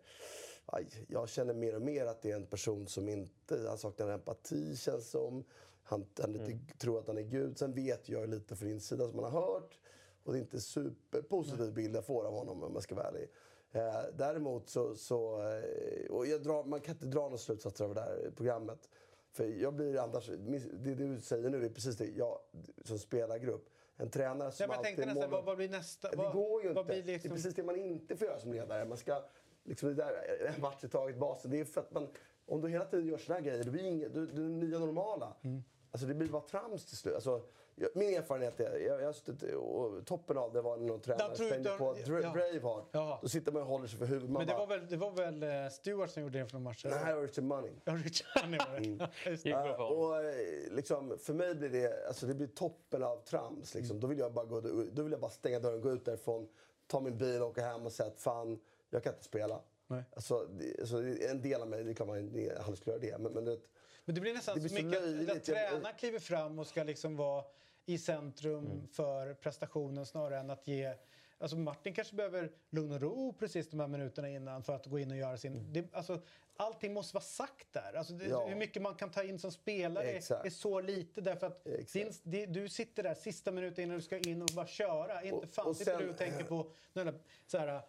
[0.66, 4.09] aj, jag känner mer och mer att det är en person som inte, han saknar
[4.09, 5.45] empati känns som.
[5.83, 7.59] Han, han inte tror att han är Gud.
[7.59, 9.78] Sen vet jag lite från insidan som man har hört.
[10.24, 13.28] Och det är inte superpositiv bild jag får av honom om jag ska vara ärlig.
[13.72, 17.95] Eh, däremot så, så eh, och jag drar, man kan inte dra några slutsatser av
[17.95, 18.89] det här programmet.
[19.33, 20.26] För jag blir annars,
[20.72, 22.39] det du säger nu är precis det, jag
[22.85, 23.68] som spelargrupp.
[23.97, 26.11] En tränare som Ja, tänkte alltid nästan, målar- vad, vad blir nästa?
[26.11, 26.85] det vad, går ju inte.
[26.85, 28.85] blir Det är liksom, precis det man inte får göra som ledare.
[28.85, 29.22] Man ska,
[29.64, 30.14] liksom det där,
[30.55, 31.51] en match i taget, basen.
[31.51, 32.09] Det är för att man,
[32.47, 35.37] om du hela tiden gör såna här grejer, det blir inget, du är nya normala.
[35.43, 35.62] Mm.
[35.95, 37.14] Alltså det blir bara trams till slut.
[37.14, 37.43] Alltså,
[37.74, 41.01] jag, min erfarenhet är, jag, jag har suttit, och toppen av det var när någon
[41.01, 42.32] tränare stängde på Dra- ja.
[42.32, 42.84] Braveheart.
[42.93, 43.18] Jaha.
[43.22, 44.30] Då sitter man och håller sig för huvudet.
[44.30, 46.53] Man men det bara, var väl, det var väl eh, Stewart som gjorde det för
[46.55, 46.84] någon match?
[46.84, 47.05] eller?
[47.05, 47.70] Nej, Richard Money.
[47.84, 48.99] Ja, Richard Honey var Mm.
[48.99, 49.09] det.
[49.24, 49.49] Det.
[49.49, 53.74] Ja, och, eh, liksom, för mig blir det, alltså, det blir toppen av trams.
[53.74, 54.01] Liksom.
[54.01, 54.61] Då, vill jag bara gå,
[54.93, 56.49] då vill jag bara stänga dörren, gå ut därifrån,
[56.86, 59.61] ta min bil och åka hem och säga att fan, jag kan inte spela.
[59.86, 60.03] Nej.
[60.14, 60.97] Alltså, det, alltså,
[61.30, 63.18] en del av mig, det är klart man han skulle göra det.
[63.22, 63.59] Men, men det,
[64.05, 66.82] Men det blir nästan Det blir så mycket att- att tränaren kliver fram och ska
[66.82, 67.44] liksom vara
[67.86, 68.88] i centrum Mm.
[68.88, 70.94] för prestationen snarare än att ge...
[71.38, 74.98] Alltså Martin kanske behöver lugn och ro precis de här minuterna innan för att gå
[74.98, 75.72] in och göra sin...
[75.72, 76.20] Det, alltså,
[76.57, 77.92] allting måste vara sagt där.
[77.96, 78.46] Alltså det, Ja.
[78.46, 80.46] Hur mycket man kan ta in som spelare Exakt.
[80.46, 84.18] är så lite därför att din, det, du sitter där sista minuten innan du ska
[84.18, 85.22] in och bara köra.
[85.22, 87.14] Inte Och- fan och sitter sen- du och tänker på där,
[87.46, 87.82] så här,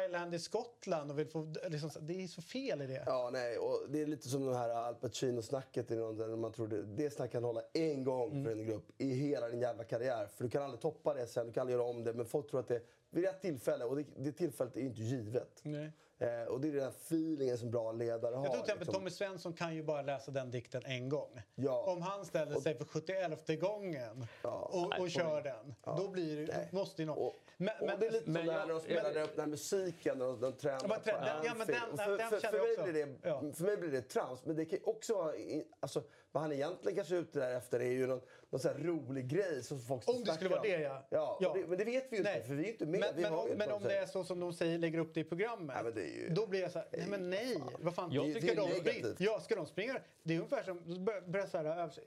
[0.00, 1.54] Highland i Skottland och vill få...
[1.68, 3.02] Liksom, det är så fel i det.
[3.06, 5.90] ja, nej, och det är lite som det här Al Pacino-snacket.
[6.38, 8.44] Man tror det, det snacket kan hålla en gång Mm.
[8.44, 10.26] för en grupp i hela din jävla karriär.
[10.36, 12.12] För du kan aldrig toppa det sen, du kan aldrig göra om det.
[12.12, 15.02] Men folk tror att det vid rätt tillfälle, och det, det tillfället är ju inte
[15.02, 15.60] givet.
[15.62, 15.92] Nej.
[16.20, 18.44] Eh, och det är den här feelingen som bra ledare har.
[18.44, 18.94] Jag tror till exempel liksom.
[18.94, 21.40] Tommy Svensson kan ju bara läsa den dikten en gång.
[21.54, 21.84] Ja.
[21.92, 27.02] Om han ställer sig för 71 gången och, och kör den, då blir det, måste
[27.02, 27.32] ju någon...
[27.56, 30.26] Men, och det är lite som men jag- när de spelar den här musiken, när
[30.26, 31.90] de, de tränar Ja, men trä- på den- ja, men den-.
[32.12, 32.82] Och den- för, mig också.
[32.82, 33.40] blir det, Ja.
[33.54, 35.34] för mig blir det trams, men det kan också vara...
[35.80, 36.02] Alltså,
[36.32, 39.28] vad han egentligen kanske är ute där efter är ju någon, någon sån här rolig
[39.28, 41.06] grej som folk Om det skulle vara det, ja.
[41.10, 41.52] Ja, Ja.
[41.54, 43.00] Det, men det vet vi ju inte, för vi är inte med.
[43.00, 45.20] Men, vi men, om, men om det är så som de säger, lägger upp det
[45.20, 47.62] i programmet, Ja, men det är ju- då blir jag så här, nej men nej,
[47.80, 49.20] vad fan, Jag ska tycker det är de negativt.
[49.20, 50.00] Ja, ska de springa?
[50.22, 51.98] Det är ungefär som, börja- börja så här, övers,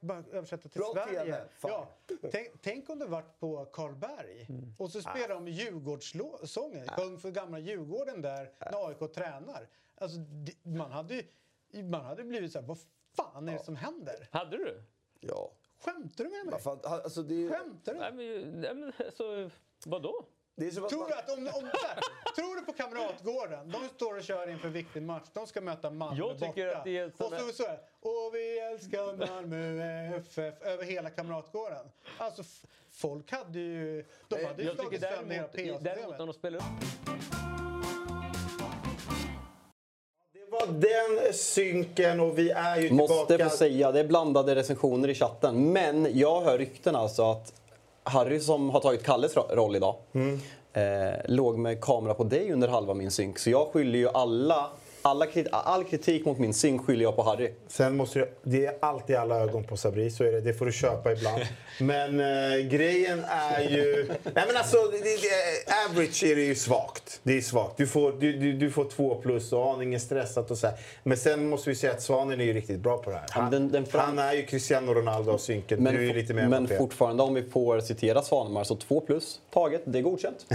[0.00, 1.24] bara översätta till Bra Sverige.
[1.24, 1.40] TV.
[1.62, 1.88] Ja,
[2.30, 4.74] tänk, tänk om det varit på Karlberg Mm.
[4.78, 9.68] och så spelar de Djurgårdssången, sjung för gamla Djurgården där när AIK tränar.
[9.94, 11.22] Alltså, det- man hade ju
[11.82, 12.78] man hade blivit så här, vad
[13.16, 14.28] fan är det som händer?
[14.30, 14.82] Hade du?
[15.20, 15.50] Ja.
[15.84, 16.60] Skämtar du med mig?
[16.60, 17.48] Fan, alltså, det.
[17.50, 17.98] Skämtar du?
[18.00, 19.50] Nej, men, nej, men alltså,
[19.86, 20.24] vadå?
[20.56, 22.00] Det är som att Tror man- du, att om, om, här,
[22.36, 23.70] tror du på Kamratgården?
[23.70, 25.28] De står och kör inför en viktig match.
[25.32, 26.78] De ska möta Malmö Jag tycker borta.
[26.78, 31.10] att det är ett och så, så här, Och vi älskar Malmö FF över hela
[31.10, 31.86] Kamratgården.
[32.18, 32.42] Alltså,
[32.90, 34.04] folk hade ju...
[34.28, 36.26] De hade ju Jag tycker slagit sönder hela däremot, däremot när PA-systemet.
[36.26, 37.37] de spelar upp
[40.72, 43.50] den synken och vi är ju Måste tillbaka.
[43.50, 45.72] få säga, det är blandade recensioner i chatten.
[45.72, 47.52] Men jag hör rykten alltså att
[48.02, 49.94] Harry som har tagit Kalles ro- roll idag
[50.72, 50.82] eh,
[51.26, 53.38] låg med kamera på dig under halva min synk.
[53.38, 54.66] Så jag skyller ju alla,
[55.08, 57.50] alla krit- all kritik mot min synk skyller jag på Harry.
[57.68, 60.40] Sen måste jag, det är alltid alla ögon på Sabri, så är det.
[60.40, 61.42] Det får du köpa ibland.
[61.80, 64.08] Men eh, grejen är ju...
[64.34, 67.20] Nej men alltså, det, det, average är det ju svagt.
[67.22, 67.76] Det är svagt.
[67.76, 70.76] Du får, du, du, du får två plus och aningen stressat och så här.
[71.02, 73.26] Men sen måste vi säga att Svanen är ju riktigt bra på det här.
[73.30, 75.84] Han, den- den fram- han är ju Cristiano Ronaldo av synken.
[75.84, 79.82] du är lite mer men fortfarande om vi får citera Svanemar så två plus taget,
[79.86, 80.46] det är godkänt.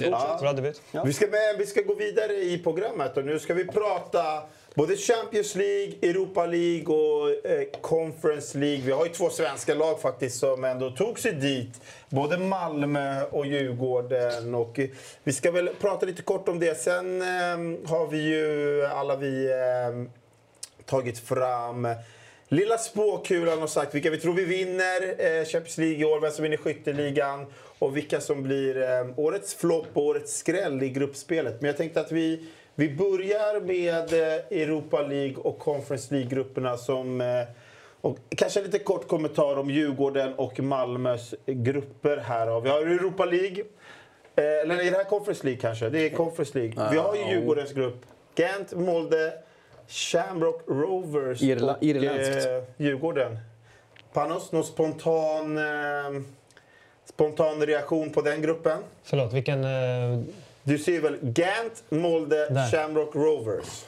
[0.00, 0.38] Ja.
[0.40, 0.82] Bra debut.
[1.04, 4.42] Vi, ska med, vi ska gå vidare i programmet och nu ska vi prata
[4.74, 8.82] både Champions League, Europa League och eh, Conference League.
[8.84, 11.80] Vi har ju två svenska lag faktiskt som ändå tog sig dit.
[12.08, 14.54] Både Malmö och Djurgården.
[14.54, 14.88] Och eh,
[15.24, 16.80] vi ska väl prata lite kort om det.
[16.80, 20.10] Sen eh, har vi ju alla vi eh,
[20.84, 21.88] tagit fram
[22.48, 26.30] lilla spåkulan och sagt vilka vi tror vi vinner eh, Champions League i år, vem
[26.30, 27.46] som vinner skytteligan
[27.78, 31.60] och vilka som blir ehm, årets flopp och årets skräll i gruppspelet.
[31.60, 32.44] Men jag tänkte att vi,
[32.78, 37.42] vi börjar med eh, Europa League och Conference League-grupperna som eh,
[38.00, 42.60] och kanske en lite kort kommentar om Djurgården och Malmös grupper här.
[42.60, 43.64] Vi har Europa League.
[44.36, 45.88] Eh, eller är det här Conference League kanske?
[45.88, 46.88] Det är Conference League.
[46.90, 47.30] Vi har ju.
[47.30, 48.06] Djurgårdens grupp.
[48.36, 49.32] Gent, Molde,
[49.88, 52.46] Shamrock Rovers Irla- och irländskt.
[52.46, 53.38] eh, Djurgården.
[54.12, 56.22] Panos, någon spontan, eh,
[57.04, 58.78] spontan reaktion på den gruppen?
[59.02, 59.64] Förlåt, vilken...
[59.64, 60.20] eh,
[60.66, 62.68] Du ser väl Gent, Molde.
[62.70, 63.84] Shamrock Rovers?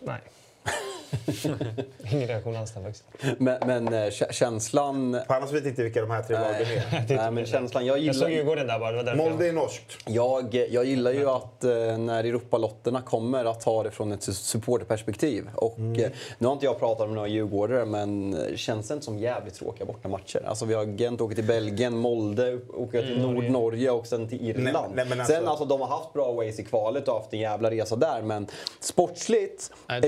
[0.00, 0.20] Nej.
[2.12, 3.04] Ingen reaktion alls där faktiskt.
[3.38, 5.20] Men, men eh, kä- känslan...
[5.28, 7.16] Panos vet inte vilka de här tre lagen är.
[7.16, 8.12] Nej, men känslan, jag Jag gillar...
[8.14, 9.14] såg Djurgården där bara.
[9.14, 9.98] Molde är norskt.
[10.06, 14.32] Jag, jag gillar ju att eh, när Europalotterna kommer att ta det från ett su-
[14.32, 15.48] supporterperspektiv.
[15.54, 19.18] Och, eh, nu har inte jag pratat med några djurgårdare men känns det inte som
[19.18, 20.42] jävligt tråkiga bortamatcher?
[20.46, 24.92] Alltså vi har Gent åker till Belgien, Molde åker till Nordnorge och sen till Irland.
[24.96, 27.38] Nej, nej, alltså- Sen alltså de har haft bra ways i kvalet och haft en
[27.40, 28.46] jävla resa där men
[28.80, 30.00] sportsligt, Nej,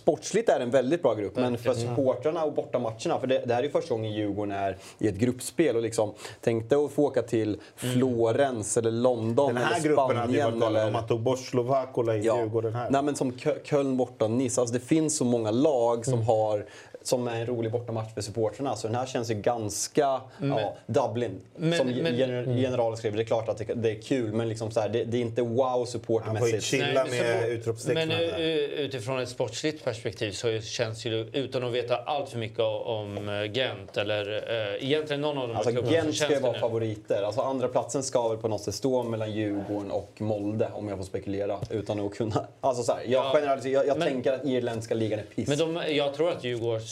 [0.00, 1.36] sportsligt är det en väldigt bra grupp.
[1.36, 1.96] Men för Verkligen.
[1.96, 5.14] supportrarna och bortamatcherna, för det, det här är ju första gången Djurgården är i ett
[5.14, 10.16] gruppspel och liksom tänkte att få åka till Florens eller London Den här eller gruppen
[10.16, 10.86] hade ju Spanien varit eller...
[10.86, 12.90] om man tog bort Slovakola i Djurgården här.
[12.90, 14.60] Nej, men som Kö- Köln borta och Nice.
[14.60, 16.04] Alltså det finns så många lag Mm.
[16.04, 16.66] som har
[17.02, 18.76] som är en rolig bortamatch för supportrarna.
[18.76, 20.20] Så den här känns ju ganska...
[20.40, 21.40] ja, Dublin.
[21.56, 24.48] men- som men- gener, generalen skrev, det är klart att det, det är kul men
[24.48, 26.72] liksom så här, det, det är inte wow supportermässigt.
[26.82, 28.40] Nej, men så- Men eh,
[28.80, 33.52] utifrån ett sportsligt perspektiv så känns ju, utan att veta allt för mycket om eh,
[33.52, 34.44] Gent eller
[34.76, 37.22] eh, egentligen någon av de här Alltså klubbarna, Gent ska ju vara nu- favoriter.
[37.22, 40.96] Alltså andra platsen ska väl på något sätt stå mellan Djurgården och Molde om jag
[40.98, 42.46] får spekulera utan att kunna.
[42.60, 45.48] Alltså så här, jag, Ja, generaliserar, jag, jag men- tänker att irländska ligan är piss.
[45.48, 46.44] Men de, jag tror att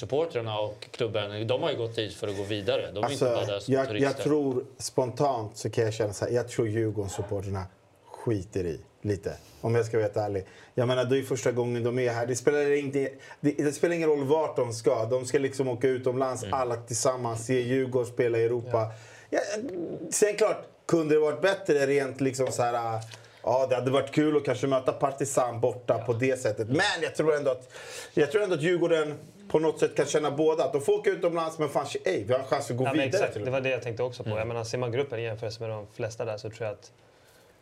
[0.03, 2.93] Djurgårdssupportrarna och klubben, de har ju gått dit för att gå vidare.
[2.93, 4.07] De är inte bara där Alltså, som jag, turister.
[4.09, 7.65] jag tror spontant så kan jag känna så här, jag tror Djurgårdssupportrarna
[8.07, 9.37] skiter i lite.
[9.61, 10.47] Om jag ska vara ärlig.
[10.75, 12.27] Jag menar, det är första gången de är här.
[12.27, 12.99] Det spelar, inte,
[13.41, 15.05] det, det spelar ingen roll vart de ska.
[15.05, 16.55] De ska liksom åka utomlands Mm.
[16.55, 18.93] alla tillsammans, se Djurgården spela i Europa.
[19.31, 19.41] Ja.
[20.11, 23.01] sen klart, kunde det varit bättre rent liksom så här...
[23.43, 26.69] Ja, det hade varit kul att kanske möta Partisan borta på det sättet.
[26.69, 27.73] Men jag tror ändå att,
[28.15, 29.15] jag tror ändå att Djurgården
[29.49, 30.65] på något sätt kan känna båda.
[30.65, 32.93] Att de får åka utomlands, men fan, ey, vi har en chans att gå Ja,
[32.93, 33.07] vidare.
[33.09, 34.31] exakt, det var det jag tänkte också på.
[34.31, 36.93] Jag menar, ser man gruppen i jämförelse med de flesta där så tror jag att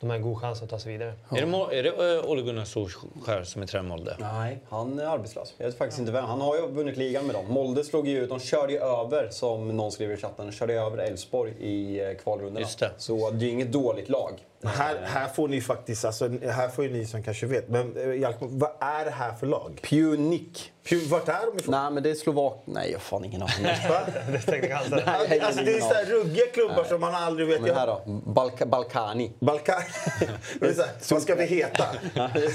[0.01, 1.13] de har en god chans att ta sig vidare.
[1.31, 4.17] Är det, är det eh, Ole Gunnar Solskär som är tränare Molde?
[4.21, 5.55] Nej, han är arbetslös.
[5.59, 6.25] Jag vet faktiskt inte vem.
[6.25, 7.47] Han har ju vunnit ligan med dem.
[7.49, 10.99] Molde slog ju ut, de körde ju över, som någon skrev i chatten, körde över
[10.99, 12.61] Elfsborg i eh, kvalrundorna.
[12.61, 12.91] Just det.
[12.99, 14.33] Så det är ju inget dåligt lag.
[14.65, 18.21] Här, här får ni faktiskt, alltså, här får ju ni som kanske vet, men eh,
[18.21, 19.79] Jalkmo, vad är det här för lag?
[19.83, 20.73] Pjunik.
[20.89, 21.73] Pju- Vart är de ifrån?
[21.75, 22.63] Nej, men det är Slovak...
[22.65, 23.55] Nej, jag har fan ingen aning.
[24.33, 26.89] Det tänkte jag Alltså, det är så här ruggiga klubbar Nej.
[26.89, 27.61] som man aldrig vet.
[27.61, 28.03] Men här då?
[28.27, 29.33] Balka, Balkani.
[29.41, 29.83] Balkan.
[30.61, 31.85] Det är så här, vad ska vi heta?
[32.15, 32.51] Ja, det är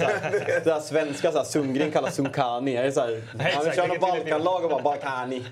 [0.63, 2.77] så här, svenska, så här, Sundgren kallas Sunkani.
[2.77, 3.99] Det är så här, Nej, han vill köra något.
[3.99, 5.43] Balkanlag och bara Balkani.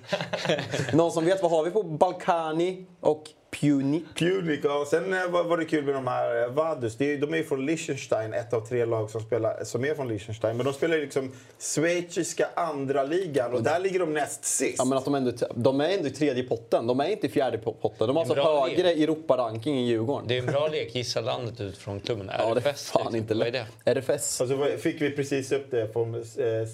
[0.94, 4.04] Någon som vet vad har vi på Balkani och Pjunik?
[4.16, 4.86] Pjunik, ja.
[4.90, 6.96] Sen eh, var, var det kul med de här eh, Vadus.
[6.98, 10.58] De är ju från Liechtenstein, ett av tre lag som, spelar, som är från Liechtenstein.
[10.58, 14.76] Men de spelar ju liksom schweiziska andra ligan och där ligger de näst sist.
[14.78, 16.88] Ja, men att de, ändå, de är ändå i tredje potten.
[16.88, 18.08] De är inte i fjärde po- potten.
[18.08, 20.28] De har alltså högre Europa-ranking än Djurgården.
[20.28, 20.96] Det är en bra lek.
[20.96, 22.30] Gissa landet utifrån klubben.
[22.38, 23.16] Ja, det är RFS, fan liksom.
[23.16, 23.66] inte Vad är lätt.
[23.84, 23.92] det?
[23.92, 24.42] RFS.
[24.42, 26.22] Och så var- fick vi precis upp det från eh,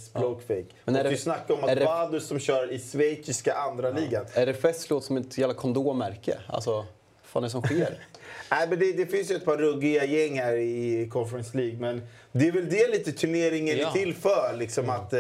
[0.08, 0.66] Språkfake.
[0.86, 4.26] Men det- vi snackade om att det- Vadus som kör i schweiziska andra ligan.
[4.34, 6.38] RFS låter som ett jävla kondommärke.
[6.68, 6.86] Alltså,
[7.34, 8.00] vad är det som sker?
[8.52, 11.78] Nej, men det, det finns ju ett par ruggiga gäng här i Conference League.
[11.80, 12.02] Men
[12.32, 13.88] det är väl det lite turneringen Ja.
[13.88, 14.56] är till för.
[14.58, 15.20] Liksom att eh,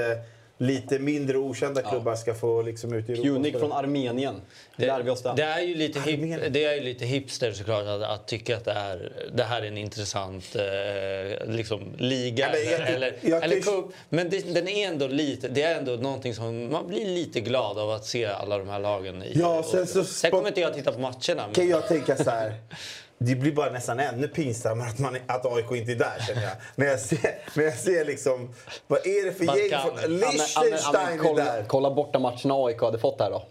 [0.57, 3.23] lite mindre okända klubbar ska få liksom, ut i Europa.
[3.23, 4.41] Pjunik från Armenien.
[4.77, 5.33] Det, Lär vi oss det.
[5.37, 6.19] det, är ju lite hip,
[6.53, 9.65] det är ju lite hipster såklart att, att tycka att det, är, det här är
[9.67, 13.85] en intressant eh, liksom, liga Ja, men jag- eller, jag eller cup.
[14.09, 17.77] Men det, den är ändå lite, det är ändå någonting som man blir lite glad
[17.79, 19.31] av att se alla de här lagen i.
[19.35, 21.45] Ja, Och- sen så- sen kommer inte jag titta på matcherna.
[21.45, 22.53] Men, kan jag tänka så här.
[23.17, 26.51] Det blir bara nästan ännu pinsammare att, man, att AIK inte är där känner jag.
[26.75, 28.53] När jag ser, när jag ser liksom,
[28.87, 29.69] vad är det för Man gäng?
[29.69, 31.65] kan- från- Liechtenstein är kolla, där.
[31.67, 33.43] kolla borta matcherna AIK hade fått här då.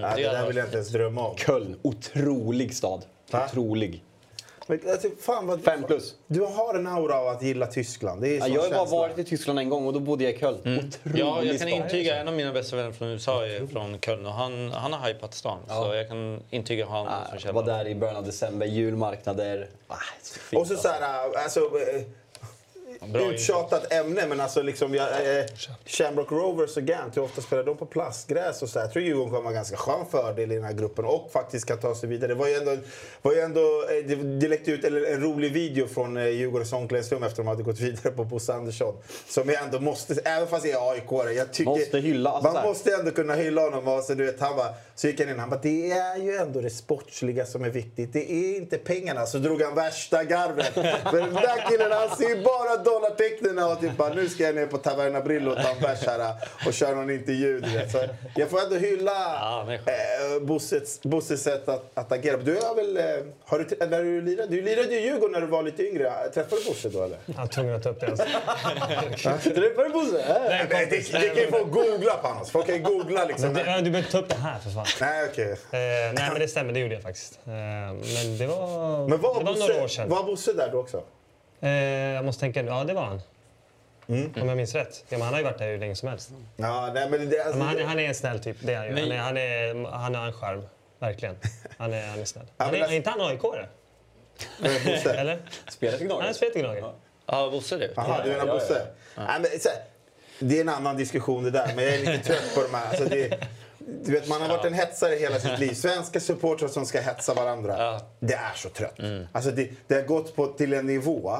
[0.00, 1.36] Ja, det där vill jag inte ens drömma om.
[1.36, 3.04] Köln, otrolig stad.
[3.30, 3.44] Va?
[3.50, 4.04] Otrolig.
[4.66, 6.14] Men, alltså, fan vad, Fem plus.
[6.26, 8.20] Du har en aura av att gilla Tyskland.
[8.22, 10.32] Det är Ja, jag har bara varit i Tyskland en gång och då bodde jag
[10.32, 10.58] i Köln.
[10.58, 14.26] Otrolig Ja, jag kan intyga, en av mina bästa vänner från USA är från Köln
[14.26, 15.58] och han, han har hypat stan.
[15.68, 17.52] Så jag kan intyga som Jag källa.
[17.52, 19.68] var där i början av december, julmarknader.
[19.88, 22.02] Ah, så fint, Och så så här, alltså, eh,
[23.00, 25.44] Bra uttjatat ämne, men alltså liksom, jag, eh,
[25.86, 28.78] Shamrock Rovers och Gant, hur ofta spelar de på plastgräs och så?
[28.78, 31.66] Jag tror Djurgården kommer ha en ganska skön fördel i den här gruppen och faktiskt
[31.66, 32.28] kan ta sig vidare.
[32.28, 32.76] Det var ju ändå,
[33.22, 36.72] var ju ändå eh, det, det läckte ut eller, en rolig video från eh, Djurgårdens
[36.72, 38.94] omklädningsrum efter de hade gått vidare på Bosse Andersson.
[39.28, 41.70] Som jag ändå måste, även fast jag är aik jag tycker...
[41.70, 43.88] Måste hylla, alltså så man måste ändå kunna hylla honom.
[43.88, 46.36] Och så, du vet, han bara, så gick han in han bara, det är ju
[46.36, 48.12] ändå det sportsliga som är viktigt.
[48.12, 49.26] Det är inte pengarna.
[49.26, 50.74] Så drog han värsta garvet.
[51.10, 54.54] För den där killen han ser ju bara dollartecknen och typ bara, nu ska jag
[54.54, 56.32] ner på Taverna Brillo och ta en bärs här
[56.66, 57.60] och köra någon intervju.
[57.60, 57.88] Du.
[57.92, 57.98] Så
[58.36, 62.36] jag får ändå hylla men eh, Bosses, Bosses sätt att, att agera.
[62.36, 63.04] Du har väl, eh,
[63.44, 66.12] har du, när du lirade, du lirade i Djurgården när du var lite yngre.
[66.34, 67.18] Träffade du Bosse då eller?
[67.26, 68.06] Jag var tvungen att ta upp det.
[68.06, 68.24] Alltså.
[69.16, 70.24] Träffade du Bosse?
[70.48, 72.46] Nej, det, det, det kan ju få googla på honom.
[72.46, 73.56] Folk kan ju googla liksom.
[73.56, 74.86] Ja, du behöver inte ta upp det här för fan.
[75.00, 75.50] Nej, okej.
[75.52, 77.38] Eh, nej men det stämmer, det gjorde jag faktiskt.
[77.46, 80.08] Eh, men det var, Men var, det var några år Bosse, sedan.
[80.08, 81.02] var Bosse där då också?
[81.60, 81.70] Eh,
[82.14, 83.20] jag måste tänka, ja det var han.
[84.08, 84.32] Mm.
[84.42, 85.04] Om jag minns rätt.
[85.08, 86.30] Ja, men han har ju varit där hur länge som helst.
[86.56, 88.76] Ja, nej, men det, alltså, men han, är- han är en snäll typ, det är
[88.78, 88.92] han ju.
[89.02, 90.62] Han, är, han, är, han har en charm,
[90.98, 91.36] verkligen.
[91.78, 92.44] Han är, han är snäll.
[92.56, 93.66] Han är, alltså- är inte han AIK-are?
[95.16, 95.38] Eller?
[95.68, 96.36] Spelar till Han Gnaget.
[96.36, 96.84] spelat i Gnaget.
[97.26, 97.92] Ja, Bosse du.
[97.96, 98.86] Jaha, du menar Bosse?
[99.16, 99.78] Nej, men, så här,
[100.38, 102.88] det är en annan diskussion det där, men jag är lite trött på de här.
[102.88, 103.38] Alltså, det,
[103.86, 105.74] du vet, man har varit en hetsare hela sitt liv.
[105.74, 107.74] Svenska supportrar som ska hetsa varandra.
[107.78, 108.00] Ja.
[108.20, 108.98] Det är så trött.
[109.32, 111.36] Alltså, det, det har gått på, till en nivå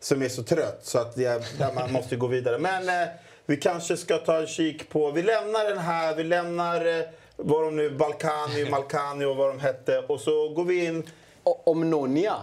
[0.00, 1.42] som är så trött så att det,
[1.74, 2.58] man måste gå vidare.
[2.58, 3.08] Men eh,
[3.46, 5.10] vi kanske ska ta en kik på...
[5.10, 7.04] Vi lämnar den här, vi lämnar eh,
[7.36, 9.98] vad de nu, Balkani, Malkani och vad de hette.
[9.98, 11.02] Och så går vi in...
[11.44, 12.34] Omnonia.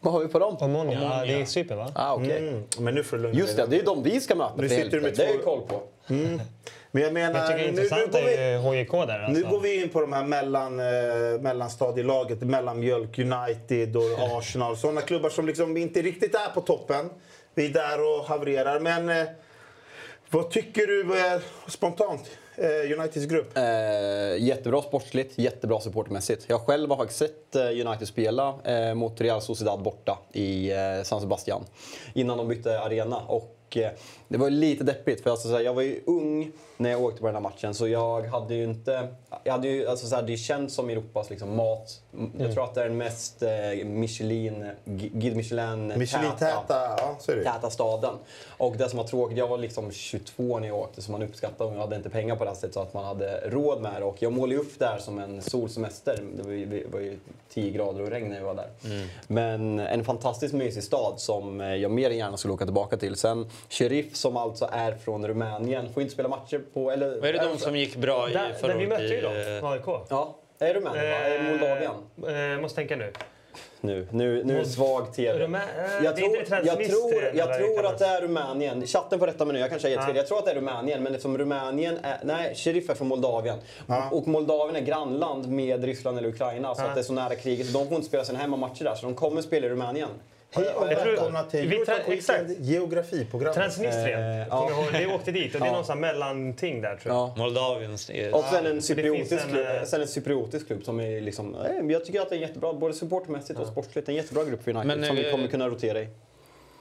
[0.00, 0.56] Vad har vi på dem?
[0.60, 1.92] Omonia, ja, det är Cypern va?
[1.94, 2.38] Ah, okej.
[2.38, 4.54] Mm, men nu får du lugna Just det, det är de vi ska möta.
[4.56, 5.82] Nu sitter du med Det två- jag koll på.
[6.96, 8.58] Men jag menar, Men jag tycker det är nu, nu, intressant går vi, är ju
[8.58, 9.18] HJK där.
[9.18, 9.42] Alltså.
[9.42, 14.02] nu går vi in på de här mellan, eh, mellanstadielaget, mellanmjölk, United och
[14.38, 14.76] Arsenal.
[14.76, 17.10] Sådana klubbar som liksom inte riktigt är på toppen.
[17.54, 18.80] Vi är där och havererar.
[18.80, 19.26] Men eh,
[20.30, 22.30] vad tycker du eh, spontant?
[22.56, 23.56] Eh, Uniteds grupp?
[23.56, 23.62] Eh,
[24.38, 26.44] jättebra sportsligt, jättebra supportermässigt.
[26.48, 31.02] Jag själv har faktiskt sett eh, United spela eh, mot Real Sociedad borta i eh,
[31.02, 31.64] San Sebastian
[32.14, 33.16] innan de bytte arena.
[33.16, 33.90] Och, eh,
[34.28, 37.20] det var lite deppigt för alltså, så här, jag var ju ung när jag åkte
[37.20, 39.08] på den här matchen så jag hade ju inte
[39.44, 42.00] jag hade ju, alltså, så här, det är känt som Europas liksom, mat.
[42.12, 42.54] Jag Mm.
[42.54, 47.44] tror att det är den mest eh, Michelin, Guide Michelin Michelin-täta, ja, så är det.
[47.44, 48.14] täta staden.
[48.48, 51.70] Och det som var tråkigt, jag var liksom 22 när jag åkte så man uppskattade
[51.70, 54.00] och jag hade inte pengar på det här sättet så att man hade råd med
[54.02, 54.04] det.
[54.04, 56.22] Och jag målade upp det här som en solsemester.
[56.36, 57.18] Det var ju, det var ju
[57.54, 58.68] 10 grader och regn när jag var där.
[59.26, 63.16] Men en fantastiskt mysig stad som eh, jag mer än gärna skulle åka tillbaka till.
[63.16, 66.90] Sen Sheriff som alltså är från Rumänien, får inte spela matcher på...
[66.90, 69.14] Eller, Vad är det de som gick bra i Där, förra där vi året mötte
[69.14, 69.32] ju dem,
[69.62, 70.04] eh, AIK.
[70.08, 71.16] Ja, är Rumänien va?
[71.16, 72.54] Är Moldavien?
[72.56, 73.12] Eh, måste tänka nu.
[73.80, 75.46] Nu, nu, nu är det svag TV.
[75.46, 78.86] Rumä- eh, Jag det är tror, jag tror, eh, jag tror att det är Rumänien.
[78.86, 80.14] Chatten får rätta mig nu, jag kanske är jättefel.
[80.16, 80.20] Ja.
[80.20, 82.18] Jag tror att det är Rumänien, men eftersom Rumänien är...
[82.22, 83.58] Nej, Sheriff är från Moldavien.
[83.86, 87.34] Och, och Moldavien är grannland med Ryssland eller Ukraina, så att det är så nära
[87.34, 87.66] kriget.
[87.66, 90.08] Så de får inte spela sina hemmamatcher där, så de kommer spela i Rumänien.
[90.50, 92.50] Hej och Jag tror- välkomna till vi Eurotalk tra- exakt.
[92.58, 93.54] Geografiprogram.
[93.54, 94.20] Transnistrien.
[94.40, 94.70] Eh, ja.
[94.98, 95.82] vi åkte dit och det är Ja.
[95.88, 97.22] någon mellanting där tror jag.
[97.28, 97.34] Ja.
[97.36, 98.10] Moldaviens...
[98.32, 101.54] Och sen en, cypriotisk en, klubb, eh, sen en cypriotisk klubb som är liksom...
[101.54, 104.08] eh, Jag tycker att det är jättebra, både supportmässigt och sportsligt.
[104.08, 106.08] En jättebra grupp för United Men, som vi eh, kommer kunna rotera i.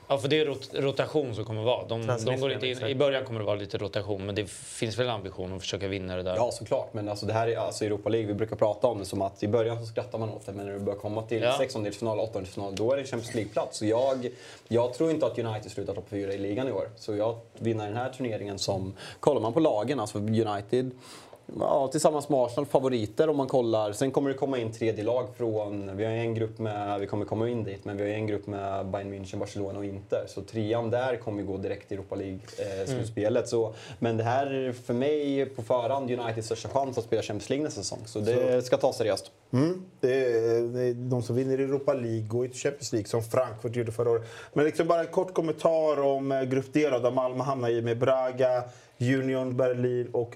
[0.07, 1.88] Ja, för det är rot rotation som kommer vara.
[1.88, 2.84] De, de går inte in.
[2.86, 6.15] I början kommer det vara lite rotation, men det finns väl ambition att försöka vinna
[6.15, 6.36] det där.
[6.36, 6.94] Ja, såklart.
[6.94, 8.27] Men alltså, det här är alltså Europa League.
[8.27, 10.65] Vi brukar prata om det som att i början så skrattar man åt det, men
[10.65, 11.57] när det börjar komma till Ja.
[11.57, 13.77] sextondelsfinal, åttondelsfinal, då är det Champions League-plats.
[13.77, 14.30] Så jag,
[14.68, 16.90] jag tror inte att United slutar topp fyra i ligan i år.
[16.95, 18.94] Så jag vinner den här turneringen som...
[19.19, 20.91] Kollar man på lagen, alltså United
[21.59, 23.91] Ja, tillsammans med Arsenal favoriter om man kollar.
[23.91, 25.97] Sen kommer det komma in tredje lag från...
[25.97, 26.99] Vi har en grupp med...
[26.99, 29.85] Vi kommer komma in dit, men vi har en grupp med Bayern München, Barcelona och
[29.85, 30.23] Inter.
[30.27, 33.47] Så trean där kommer gå direkt till Europa League-slutspelet.
[33.47, 37.49] Så men det här är för mig på förhand Uniteds största chans att spela Champions
[37.49, 38.01] League nästa säsong.
[38.05, 39.31] Så det ska tas seriöst.
[39.53, 39.85] Mm.
[39.99, 43.76] Det, är, det är de som vinner Europa League går till Champions League som Frankfurt
[43.76, 44.23] gjorde förra året.
[44.53, 47.81] Men liksom bara en kort kommentar om eh, grupp D då, där Malmö hamnar i
[47.81, 48.63] med Braga,
[48.99, 50.35] Union Berlin och.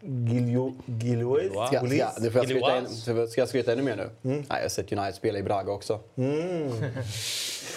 [0.00, 1.54] Gilio, Gilloise.
[1.54, 2.88] Ska, får jag skryta än,
[3.28, 4.10] ska jag skryta ännu mer nu?
[4.22, 6.00] Nej, jag har sett United spela i Braga också.
[6.16, 6.70] Mm.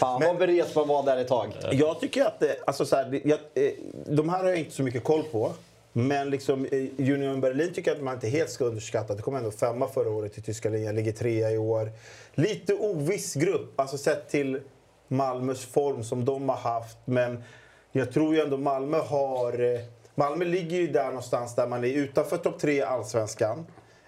[0.02, 1.54] Fan vad berest man var där ett tag.
[1.72, 3.72] Jag tycker att det, alltså så här, jag, eh,
[4.06, 5.52] de här har jag inte så mycket koll på.
[5.94, 9.16] Men liksom, eh, Union Berlin tycker jag att man inte helt ska underskatta.
[9.16, 11.92] Det kom ändå femma förra året i tyska ligan, ligger trea i år.
[12.34, 14.60] Lite oviss grupp, alltså sett till
[15.08, 16.98] Malmös form som de har haft.
[17.06, 17.44] Men
[17.92, 19.82] jag tror ju ändå Malmö har...
[20.16, 23.66] Malmö ligger ju där någonstans där man är utanför topp tre i Allsvenskan.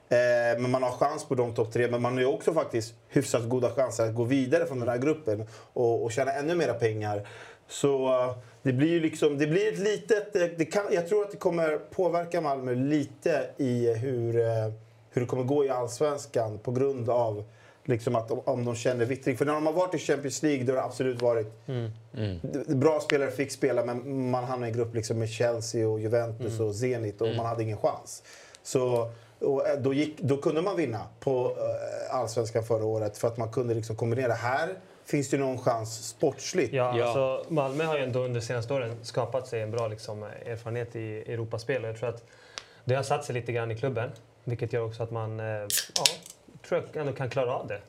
[0.09, 1.87] Eh, men man har chans på de topp tre.
[1.87, 4.97] Men man har ju också faktiskt hyfsat goda chanser att gå vidare från den här
[4.97, 7.27] gruppen och, och tjäna ännu mera pengar.
[7.67, 10.35] Så eh, det blir ju liksom, det blir ett litet...
[10.35, 14.73] Eh, det kan, jag tror att det kommer påverka Malmö lite i hur, eh,
[15.09, 17.43] hur det kommer gå i Allsvenskan på grund av
[17.85, 19.37] liksom att om, de känner vittring.
[19.37, 21.47] För när de har varit i Champions League då har det absolut varit
[22.41, 25.99] D- Bra spelare fick spela men man hamnade i en grupp liksom med Chelsea, och
[25.99, 28.23] Juventus och Zenit och man hade ingen chans.
[28.63, 33.27] Så, och eh, då, gick, då kunde man vinna på eh, Allsvenskan förra året för
[33.27, 34.33] att man kunde liksom kombinera.
[34.33, 34.69] Här
[35.05, 36.73] finns det någon chans sportsligt.
[36.73, 40.23] Ja, Alltså, Malmö har ju ändå under de senaste åren skapat sig en bra liksom,
[40.23, 41.83] erfarenhet i Europaspel.
[41.83, 42.23] Jag tror att
[42.85, 44.09] det har satt sig lite grann i klubben.
[44.43, 45.67] Vilket gör också att man eh, ja,
[46.67, 47.81] tror jag ändå kan klara av det.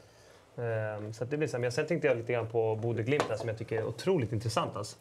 [0.62, 1.60] Ehm, så att det blir så här.
[1.60, 4.32] Men sen tänkte jag lite grann på Bodø Glimt där, som jag tycker är otroligt
[4.32, 4.76] intressant.
[4.76, 4.96] Alltså.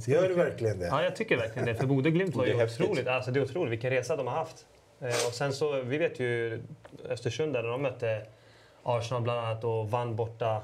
[0.00, 0.86] Ska Gör du verkligen det?
[0.86, 1.74] Ja, jag tycker verkligen det.
[1.74, 3.06] För Bodø Glimt var ju otroligt.
[3.08, 4.66] Alltså, det är otroligt vilken resa de har haft.
[5.00, 6.62] Eh, och sen så, vi vet ju
[7.08, 8.26] Östersund där när de mötte
[8.82, 10.62] Arsenal bland annat och vann borta.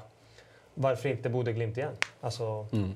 [0.73, 1.93] Varför inte Bodø Glimt igen?
[2.21, 2.95] Alltså, Mm.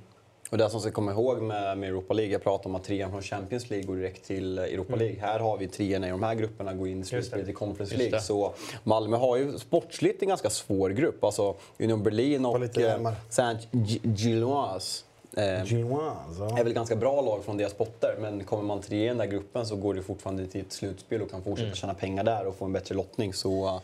[0.50, 3.12] Och det som ska komma ihåg med, med Europa League, jag pratade om att trean
[3.12, 5.00] från Champions League går direkt till Europa Mm.
[5.00, 5.22] League.
[5.22, 7.04] Här har vi treorna i de här grupperna går in
[7.48, 8.20] i Conference League.
[8.22, 8.54] Så
[8.84, 11.24] Malmö har ju sportsligt en ganska svår grupp.
[11.24, 13.12] Alltså Union Berlin och eh.
[13.30, 15.04] Saint-Gilloise.
[15.38, 16.60] Eh, Gilloise, ja.
[16.60, 19.26] är väl ganska bra lag från deras botter, men kommer man trea i den där
[19.26, 21.76] gruppen så går det fortfarande till ett slutspel och kan fortsätta Mm.
[21.76, 23.34] tjäna pengar där och få en bättre lottning.
[23.34, 23.82] Så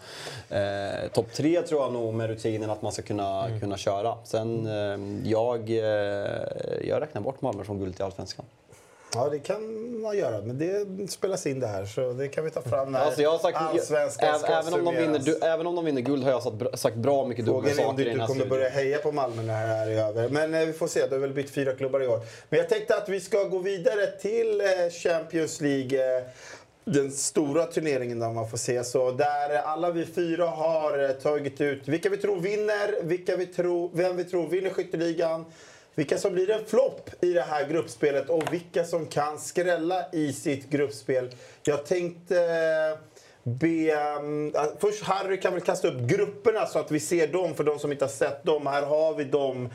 [0.49, 3.59] eh, topp tre tror jag nog med rutinen att man ska kunna, Mm.
[3.59, 4.15] kunna köra.
[4.23, 5.77] Sen eh, jag, eh,
[6.87, 8.45] jag räknar bort Malmö från guld till Allsvenskan.
[9.13, 10.41] Ja, det kan man göra.
[10.41, 13.31] Men det spelas in det här så det kan vi ta fram när Alltså jag
[13.31, 16.23] har sagt, Allsvenskan även, ska även, om de vinner, du, även om de vinner guld
[16.23, 18.27] har jag sagt, bra- sagt bra mycket Frågan är om saker du i den här
[18.27, 18.57] kommer studion.
[18.57, 20.29] börja heja på Malmö när det här är över.
[20.29, 21.07] Men eh, vi får se.
[21.07, 22.19] Du har väl bytt fyra klubbar i år.
[22.49, 24.67] Men jag tänkte att vi ska gå vidare till eh,
[25.03, 26.17] Champions League.
[26.17, 26.23] eh,
[26.85, 28.83] Den stora turneringen där man får se.
[28.83, 33.45] Så där alla vi fyra har eh, tagit ut vilka vi tror vinner, vilka vi
[33.45, 35.45] tror, vem vi tror vinner skytteligan.
[35.95, 40.33] Vilka som blir en flopp i det här gruppspelet och vilka som kan skrälla i
[40.33, 41.29] sitt gruppspel.
[41.63, 42.99] Jag tänkte eh,
[43.43, 43.67] be...
[44.19, 47.63] um, ja, först Harry kan väl kasta upp grupperna så att vi ser dem för
[47.63, 48.67] de som inte har sett dem.
[48.67, 49.65] Här har vi dem.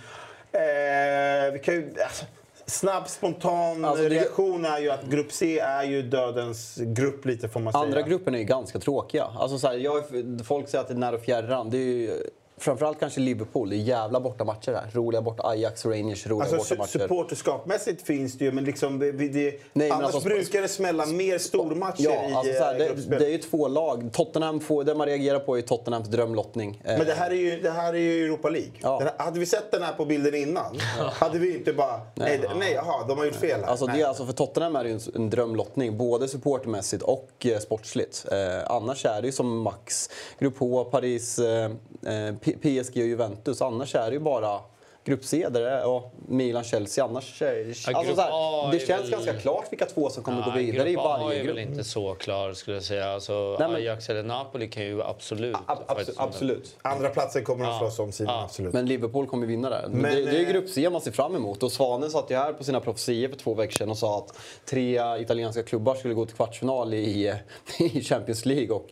[0.52, 2.24] Eh, vi kan ju, alltså,
[2.66, 7.48] snabb, spontan Alltså, det- reaktion är ju att grupp C är ju dödens grupp lite
[7.48, 7.82] får man säga.
[7.82, 9.24] Andra gruppen är ju ganska tråkiga.
[9.24, 10.02] Alltså så här, jag,
[10.44, 11.70] folk säger att det är nära och fjärran.
[11.70, 12.22] Det är ju,
[12.60, 13.70] framförallt kanske Liverpool.
[13.70, 14.90] Det är jävla bortamatcher här.
[14.92, 16.98] Roliga borta Ajax, Rangers, roliga Alltså, bortamatcher.
[16.98, 21.38] supporterskapmässigt finns det ju, men liksom, det, det, men annars alltså, brukar det smälla mer
[21.38, 24.10] stormatcher Ja, i alltså så här, eh, det, det är ju två lag.
[24.12, 26.82] Tottenham får, det man reagerar på är Tottenhams drömlottning.
[26.84, 28.70] Eh, Men det här är ju, det här är ju Europa League.
[28.82, 30.78] Den här, hade vi sett den här på bilden innan
[31.12, 32.00] hade vi inte bara...
[32.14, 33.66] Nej, nej, nej jaha, de har gjort fel här.
[33.66, 33.98] Alltså, nej.
[33.98, 38.26] det, alltså för Tottenham är det ju en, en drömlottning, både supportermässigt och eh, sportsligt.
[38.32, 38.38] Eh,
[38.70, 41.70] annars är det ju som Max, Grupp H, Paris, eh,
[42.06, 43.62] eh, PSG och Juventus.
[43.62, 44.60] Annars är det ju bara
[45.04, 47.04] Grupp C där det är, och Milan, Chelsea.
[47.04, 50.10] Annars är, Ja, alltså, grupp så här, A det känns väl- ganska klart vilka två
[50.10, 51.56] som kommer Ja, gå vidare i grupp A varje är grupp.
[51.56, 53.12] väl inte så klar skulle jag säga.
[53.12, 55.56] Alltså, Nej, men- Ajax eller Napoli kan ju absolut...
[55.86, 56.76] faktiskt- absolut.
[56.82, 57.78] Andra platsen kommer de Ja.
[57.78, 58.26] slåss om.
[58.26, 58.42] Ja.
[58.44, 58.72] Absolut.
[58.72, 59.88] Men Liverpool kommer vinna där.
[59.88, 61.62] Men, det, det är eh, grupp C man ser fram emot.
[61.62, 64.38] Och Svanen satt ju här på sina profetior för två veckor sedan och sa att
[64.66, 67.34] tre italienska klubbar skulle gå till kvartsfinal i,
[67.78, 68.70] i Champions League.
[68.76, 68.86] Och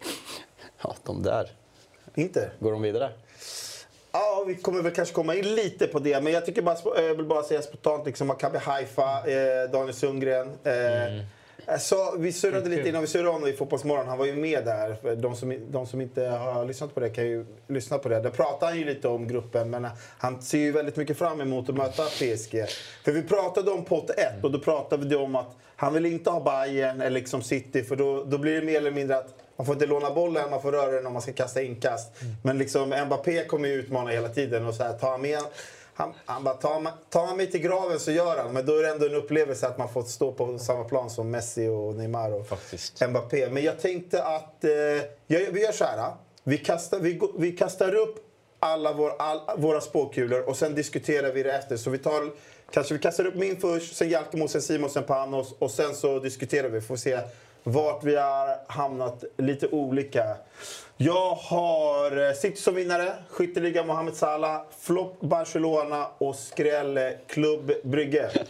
[0.83, 1.51] ja, de där.
[2.15, 2.51] Inte?
[2.61, 3.11] Går de vidare?
[4.13, 6.21] Ja, vi kommer väl kanske komma in lite på det.
[6.23, 10.49] Men jag tycker bara, jag vill bara säga spontant liksom Maccabi Haifa, eh, Daniel Sundgren.
[10.65, 11.23] Eh,
[11.79, 14.07] Så vi surrade lite innan vi surrade om det i Fotbollsmorgon.
[14.09, 14.95] Han var ju med där.
[15.03, 18.21] För De som, de som inte har lyssnat på det kan ju lyssna på det.
[18.21, 19.87] Där pratade han ju lite om gruppen, men
[20.19, 22.65] han ser ju väldigt mycket fram emot att möta PSG.
[23.05, 26.31] För vi pratade om pott 1 och då pratade vi om att han vill inte
[26.31, 29.67] ha Bayern eller liksom City för då, då blir det mer eller mindre att man
[29.67, 32.13] får inte låna bollen, man får röra den om man ska kasta inkast.
[32.43, 35.39] Men liksom Mbappé kommer ju utmana hela tiden och så här, tar han med
[35.99, 38.53] han, han bara, tar, han mig till graven så gör han.
[38.53, 41.31] Men då är det ändå en upplevelse att man får stå på samma plan som
[41.31, 42.47] Messi och Neymar och
[43.09, 43.51] Mbappé.
[43.51, 44.71] Men jag tänkte att eh,
[45.27, 46.13] jag, vi gör så här.
[46.45, 48.17] Vi kastar, vi, vi kastar upp
[48.59, 51.77] alla vår, all, våra spåkulor och sen diskuterar vi det efter.
[51.77, 52.31] Så vi tar,
[52.71, 56.19] kanske vi kastar upp min först, sen Jalkemo, sen Simon, sen Panos och sen så
[56.19, 56.81] diskuterar vi.
[56.81, 57.21] Får se
[57.63, 60.37] vart vi har hamnat lite olika.
[60.97, 68.31] Jag har eh, City som vinnare, skytteliga Mohamed Salah, flopp Barcelona och skräll Klubb Brygge.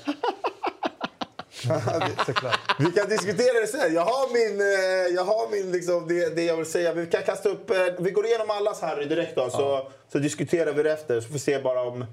[2.78, 3.94] vi kan diskutera det sen.
[3.94, 6.93] Jag har min, eh, jag har min liksom, det, det jag vill säga.
[6.93, 10.72] Vi kan kasta upp, eh, vi går igenom allas Harry direkt då, så, så diskuterar
[10.72, 11.20] vi det efter.
[11.20, 12.05] Så får vi se bara om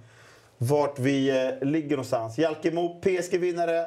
[0.58, 2.38] vart vi ligger någonstans.
[2.38, 3.86] Jalkemo, PSG-vinnare.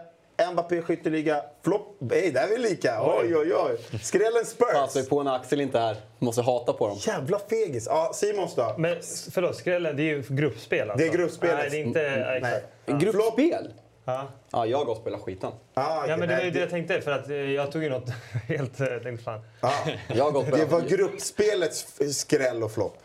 [0.52, 1.42] Mbappé skytteliga.
[1.64, 1.96] Flopp.
[1.98, 3.02] Nej, där är vi lika.
[3.02, 3.98] Oj, oj, oj.
[4.02, 4.72] Skrällen Spurs.
[4.72, 5.96] Passar på när Axel inte är här.
[6.18, 6.96] Måste hata på dem.
[7.00, 7.86] Jävla fegis.
[7.90, 8.74] Ja, Simons då?
[8.78, 8.96] Men
[9.32, 11.06] förlåt, skrällen, det är ju gruppspel alltså.
[11.06, 11.56] Det är gruppspelet.
[11.58, 12.08] Nej, det är inte...
[12.08, 12.60] Mm, ja.
[12.86, 12.98] Nej.
[13.00, 13.72] Gruppspel?
[14.04, 14.26] Ja.
[14.50, 15.52] Ja, jag har gått och spelat skiten.
[15.74, 17.90] Ah, Ja, men det var ju det jag tänkte, för att eh, jag tog ju
[17.90, 18.10] något
[18.48, 18.80] helt...
[18.80, 19.40] eh, tänkte fan.
[20.08, 21.86] Jag har gått och Det var gruppspelets
[22.18, 22.98] skräll och flopp.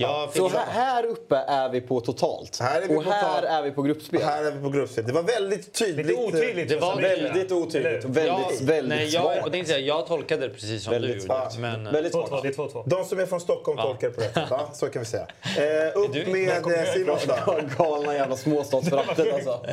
[0.00, 2.58] Ja, Så här, här uppe är vi på totalt.
[2.60, 4.22] Här är vi och på här är vi på gruppspel.
[4.22, 5.06] Här är vi på gruppspel.
[5.06, 6.06] Det var väldigt tydligt.
[6.06, 6.68] Lite otydligt.
[6.68, 8.04] Det var så väldigt otydligt.
[8.04, 8.26] Väldigt,
[8.60, 9.54] jag, väldigt nej, svagt.
[9.54, 11.48] jag, jag, jag tolkade det precis som Väldigt du gjorde.
[11.58, 12.42] Men, Väldigt 2-2, svagt.
[12.42, 12.82] det är 2-2.
[12.86, 14.46] De som är från Stockholm tolkar det på rätt sätt.
[14.50, 15.26] Ja, så kan vi säga.
[15.42, 17.60] Eh, upp du- med eh, Simons då.
[17.84, 19.66] Galna jävla småstadsföraktet alltså.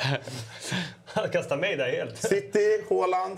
[1.06, 2.18] Han kastar mig där helt.
[2.18, 3.38] City, Haaland,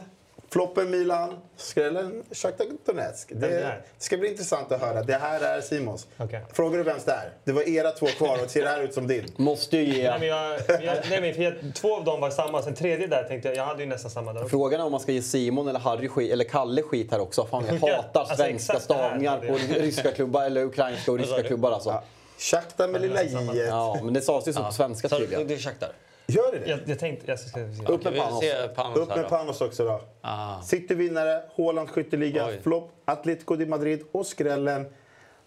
[0.50, 3.30] floppen Milan, skrällen Shakhtar Donetsk.
[3.36, 5.04] Det Det ska bli intressant att höra.
[5.04, 6.08] Det här är Simons.
[6.18, 6.42] Okej.
[6.54, 7.32] Frågar du vems det är?
[7.44, 9.26] Det var era två kvar och ser det här ut som din?
[9.36, 10.10] Måste ju ge...
[10.10, 13.08] Nej, men jag, jag, nej, men för jag, två av dem var samma, sen tredje
[13.08, 14.50] där tänkte jag, jag hade ju nästan samma där också.
[14.50, 17.46] Frågan är om man ska ge Simon eller Harry skit, eller Kalle skit här också.
[17.46, 21.44] Fan, jag Ja, hatar alltså svenska stavningar på ryska klubbar, eller ukrainska och ryska du?
[21.44, 22.02] klubbar alltså.
[22.40, 23.38] Shakhtar med lilla j.
[23.70, 25.48] Ja, men det sades ju så på svenska så, tydligen.
[25.48, 25.90] det är Shakhtar.
[26.28, 26.70] Gör det det?
[26.70, 27.26] Jag, jag tänkte...
[27.32, 28.44] Jag ska, ska, Upp med Panos.
[28.76, 29.30] Panos Upp med då.
[29.30, 30.02] Panos också då.
[30.22, 30.62] Ah.
[30.62, 32.60] City vinnare, Haaland skytteliga, Oj.
[32.64, 34.86] flopp, Atletico de Madrid och skrällen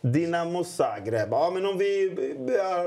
[0.01, 1.29] Dinamo Zagreb.
[1.31, 2.11] Ja, men om vi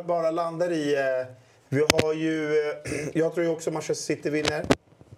[0.05, 0.93] bara landar i...
[0.95, 1.35] eh,
[1.69, 2.59] Vi har ju...
[2.69, 4.65] eh, Jag tror ju också Manchester City vinner.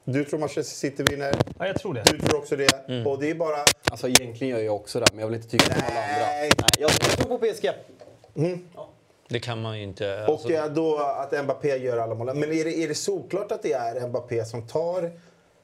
[0.04, 1.36] Du tror Manchester City vinner.
[1.60, 2.04] ja, jag tror det.
[2.12, 2.88] Du tror också det.
[2.90, 3.08] Mm.
[3.08, 3.58] Och det är bara...
[3.92, 6.26] Alltså egentligen gör jag också det, men jag vill inte tycka som alla andra.
[6.26, 6.50] Nej.
[6.80, 7.70] Jag tror på PSG.
[9.30, 10.26] Det kan man ju inte...
[10.28, 12.40] Och Alltså, eh, då att Mbappé gör alla målen.
[12.40, 15.12] Men är det, är det såklart att det är Mbappé som tar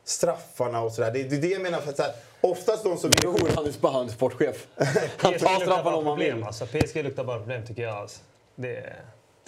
[0.03, 1.11] straffarna och sådär?
[1.11, 1.79] Det, det är det jag menar.
[1.79, 3.11] För att så här, oftast de som...
[3.23, 4.67] Jo, han är bara han är sportchef.
[4.75, 6.35] Han PSG tar straffarna bara om han problem.
[6.38, 6.45] vill.
[6.45, 6.65] Alltså.
[6.65, 7.97] PSG luktar bara problem tycker jag.
[7.97, 8.19] Alltså.
[8.55, 8.89] Det tror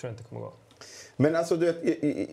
[0.02, 0.54] jag inte kommer gå.
[1.16, 2.28] Men alltså, du vet, jag,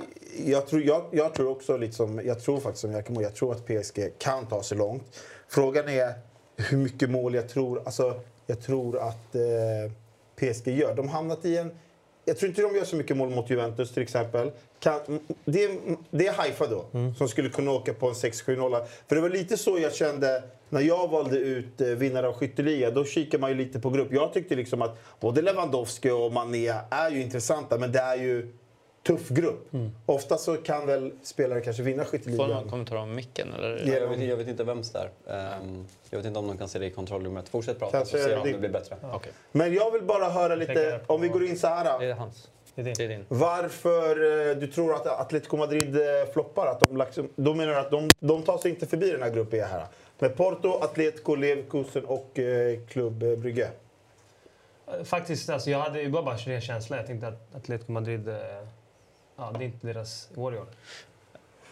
[0.47, 3.67] jag- tror, jag, jag tror också, liksom, jag tror faktiskt som Jalkemo, jag tror att
[3.67, 5.21] PSG kan ta sig långt.
[5.49, 6.13] Frågan är
[6.57, 9.93] hur mycket mål jag tror, alltså, jag tror att eh,
[10.41, 10.95] PSG gör.
[10.95, 11.71] De hamnat i en...
[12.25, 14.51] Jag tror inte de gör så mycket mål mot Juventus till exempel.
[14.81, 15.01] Kan,
[15.45, 15.71] det, är,
[16.11, 16.85] det är Haifa då,
[17.19, 18.85] som skulle kunna åka på en 6-7-0.
[19.09, 22.91] För det var lite så jag kände när jag valde ut eh, vinnare av skytteliga.
[22.91, 24.13] Då kikar man ju lite på grupp.
[24.13, 28.53] Jag tyckte liksom att både Lewandowski och Mané är ju intressanta, men det är ju
[29.03, 29.69] tuff grupp.
[30.07, 32.49] Ofta så kan väl spelare kanske vinna Får skytteligan.
[32.51, 33.53] någon kommentar om micken?
[33.55, 33.83] Eller?
[33.87, 35.37] Ja, jag, vet, jag vet inte vems det är.
[35.57, 37.49] Ehm, jag vet inte om de kan se det i kontrollrummet.
[37.49, 38.97] Fortsätt prata Kanske så ser de om det- blir bättre.
[39.13, 39.33] Okej.
[39.53, 41.99] Men jag vill bara höra lite, om vi går in så här.
[41.99, 42.49] Det är hans.
[42.75, 42.95] Det är din.
[42.99, 43.25] Det är din.
[43.29, 46.67] Varför eh, du tror att Atletico Madrid eh, floppar?
[46.67, 49.31] Att de, liksom, då menar du att de, de tar sig inte förbi den här
[49.31, 49.87] gruppen här?
[50.19, 53.71] Med Porto, Atletico, Leverkusen och eh, Klubb eh, Brygge.
[55.05, 56.97] Faktiskt, alltså, jag hade ju bara, bara ren känsla.
[56.97, 58.29] Jag tänkte att Atletico Madrid...
[58.29, 58.35] eh,
[59.41, 60.67] Ja, det är inte deras år i år.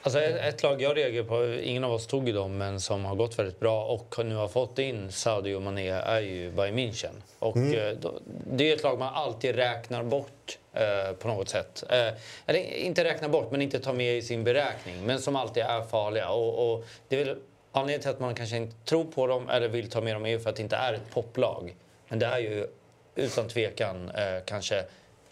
[0.03, 3.05] Alltså ett, ett lag jag reagerar på, ingen av oss tog ju dem, men som
[3.05, 7.13] har gått väldigt bra och nu har fått in Sadio Mané är ju Bayern München.
[7.39, 8.21] Och eh, då,
[8.51, 11.85] det är ett lag man alltid räknar bort eh, på något sätt.
[11.91, 12.09] Eh,
[12.47, 15.07] eller inte räknar bort, men inte tar med i sin beräkning.
[15.07, 16.29] Men som alltid är farliga.
[16.29, 17.37] Och, och det är väl
[17.73, 20.31] anledningen till att man kanske inte tror på dem eller vill ta med dem är
[20.31, 21.77] ju för att det inte är ett poplag.
[22.09, 22.67] Men det är ju
[23.15, 24.85] utan tvekan eh, kanske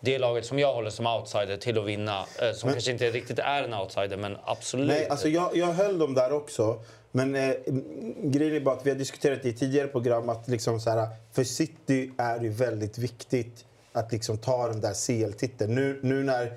[0.06, 2.20] det laget som jag håller som outsider till att vinna.
[2.20, 4.88] Eh, som Men- kanske inte riktigt är en outsider, men absolut.
[4.88, 6.80] Nej, alltså jag, jag höll dem där också.
[7.12, 7.54] Men eh,
[8.22, 11.44] grejen är bara att vi har diskuterat i tidigare program att liksom så här, för
[11.44, 15.74] City är det väldigt viktigt att liksom ta den där CL-titeln.
[15.74, 16.52] Nu, nu när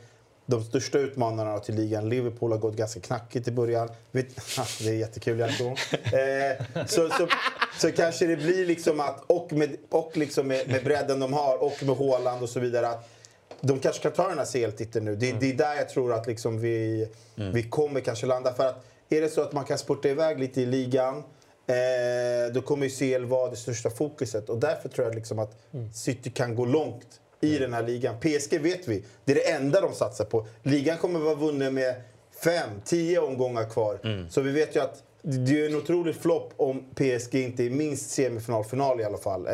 [0.45, 3.89] de största utmanarna till ligan, Liverpool, har gått ganska knackigt i början.
[4.11, 4.35] Vet,
[4.83, 5.77] det är jättekul, Jakob.
[5.91, 7.27] Eh, så, så,
[7.79, 11.63] så kanske det blir liksom att, och, med, och liksom med, med bredden de har
[11.63, 13.09] och med Haaland och så vidare, att
[13.61, 15.15] de kanske kan ta den här CL-titeln nu.
[15.15, 18.53] Det, det är där jag tror att liksom vi, vi kommer kanske landa.
[18.53, 21.17] För att är det så att man kan spurta iväg lite i ligan
[21.67, 24.49] eh, då kommer ju CL vara det största fokuset.
[24.49, 25.57] Och därför tror jag liksom att
[25.93, 28.15] City kan gå långt i den här ligan.
[28.19, 30.47] PSG vet vi, det är det enda de satsar på.
[30.63, 31.95] Ligan kommer vara vunnen med
[32.43, 33.99] fem, tio omgångar kvar.
[34.29, 38.11] Så vi vet ju att det är en otrolig flopp om PSG inte är minst
[38.11, 39.47] semifinal, final i alla fall.
[39.47, 39.53] Eh,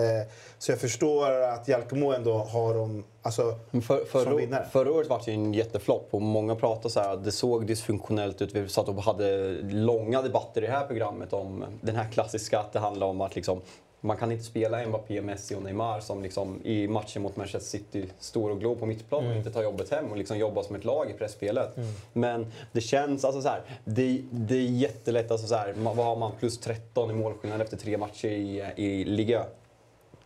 [0.57, 4.65] så jag förstår att Jalkemo ändå har dem alltså, Men För, som vinnare.
[4.72, 7.65] förra året var det ju en jätteflopp och många pratade så här att det såg
[7.68, 8.56] dysfunktionellt ut.
[8.56, 12.73] Vi satt och hade långa debatter i det här programmet om den här klassiska att
[12.73, 13.61] det handlar om att liksom,
[14.02, 18.06] man kan inte spela Mbappé, Messi och Neymar som liksom i matchen mot Manchester City
[18.19, 20.85] står och glor på mittplan och inte tar jobbet hem och liksom jobbar som ett
[20.85, 21.76] lag i pressspelet.
[22.14, 26.15] Men det känns alltså så här, det, det är jättelätt, alltså så här, vad har
[26.15, 29.45] man plus 13 i målskillnad efter tre matcher i, i Liga?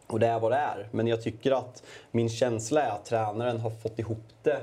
[0.10, 0.88] Och det är vad det är.
[0.92, 4.60] Men jag tycker att min känsla är att tränaren har fått ihop det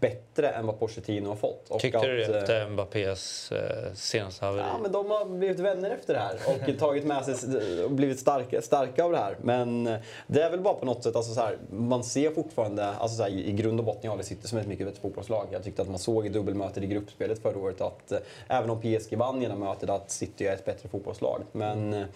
[0.00, 1.68] bättre än vad Pochettino har fått.
[1.68, 4.62] Och Tyckte att, du det eh, efter Mbappés eh, senaste haveri?
[4.72, 8.20] Ja, men de har blivit vänner efter det här och tagit med sig och blivit
[8.20, 9.36] starka, starka av det här.
[9.42, 12.86] Men eh, det är väl bara på något sätt, alltså så här, man ser fortfarande,
[12.86, 15.46] alltså så här, i grund och botten, jag City som ett mycket bättre fotbollslag.
[15.50, 18.18] Jag tyckte att man såg i dubbelmötet i gruppspelet förra året att eh,
[18.48, 21.42] även om PSG vann genom mötet att City är ett bättre fotbollslag.
[21.52, 22.06] Men eh,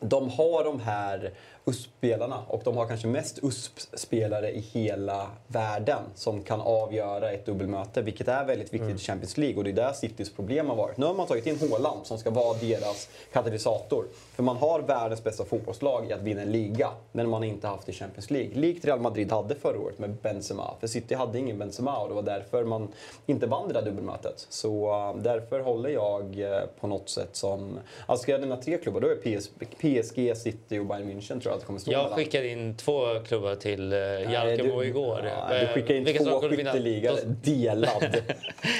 [0.00, 1.32] de har de här
[1.68, 8.02] USP-spelarna och de har kanske mest USP-spelare i hela världen som kan avgöra ett dubbelmöte,
[8.02, 10.96] vilket är väldigt viktigt i Champions League och det är där Citys problem har varit.
[10.96, 14.04] Nu har man tagit in Haaland som ska vara deras katalysator.
[14.34, 17.88] För man har världens bästa fotbollslag i att vinna en liga, men man inte haft
[17.88, 18.54] i Champions League.
[18.54, 20.74] Likt Real Madrid hade förra året med Benzema.
[20.80, 22.88] För City hade ingen Benzema och det var därför man
[23.26, 24.46] inte vann det där dubbelmötet.
[24.48, 27.78] Så uh, därför håller jag eh, på något sätt som...
[28.06, 31.57] Alltså ska jag nämna tre klubbar, då är PSG, City och Bayern München tror jag
[31.58, 32.18] att det kommer stå Jag mellan.
[32.18, 33.98] skickade in två klubbar till eh,
[34.32, 35.20] Jalkemo du- igår.
[35.36, 37.12] Ja, du Eh, skickade in vilka två skytteliga.
[37.26, 38.02] Delad.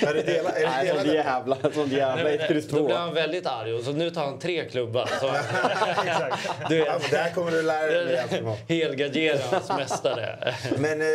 [0.02, 1.04] Är det dela, är det Nej, delade?
[1.04, 4.10] som jävla, som jävla Nej, ett kryss Då blir han väldigt arg och så nu
[4.10, 5.10] tar han tre klubbar.
[5.20, 5.26] Så,
[6.68, 10.54] du Ja, vet, det här kommer du lära dig helgarderans mästare.
[10.78, 11.06] Men eh,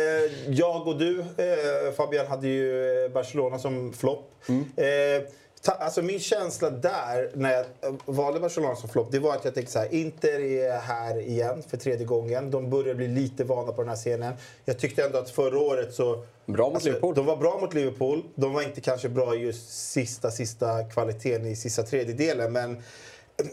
[0.48, 4.30] jag och du, eh, Fabian, hade ju eh, Barcelona som flopp.
[4.48, 4.54] Eh,
[4.84, 5.28] ta,
[5.72, 9.54] alltså min känsla där, när jag eh, valde Barcelona som flopp, det var att jag
[9.54, 12.50] tänkte så här, Inter är här igen för tredje gången.
[12.50, 14.34] De börjar bli lite vana på den här scenen.
[14.64, 16.24] Jag tyckte ändå att förra året så...
[16.46, 17.14] Bra mot alltså, Liverpool.
[17.14, 18.22] De var bra mot Liverpool.
[18.34, 22.52] De var inte kanske bra i just sista, sista kvaliteten i sista tredjedelen.
[22.52, 22.82] Men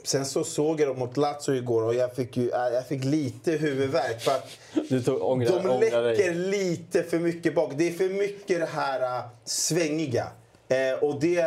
[0.04, 3.04] sen så såg jag dem mot Lazio igår och jag fick, ju, äh, jag fick
[3.04, 4.22] lite huvudvärk.
[4.22, 4.50] För att
[4.90, 7.72] Du tog, ångra, de läcker lite för mycket bak.
[7.76, 10.28] Det är för mycket det här äh, svängiga.
[10.72, 11.46] Eh, och det,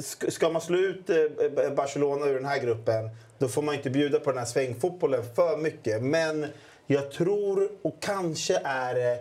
[0.00, 3.90] sk- ska man slå ut eh, Barcelona ur den här gruppen då får man inte
[3.90, 6.02] bjuda på den här svängfotbollen för mycket.
[6.02, 6.46] Men
[6.86, 9.18] jag tror, och kanske är det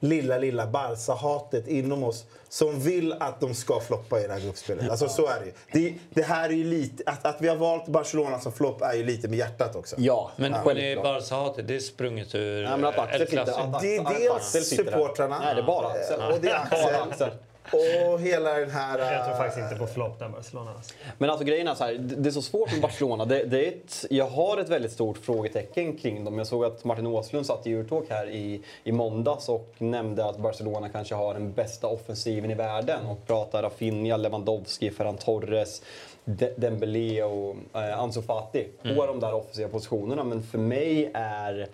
[0.00, 4.90] lilla, lilla Barca-hatet inom oss som vill att de ska floppa i det här gruppspelet.
[4.90, 5.52] Alltså så är det ju.
[5.72, 8.94] Det, det här är ju lite, att, att vi har valt Barcelona som flopp är
[8.94, 9.96] ju lite med hjärtat också.
[9.98, 11.14] Ja, Men ja, men det är självklart.
[11.20, 13.78] Barca-hatet, det är sprunget ur Nej, men att Axel El Clasico.
[13.82, 16.20] Det är dels supportrarna Nej, det är bara Axel.
[16.32, 16.54] och det är
[17.10, 17.30] Axel.
[17.72, 18.98] Och hela den här...
[18.98, 20.70] Jag tror eh, faktiskt inte på flopp där Barcelona.
[20.76, 20.94] Alltså.
[21.18, 23.24] Men alltså grejen är så här, det är så svårt med Barcelona.
[23.24, 26.38] Det, det är ett, jag har ett väldigt stort frågetecken kring dem.
[26.38, 30.38] Jag såg att Martin Åslund satt i Eurotalk här i, i måndags och nämnde att
[30.38, 33.06] Barcelona kanske har den bästa offensiven i världen.
[33.06, 35.82] Och pratar Rafinha, Lewandowski, Ferran Torres,
[36.24, 38.66] De- Dembélé och eh, Ansu Fati
[38.96, 40.24] på de där offensiva positionerna.
[40.24, 41.68] Men för mig är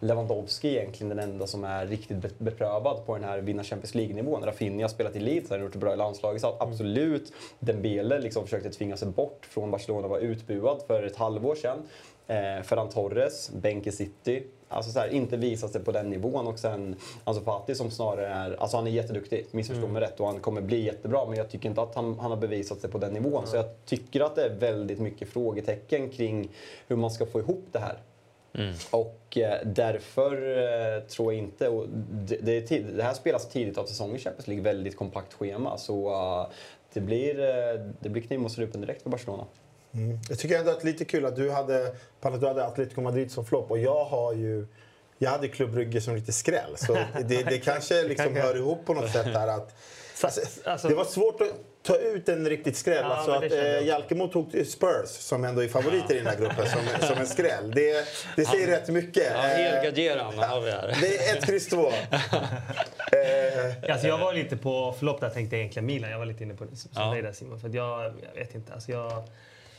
[0.00, 3.94] Lewandowski är egentligen den enda som är riktigt be- beprövad på den här vinna Champions
[3.94, 4.42] League-nivån.
[4.44, 6.40] Rafinha har spelat i Leeds, han har gjort det bra i landslaget.
[6.40, 11.16] Så att absolut, Dembele liksom försökte tvinga sig bort från Barcelona, var utbuad för ett
[11.16, 11.78] halvår sedan.
[12.26, 14.42] Eh, Ferran Torres, bänk i City.
[14.68, 16.46] Alltså så här, inte visat sig på den nivån.
[16.46, 20.26] Och sen Ansu Fati som snarare är, alltså han är jätteduktig, missförstå mig rätt, och
[20.26, 21.26] han kommer bli jättebra.
[21.26, 23.46] Men jag tycker inte att han, han har bevisat sig på den nivån.
[23.46, 26.48] Så jag tycker att det är väldigt mycket frågetecken kring
[26.88, 27.98] hur man ska få ihop det här.
[28.90, 31.68] Och eh, därför eh, tror jag inte...
[31.68, 35.34] Och det, det, tid, det här spelas tidigt av säsongen i Champions League, väldigt kompakt
[35.34, 35.78] schema.
[35.78, 36.52] Så eh,
[36.92, 37.34] det blir,
[38.00, 39.44] det blir kniv mot strupen direkt för Barcelona.
[39.92, 40.18] Mm.
[40.28, 43.00] Jag tycker ändå att det är lite kul att du hade, Paolo, du hade Atletico
[43.00, 44.66] Madrid som flopp och jag har ju
[45.18, 46.76] jag hade Klubb Brugge som lite skräll.
[46.76, 46.94] Så
[47.24, 49.48] det, det kanske liksom hör ihop på något sätt där.
[49.48, 49.74] Att,
[50.22, 51.48] alltså, alltså- det var svårt att
[51.86, 53.04] ta ut en riktigt skräll.
[53.08, 53.86] Ja, alltså att eh.
[53.86, 57.70] Jalkemo tog Spurs, som ändå är favoriter i den här gruppen, som, som en skräll.
[57.74, 58.06] Det,
[58.36, 59.32] det säger rätt mycket.
[59.34, 60.96] Ja, Eh, Elgadgeran har vi här.
[61.00, 61.90] det är ett kryss två.
[63.12, 66.10] Eh, Alltså jag var lite på flopp där tänkte jag egentligen Milan.
[66.10, 67.10] Jag var lite inne på det som Ja.
[67.12, 67.60] dig där Simon.
[67.60, 68.72] För att jag, jag vet inte.
[68.72, 69.22] Alltså jag,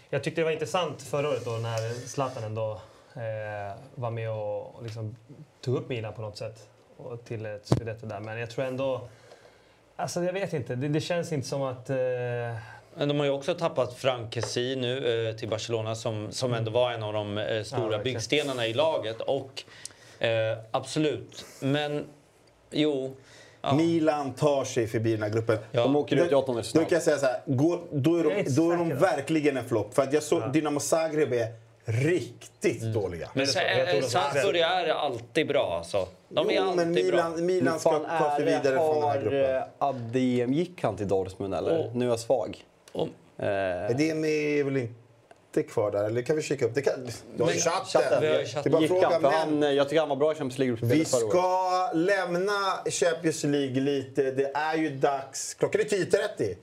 [0.10, 2.82] jag tyckte det var intressant förra året då när Zlatan ändå
[3.16, 5.16] eh, var med och, och liksom
[5.62, 6.68] tog upp Milan på något sätt.
[6.98, 8.20] Och till ett scudetto där.
[8.20, 9.08] Men jag tror ändå...
[9.96, 10.76] Alltså jag vet inte.
[10.76, 11.90] Det, det känns inte som att...
[11.90, 11.96] Eh,
[12.98, 16.72] Men de har ju också tappat Frank Kessie nu eh, till Barcelona som, som ändå
[16.72, 18.04] var en av de eh, Ja, stora verkligen.
[18.04, 19.22] byggstenarna i laget.
[19.22, 19.64] Och
[20.20, 22.06] eh, absolut, men
[22.72, 23.16] jo.
[23.62, 23.74] Ja.
[23.74, 25.58] Milan tar sig förbi den här gruppen.
[25.72, 25.82] Ja.
[25.82, 26.84] De åker ut i åttondelsfinal.
[26.84, 29.66] Då kan jag säga så här, går, då är de, då är de verkligen en
[29.66, 29.94] flopp.
[29.94, 31.48] För att jag såg Dynamo Zagreb är
[31.86, 33.30] riktigt dåliga.
[33.34, 36.08] Men Salzburg är alltid bra alltså.
[36.36, 37.04] De är Jo, alltid men bra.
[37.04, 39.56] Milan, Milan ska ta sig vidare från den här gruppen.
[39.56, 41.80] eh, Adem, gick han till Dortmund eller?
[41.80, 42.66] Och- nu är jag svag.
[42.92, 43.08] Och-
[43.38, 46.76] Eh, Det är med väl inte kvar där, eller kan vi kika upp?
[46.76, 46.94] Det kan,
[47.38, 48.22] du har ju chatten.
[48.22, 48.28] vi
[48.64, 50.60] Det är bara gick fråga, men han, eh, jag tycker han var bra i Champions
[50.98, 51.30] vi förra året.
[51.30, 52.52] ska lämna
[52.92, 54.32] Champions League lite.
[54.32, 55.54] Det är ju dags.
[55.54, 56.56] Klockan är 10.30.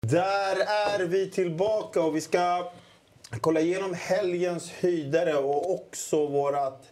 [0.00, 0.56] Där
[1.00, 2.72] är vi tillbaka och vi ska
[3.38, 6.82] kolla igenom helgens höjdare och också vårat,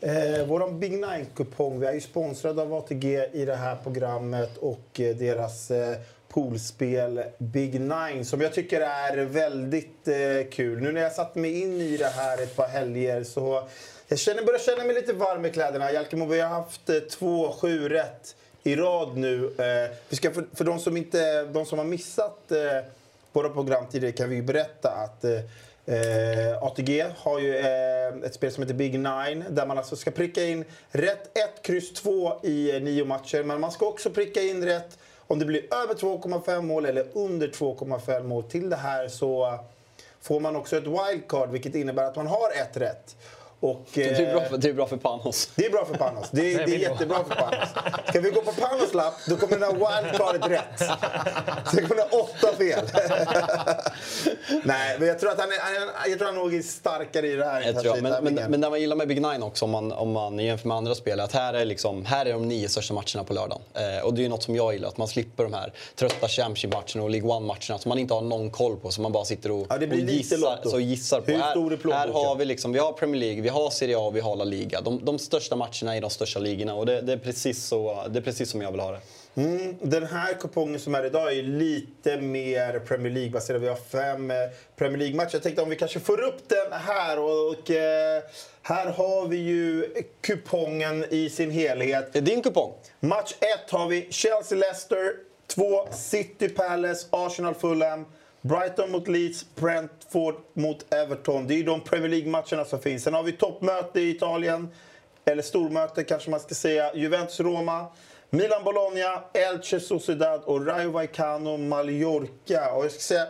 [0.00, 1.80] eh, vår Big Nine-kupong.
[1.80, 5.96] Vi är ju sponsrade av ATG i det här programmet och eh, deras eh,
[6.28, 10.80] poolspel Big Nine som jag tycker är väldigt eh, kul.
[10.80, 13.68] Nu när jag satt mig in i det här ett par helger så
[14.08, 15.92] jag känner, börjar känna mig lite varm i kläderna.
[15.92, 19.46] Jalkemo, vi har haft eh, två sju rätt i rad nu.
[19.46, 22.58] Eh, vi ska för, för de som, inte, de som har missat eh,
[23.32, 25.40] våra program tidigare kan vi berätta att eh,
[25.86, 30.10] eh, ATG har ju eh, ett spel som heter Big Nine där man alltså ska
[30.10, 33.42] pricka in rätt 1, kryss 2 i eh, nio matcher.
[33.42, 37.48] Men man ska också pricka in rätt om det blir över 2,5 mål eller under
[37.48, 38.42] 2,5 mål.
[38.42, 39.58] Till det här så
[40.20, 43.16] får man också ett wildcard vilket innebär att man har ett rätt.
[43.62, 45.50] Och, Det är bra eh, för, det är bra för Panos.
[45.56, 46.26] det är bra för Panos.
[46.30, 47.68] Det, är- det är jättebra för Panos.
[48.08, 50.78] Ska vi gå på Panos lapp, då kommer den här wildcardet rätt.
[51.70, 52.84] Så det kommer åtta fel.
[54.64, 57.44] Nej, men jag tror att han är, jag tror han nog är starkare i det
[57.44, 57.62] här.
[57.62, 58.02] Jag tror jag.
[58.02, 60.68] Men, men, men det man gillar med Big Nine också, om man, om man jämför
[60.68, 63.62] med andra spel, att här är, liksom, här är de nio största matcherna på lördagen.
[63.74, 67.02] Eh, och det är något som jag gillar, att man slipper de här trötta Championship-matcherna
[67.04, 69.66] och League One-matcherna som man inte har någon koll på, som man bara sitter och,
[69.70, 71.30] Ja, det blir och gissar, så gissar på.
[71.32, 72.14] Hur här, stor är plånboken?
[72.14, 74.36] här har vi, liksom, vi har Premier League, vi har Serie A och vi har
[74.36, 74.80] La Liga.
[74.80, 78.18] De, de största matcherna i de största ligorna och det, det, är precis så, det
[78.18, 79.00] är precis som jag vill ha det.
[79.34, 83.60] Mm, den här kupongen som är idag är lite mer Premier League-baserad.
[83.60, 84.36] Vi har fem eh,
[84.76, 85.30] Premier League-matcher.
[85.32, 87.18] Jag tänkte om vi kanske får upp den här.
[87.18, 88.22] Och, och eh,
[88.62, 92.12] här har vi ju kupongen i sin helhet.
[92.12, 92.72] Det är din kupong.
[93.00, 93.34] Match
[93.64, 95.12] 1 har vi Chelsea-Leicester,
[95.46, 98.04] 2 City Palace, Arsenal-Fulham,
[98.42, 101.46] Brighton mot Leeds, Brentford mot Everton.
[101.46, 103.02] Det är ju de Premier League-matcherna som finns.
[103.02, 104.68] Sen har vi toppmöte i Italien,
[105.24, 106.94] eller stormöte kanske man ska säga.
[106.94, 107.86] Juventus-Roma,
[108.30, 112.72] Milan-Bologna, Elche Sociedad och Rayo Vallecano Mallorca.
[112.72, 113.26] Och jag ska säga,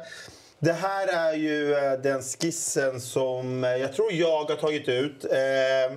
[0.58, 5.24] det här är ju eh, den skissen som eh, jag tror jag har tagit ut.
[5.24, 5.96] Eh,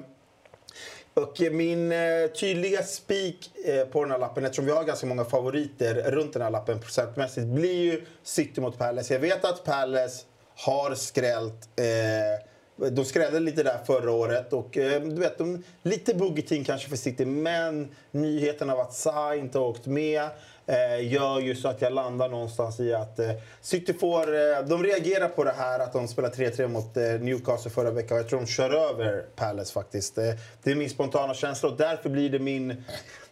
[1.15, 5.25] och min eh, tydliga spik eh, på den här lappen, eftersom vi har ganska många
[5.25, 9.13] favoriter runt den här lappen procentmässigt, blir ju City mot Palace.
[9.13, 10.25] Jag vet att Palace
[10.55, 14.53] har skrällt eh, De skrällde lite där förra året.
[14.53, 19.57] Och, du vet, de, lite buggeting kanske för City, men nyheten av att Sa inte
[19.57, 20.29] har åkt med
[20.65, 23.31] eh, gör ju så att jag landar någonstans i att eh,
[23.61, 24.35] City får...
[24.35, 28.17] Eh, de reagerar på det här att de spelar 3-3 mot eh, Newcastle förra veckan.
[28.17, 30.17] Jag tror de kör över Palace faktiskt.
[30.17, 30.23] Eh,
[30.63, 32.83] det är min spontana känsla och därför blir det min...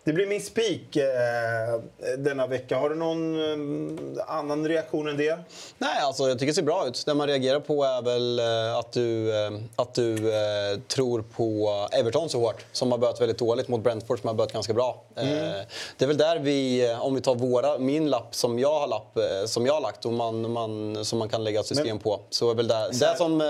[0.06, 1.06] Det blir min spik eh,
[2.18, 2.78] denna vecka.
[2.78, 3.36] Har du någon
[4.18, 5.38] eh, annan reaktion än det?
[5.78, 7.04] Nej, alltså jag tycker det ser bra ut.
[7.06, 11.70] Det man reagerar på är väl eh, att du, eh, att du eh, tror på
[11.92, 12.66] Everton så hårt.
[12.72, 15.04] Som har börjat väldigt dåligt mot Brentford som har börjat ganska bra.
[15.16, 15.34] Mm.
[15.38, 15.52] Eh,
[15.98, 19.18] Det är väl där vi, om vi tar våra, min lapp som jag har, lapp,
[19.50, 22.20] som jag har lagt och man, man, som man kan lägga ett system Men- på.
[22.30, 23.42] Så är väl där, Så här- det som,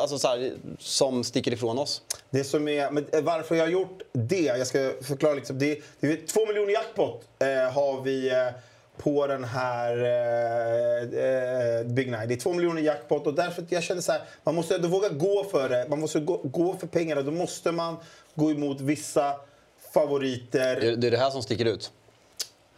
[0.00, 2.02] alltså så här, som sticker ifrån oss.
[2.30, 5.34] Det som är, varför jag har gjort det, jag ska förklara.
[5.34, 8.36] Liksom, det, det är två miljoner jackpot eh, har vi eh,
[8.96, 12.28] på den här eh, eh, Big Nine.
[12.28, 15.08] Det är två miljoner jackpot och därför jag känner så här, man måste ändå våga
[15.08, 15.86] gå för det.
[15.88, 17.22] Man måste gå, gå för pengarna.
[17.22, 17.96] Då måste man
[18.34, 19.34] gå emot vissa
[19.94, 20.80] favoriter.
[20.80, 21.92] Det, det är det här som sticker ut.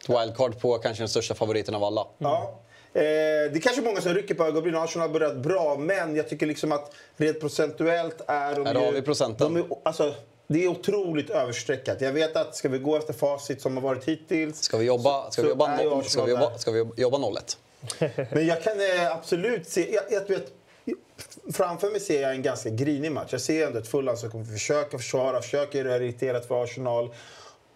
[0.02, 2.06] Ett wildcard på kanske den största favoriten av alla.
[2.18, 2.60] Ja.
[2.92, 4.82] Eh, det är kanske många som rycker på ögonbrynen.
[4.82, 8.92] Arsenal har börjat bra, men jag tycker liksom att rent procentuellt är de Här har
[8.92, 9.54] vi procenten.
[9.54, 10.14] De är, alltså,
[10.46, 12.00] det är otroligt överstreckat.
[12.00, 14.62] Jag vet att ska vi gå efter facit som har varit hittills...
[14.62, 17.58] Ska vi jobba, ska vi jobba, noll, ska vi jobba, ska vi jobba 01?
[18.32, 19.94] Men jag kan eh, absolut se...
[19.94, 20.52] Jag, jag vet,
[21.52, 23.28] framför mig ser jag en ganska grinig match.
[23.30, 27.14] Jag ser ändå ett Fulham som kommer försöka försvara, försöker göra irriterat för Arsenal.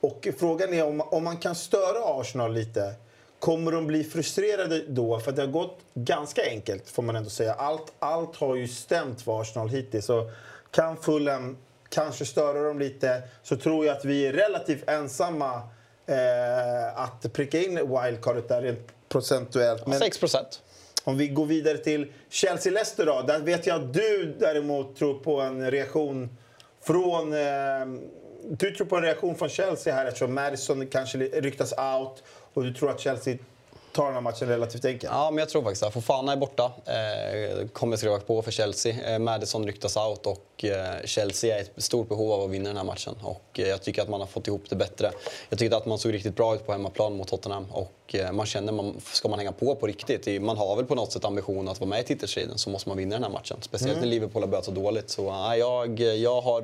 [0.01, 2.95] Och frågan är om, om man kan störa Arsenal lite.
[3.39, 5.21] Kommer de bli frustrerade då?
[5.21, 7.55] För det har gått ganska enkelt, får man ändå säga.
[7.55, 10.07] Allt, allt har ju stämt för Arsenal hittills.
[10.07, 10.31] Så
[10.71, 11.57] kan Fulham
[11.91, 15.63] kanske störa dem lite så tror jag att vi är relativt ensamma
[16.07, 19.87] eh, att pricka in wildcardet där rent procentuellt.
[19.87, 20.63] Men 6 procent.
[21.05, 23.23] om vi går vidare till Chelsea-Leicester då.
[23.27, 26.37] Där vet jag att du däremot tror på en reaktion
[26.83, 27.33] från...
[27.33, 27.87] Eh,
[28.51, 32.23] du tror på en reaktion från Chelsea här eftersom Madison kanske ryktas out
[32.55, 33.39] och du tror att Chelsea
[33.93, 35.13] tar den här matchen relativt enkelt.
[35.13, 35.91] Ja, men jag tror faktiskt det.
[35.91, 36.73] Fofana är borta.
[36.87, 39.13] Eh, kommer skriva på för Chelsea.
[39.13, 42.77] Eh, Madison ryktas out och eh, Chelsea är i stort behov av att vinna den
[42.77, 43.15] här matchen.
[43.23, 45.11] Och eh, jag tycker att man har fått ihop det bättre.
[45.49, 47.67] Jag tyckte att man såg riktigt bra ut på hemmaplan mot Tottenham.
[47.71, 50.95] Och eh, man känner, man, ska man hänga på på riktigt, man har väl på
[50.95, 53.57] något sätt ambition att vara med i titelstriden, så måste man vinna den här matchen.
[53.61, 54.01] Speciellt Mm.
[54.09, 55.11] när Liverpool har börjat så dåligt.
[55.11, 56.63] Så eh, jag, jag har,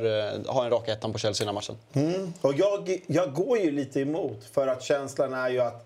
[0.53, 1.77] har en rak ettan på Chelsea i den här matchen.
[2.15, 2.33] Mm.
[2.41, 5.86] Och jag, jag går ju lite emot för att känslan är ju att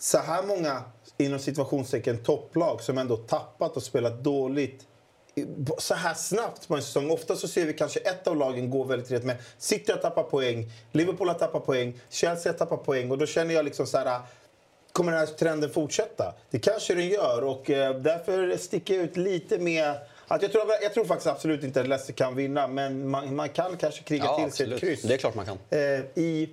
[0.00, 0.82] så här många
[1.18, 4.86] inom situationstecken topplag som ändå tappat och spelat dåligt
[5.78, 7.10] så här snabbt på en säsong.
[7.10, 9.36] Ofta så ser vi kanske ett av lagen gå väldigt rätt med.
[9.58, 13.54] City har tappat poäng, Liverpool har tappat poäng, Chelsea har tappat poäng och då känner
[13.54, 14.20] jag liksom så här
[14.92, 16.34] Kommer den här trenden fortsätta?
[16.50, 19.94] Det kanske den gör och eh, därför sticker jag ut lite med
[20.28, 23.48] att jag, tror, jag tror faktiskt absolut inte att Leicester kan vinna men man, man
[23.48, 25.02] kan kanske kriga Ja, till sig ett kryss.
[25.02, 25.58] Det är klart man kan.
[25.70, 25.78] Eh,
[26.14, 26.50] I,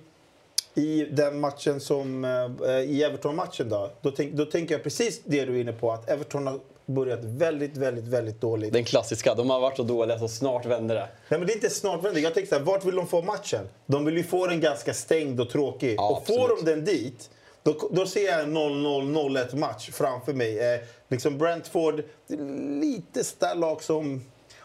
[0.78, 2.24] I den matchen som...
[2.24, 5.92] Eh, I Everton-matchen då, då, tänk, då tänker jag precis det du är inne på.
[5.92, 8.72] Att Everton har börjat väldigt, väldigt, väldigt dåligt.
[8.72, 11.08] Den klassiska, de har varit så dåliga så snart vänder det.
[11.28, 12.20] Nej, men det är inte snart vänder.
[12.20, 13.68] Jag tänker så här, vart vill de få matchen?
[13.86, 16.00] De vill ju få den ganska stängd och tråkig.
[16.00, 17.30] och får de den dit,
[17.62, 20.74] då, då ser jag en 0-0-0-1 match framför mig.
[20.74, 22.02] Eh, liksom Brentford,
[22.80, 24.24] lite sådär lag som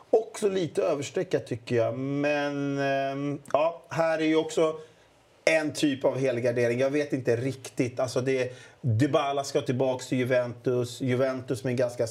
[0.09, 1.97] också lite överstreckat tycker jag.
[1.97, 4.75] Men ehm, ja, här är ju också
[5.45, 6.79] en typ av helgardering.
[6.79, 7.99] Jag vet inte riktigt.
[7.99, 11.01] Alltså det, Dybala ska tillbaka till Juventus.
[11.01, 12.07] Juventus med en ganska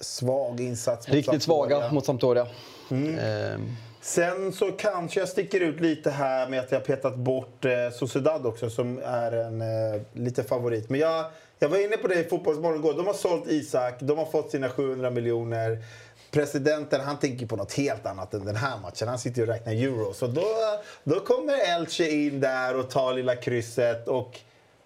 [0.00, 1.08] svag insats.
[1.08, 1.76] mot Riktigt Sampdoria.
[1.80, 2.46] svaga mot Sampdoria.
[2.90, 3.18] Mm.
[3.18, 7.70] Ehm, Sen så kanske jag sticker ut lite här med att jag petat bort eh,
[7.92, 10.90] Sociedad också som är en eh, lite favorit.
[10.90, 11.24] Men jag,
[11.58, 12.94] jag var inne på det i Fotbollsmorgon igår.
[12.94, 15.78] De har sålt Isak, de har fått sina 700 miljoner.
[16.34, 19.08] Presidenten han tänker på något helt annat än den här matchen.
[19.08, 20.14] Han sitter och räknar euro.
[20.14, 20.44] Så då,
[21.04, 24.08] då kommer Elche in där och tar lilla krysset.
[24.08, 24.40] Och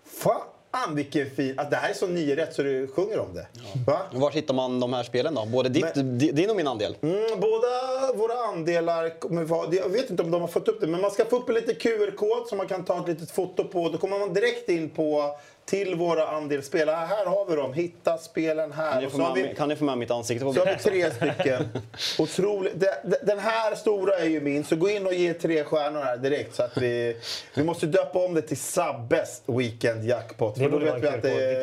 [0.05, 1.59] fan vilken fin...
[1.59, 3.47] Alltså, det här är så nio rätt så du sjunger om det.
[3.87, 4.01] Va?
[4.13, 5.47] Var hittar man de här spelen då?
[5.47, 6.97] Både ditt, di- din och min andel?
[7.03, 7.69] Mm, båda
[8.15, 9.75] våra andelar kommer vara...
[9.75, 11.55] Jag vet inte om de har fått upp det, men man ska få upp en
[11.55, 13.89] liten QR-kod som man kan ta ett litet foto på.
[13.89, 15.37] Då kommer man direkt in på
[15.69, 16.89] till våra andelsspel.
[16.89, 17.73] Här, här har vi dem.
[17.73, 18.93] Hitta spelen här.
[18.93, 20.77] Kan ni få med, vi, kan ni få med mitt ansikte på så har vi
[20.83, 21.69] tre stycken.
[22.19, 22.81] Otroligt.
[22.81, 26.01] De- de- Den här stora är ju min, så gå in och ge tre stjärnor
[26.01, 26.55] här direkt.
[26.55, 27.17] Så att vi,
[27.55, 30.55] vi måste döpa om det till Subbest Weekend Jackpot.
[30.55, 31.61] Det För då borde vet vi en att det är.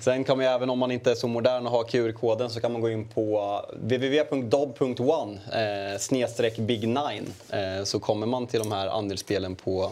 [0.00, 2.72] Sen kan man även om man inte är så modern och har QR-koden så kan
[2.72, 5.38] man gå in på www.dob.one
[5.92, 9.90] eh, snedstreck big nine eh, så kommer man till de här andelsspelen på,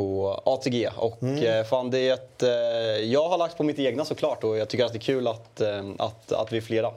[0.00, 0.88] på ATG.
[0.96, 2.50] Och eh, fan, det är ett, eh,
[3.12, 5.60] jag har lagt på mitt egna såklart och jag tycker att det är kul att,
[5.60, 6.92] eh, att, att vi är flera.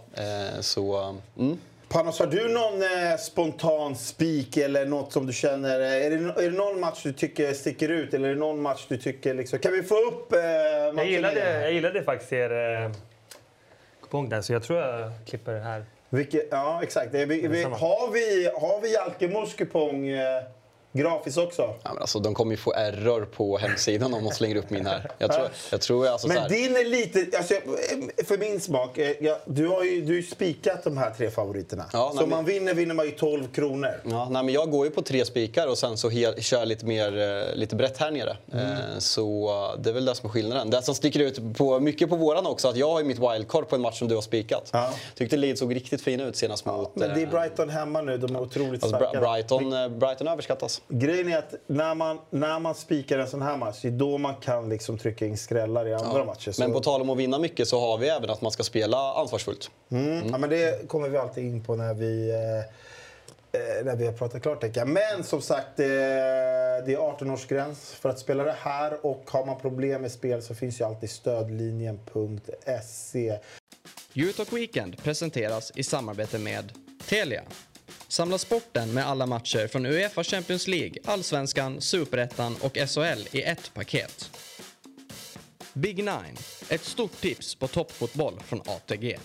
[0.62, 1.58] Så, mm.
[1.94, 5.80] Panos, har du någon eh, spontan spik eller något som du känner...
[5.80, 8.14] Är det, är det någon match du tycker sticker ut?
[8.14, 9.34] Eller är det någon match du tycker...
[9.34, 12.92] Liksom, kan vi få upp eh, matchen Jag gillade, jag gillade faktiskt er eh,
[14.02, 15.86] kupong där, så jag tror jag klipper den här.
[16.10, 17.14] Vilket, ja, exakt.
[17.14, 20.44] Vi, vi, har vi, har vi Jalkemos kupong eh,
[20.94, 21.62] grafiskt också?
[21.62, 24.86] Ja, men alltså, de kommer ju få error på hemsidan om de slänger upp min
[24.86, 25.12] här.
[25.18, 27.38] Jag tror, jag tror alltså, så Men din är lite...
[27.38, 27.54] Alltså,
[28.26, 31.86] för min smak, eh, ja, du har ju du har spikat de här tre favoriterna.
[31.94, 34.02] Ja, så nej, om man men- vinner vinner man ju 12 kronor.
[34.10, 36.68] Ja, nej, men jag går ju på tre spikar och sen så hel, kör jag
[36.68, 37.18] lite, mer,
[37.50, 38.38] eh, lite brett här nere.
[38.54, 38.66] Mm.
[38.66, 40.70] Eh, Så eh, det är väl det som är skillnaden.
[40.70, 43.76] Det som sticker ut på, mycket på våran också, att jag har mitt wildcard på
[43.76, 44.72] en match som du har spikat.
[45.16, 46.96] Tyckte Leeds såg riktigt fina ut senast mot...
[46.96, 48.18] Men det är eh, Brighton hemma nu.
[48.18, 49.20] De är otroligt alltså, starka.
[49.20, 50.82] Brighton, eh, Brighton överskattas.
[50.88, 54.18] Grejen är att när man, när man spikar en sån här match, det är då
[54.18, 56.26] man kan liksom trycka in skrällar i andra Ja.
[56.26, 56.52] matcher.
[56.52, 56.62] Så...
[56.62, 58.98] Men på tal om att vinna mycket så har vi även att man ska spela
[59.14, 59.72] ansvarsfullt.
[59.92, 60.30] Mm.
[60.30, 62.38] Ja, men det kommer vi alltid in på när vi, eh,
[63.62, 64.94] eh, när vi har pratat klartecken.
[64.94, 69.06] Men som sagt, eh, det är 18-årsgräns för att spela det här.
[69.06, 73.38] Och har man problem med spel så finns ju alltid stödlinjen.se.
[74.16, 76.72] Eurotalk Weekend presenteras i samarbete med
[77.10, 77.42] Telia.
[78.14, 83.74] Samla sporten med alla matcher från Uefa Champions League, Allsvenskan, Superettan och SHL i ett
[83.74, 84.32] paket.
[85.74, 86.38] Big Nine,
[86.70, 89.18] ett stort tips på toppfotboll från ATG.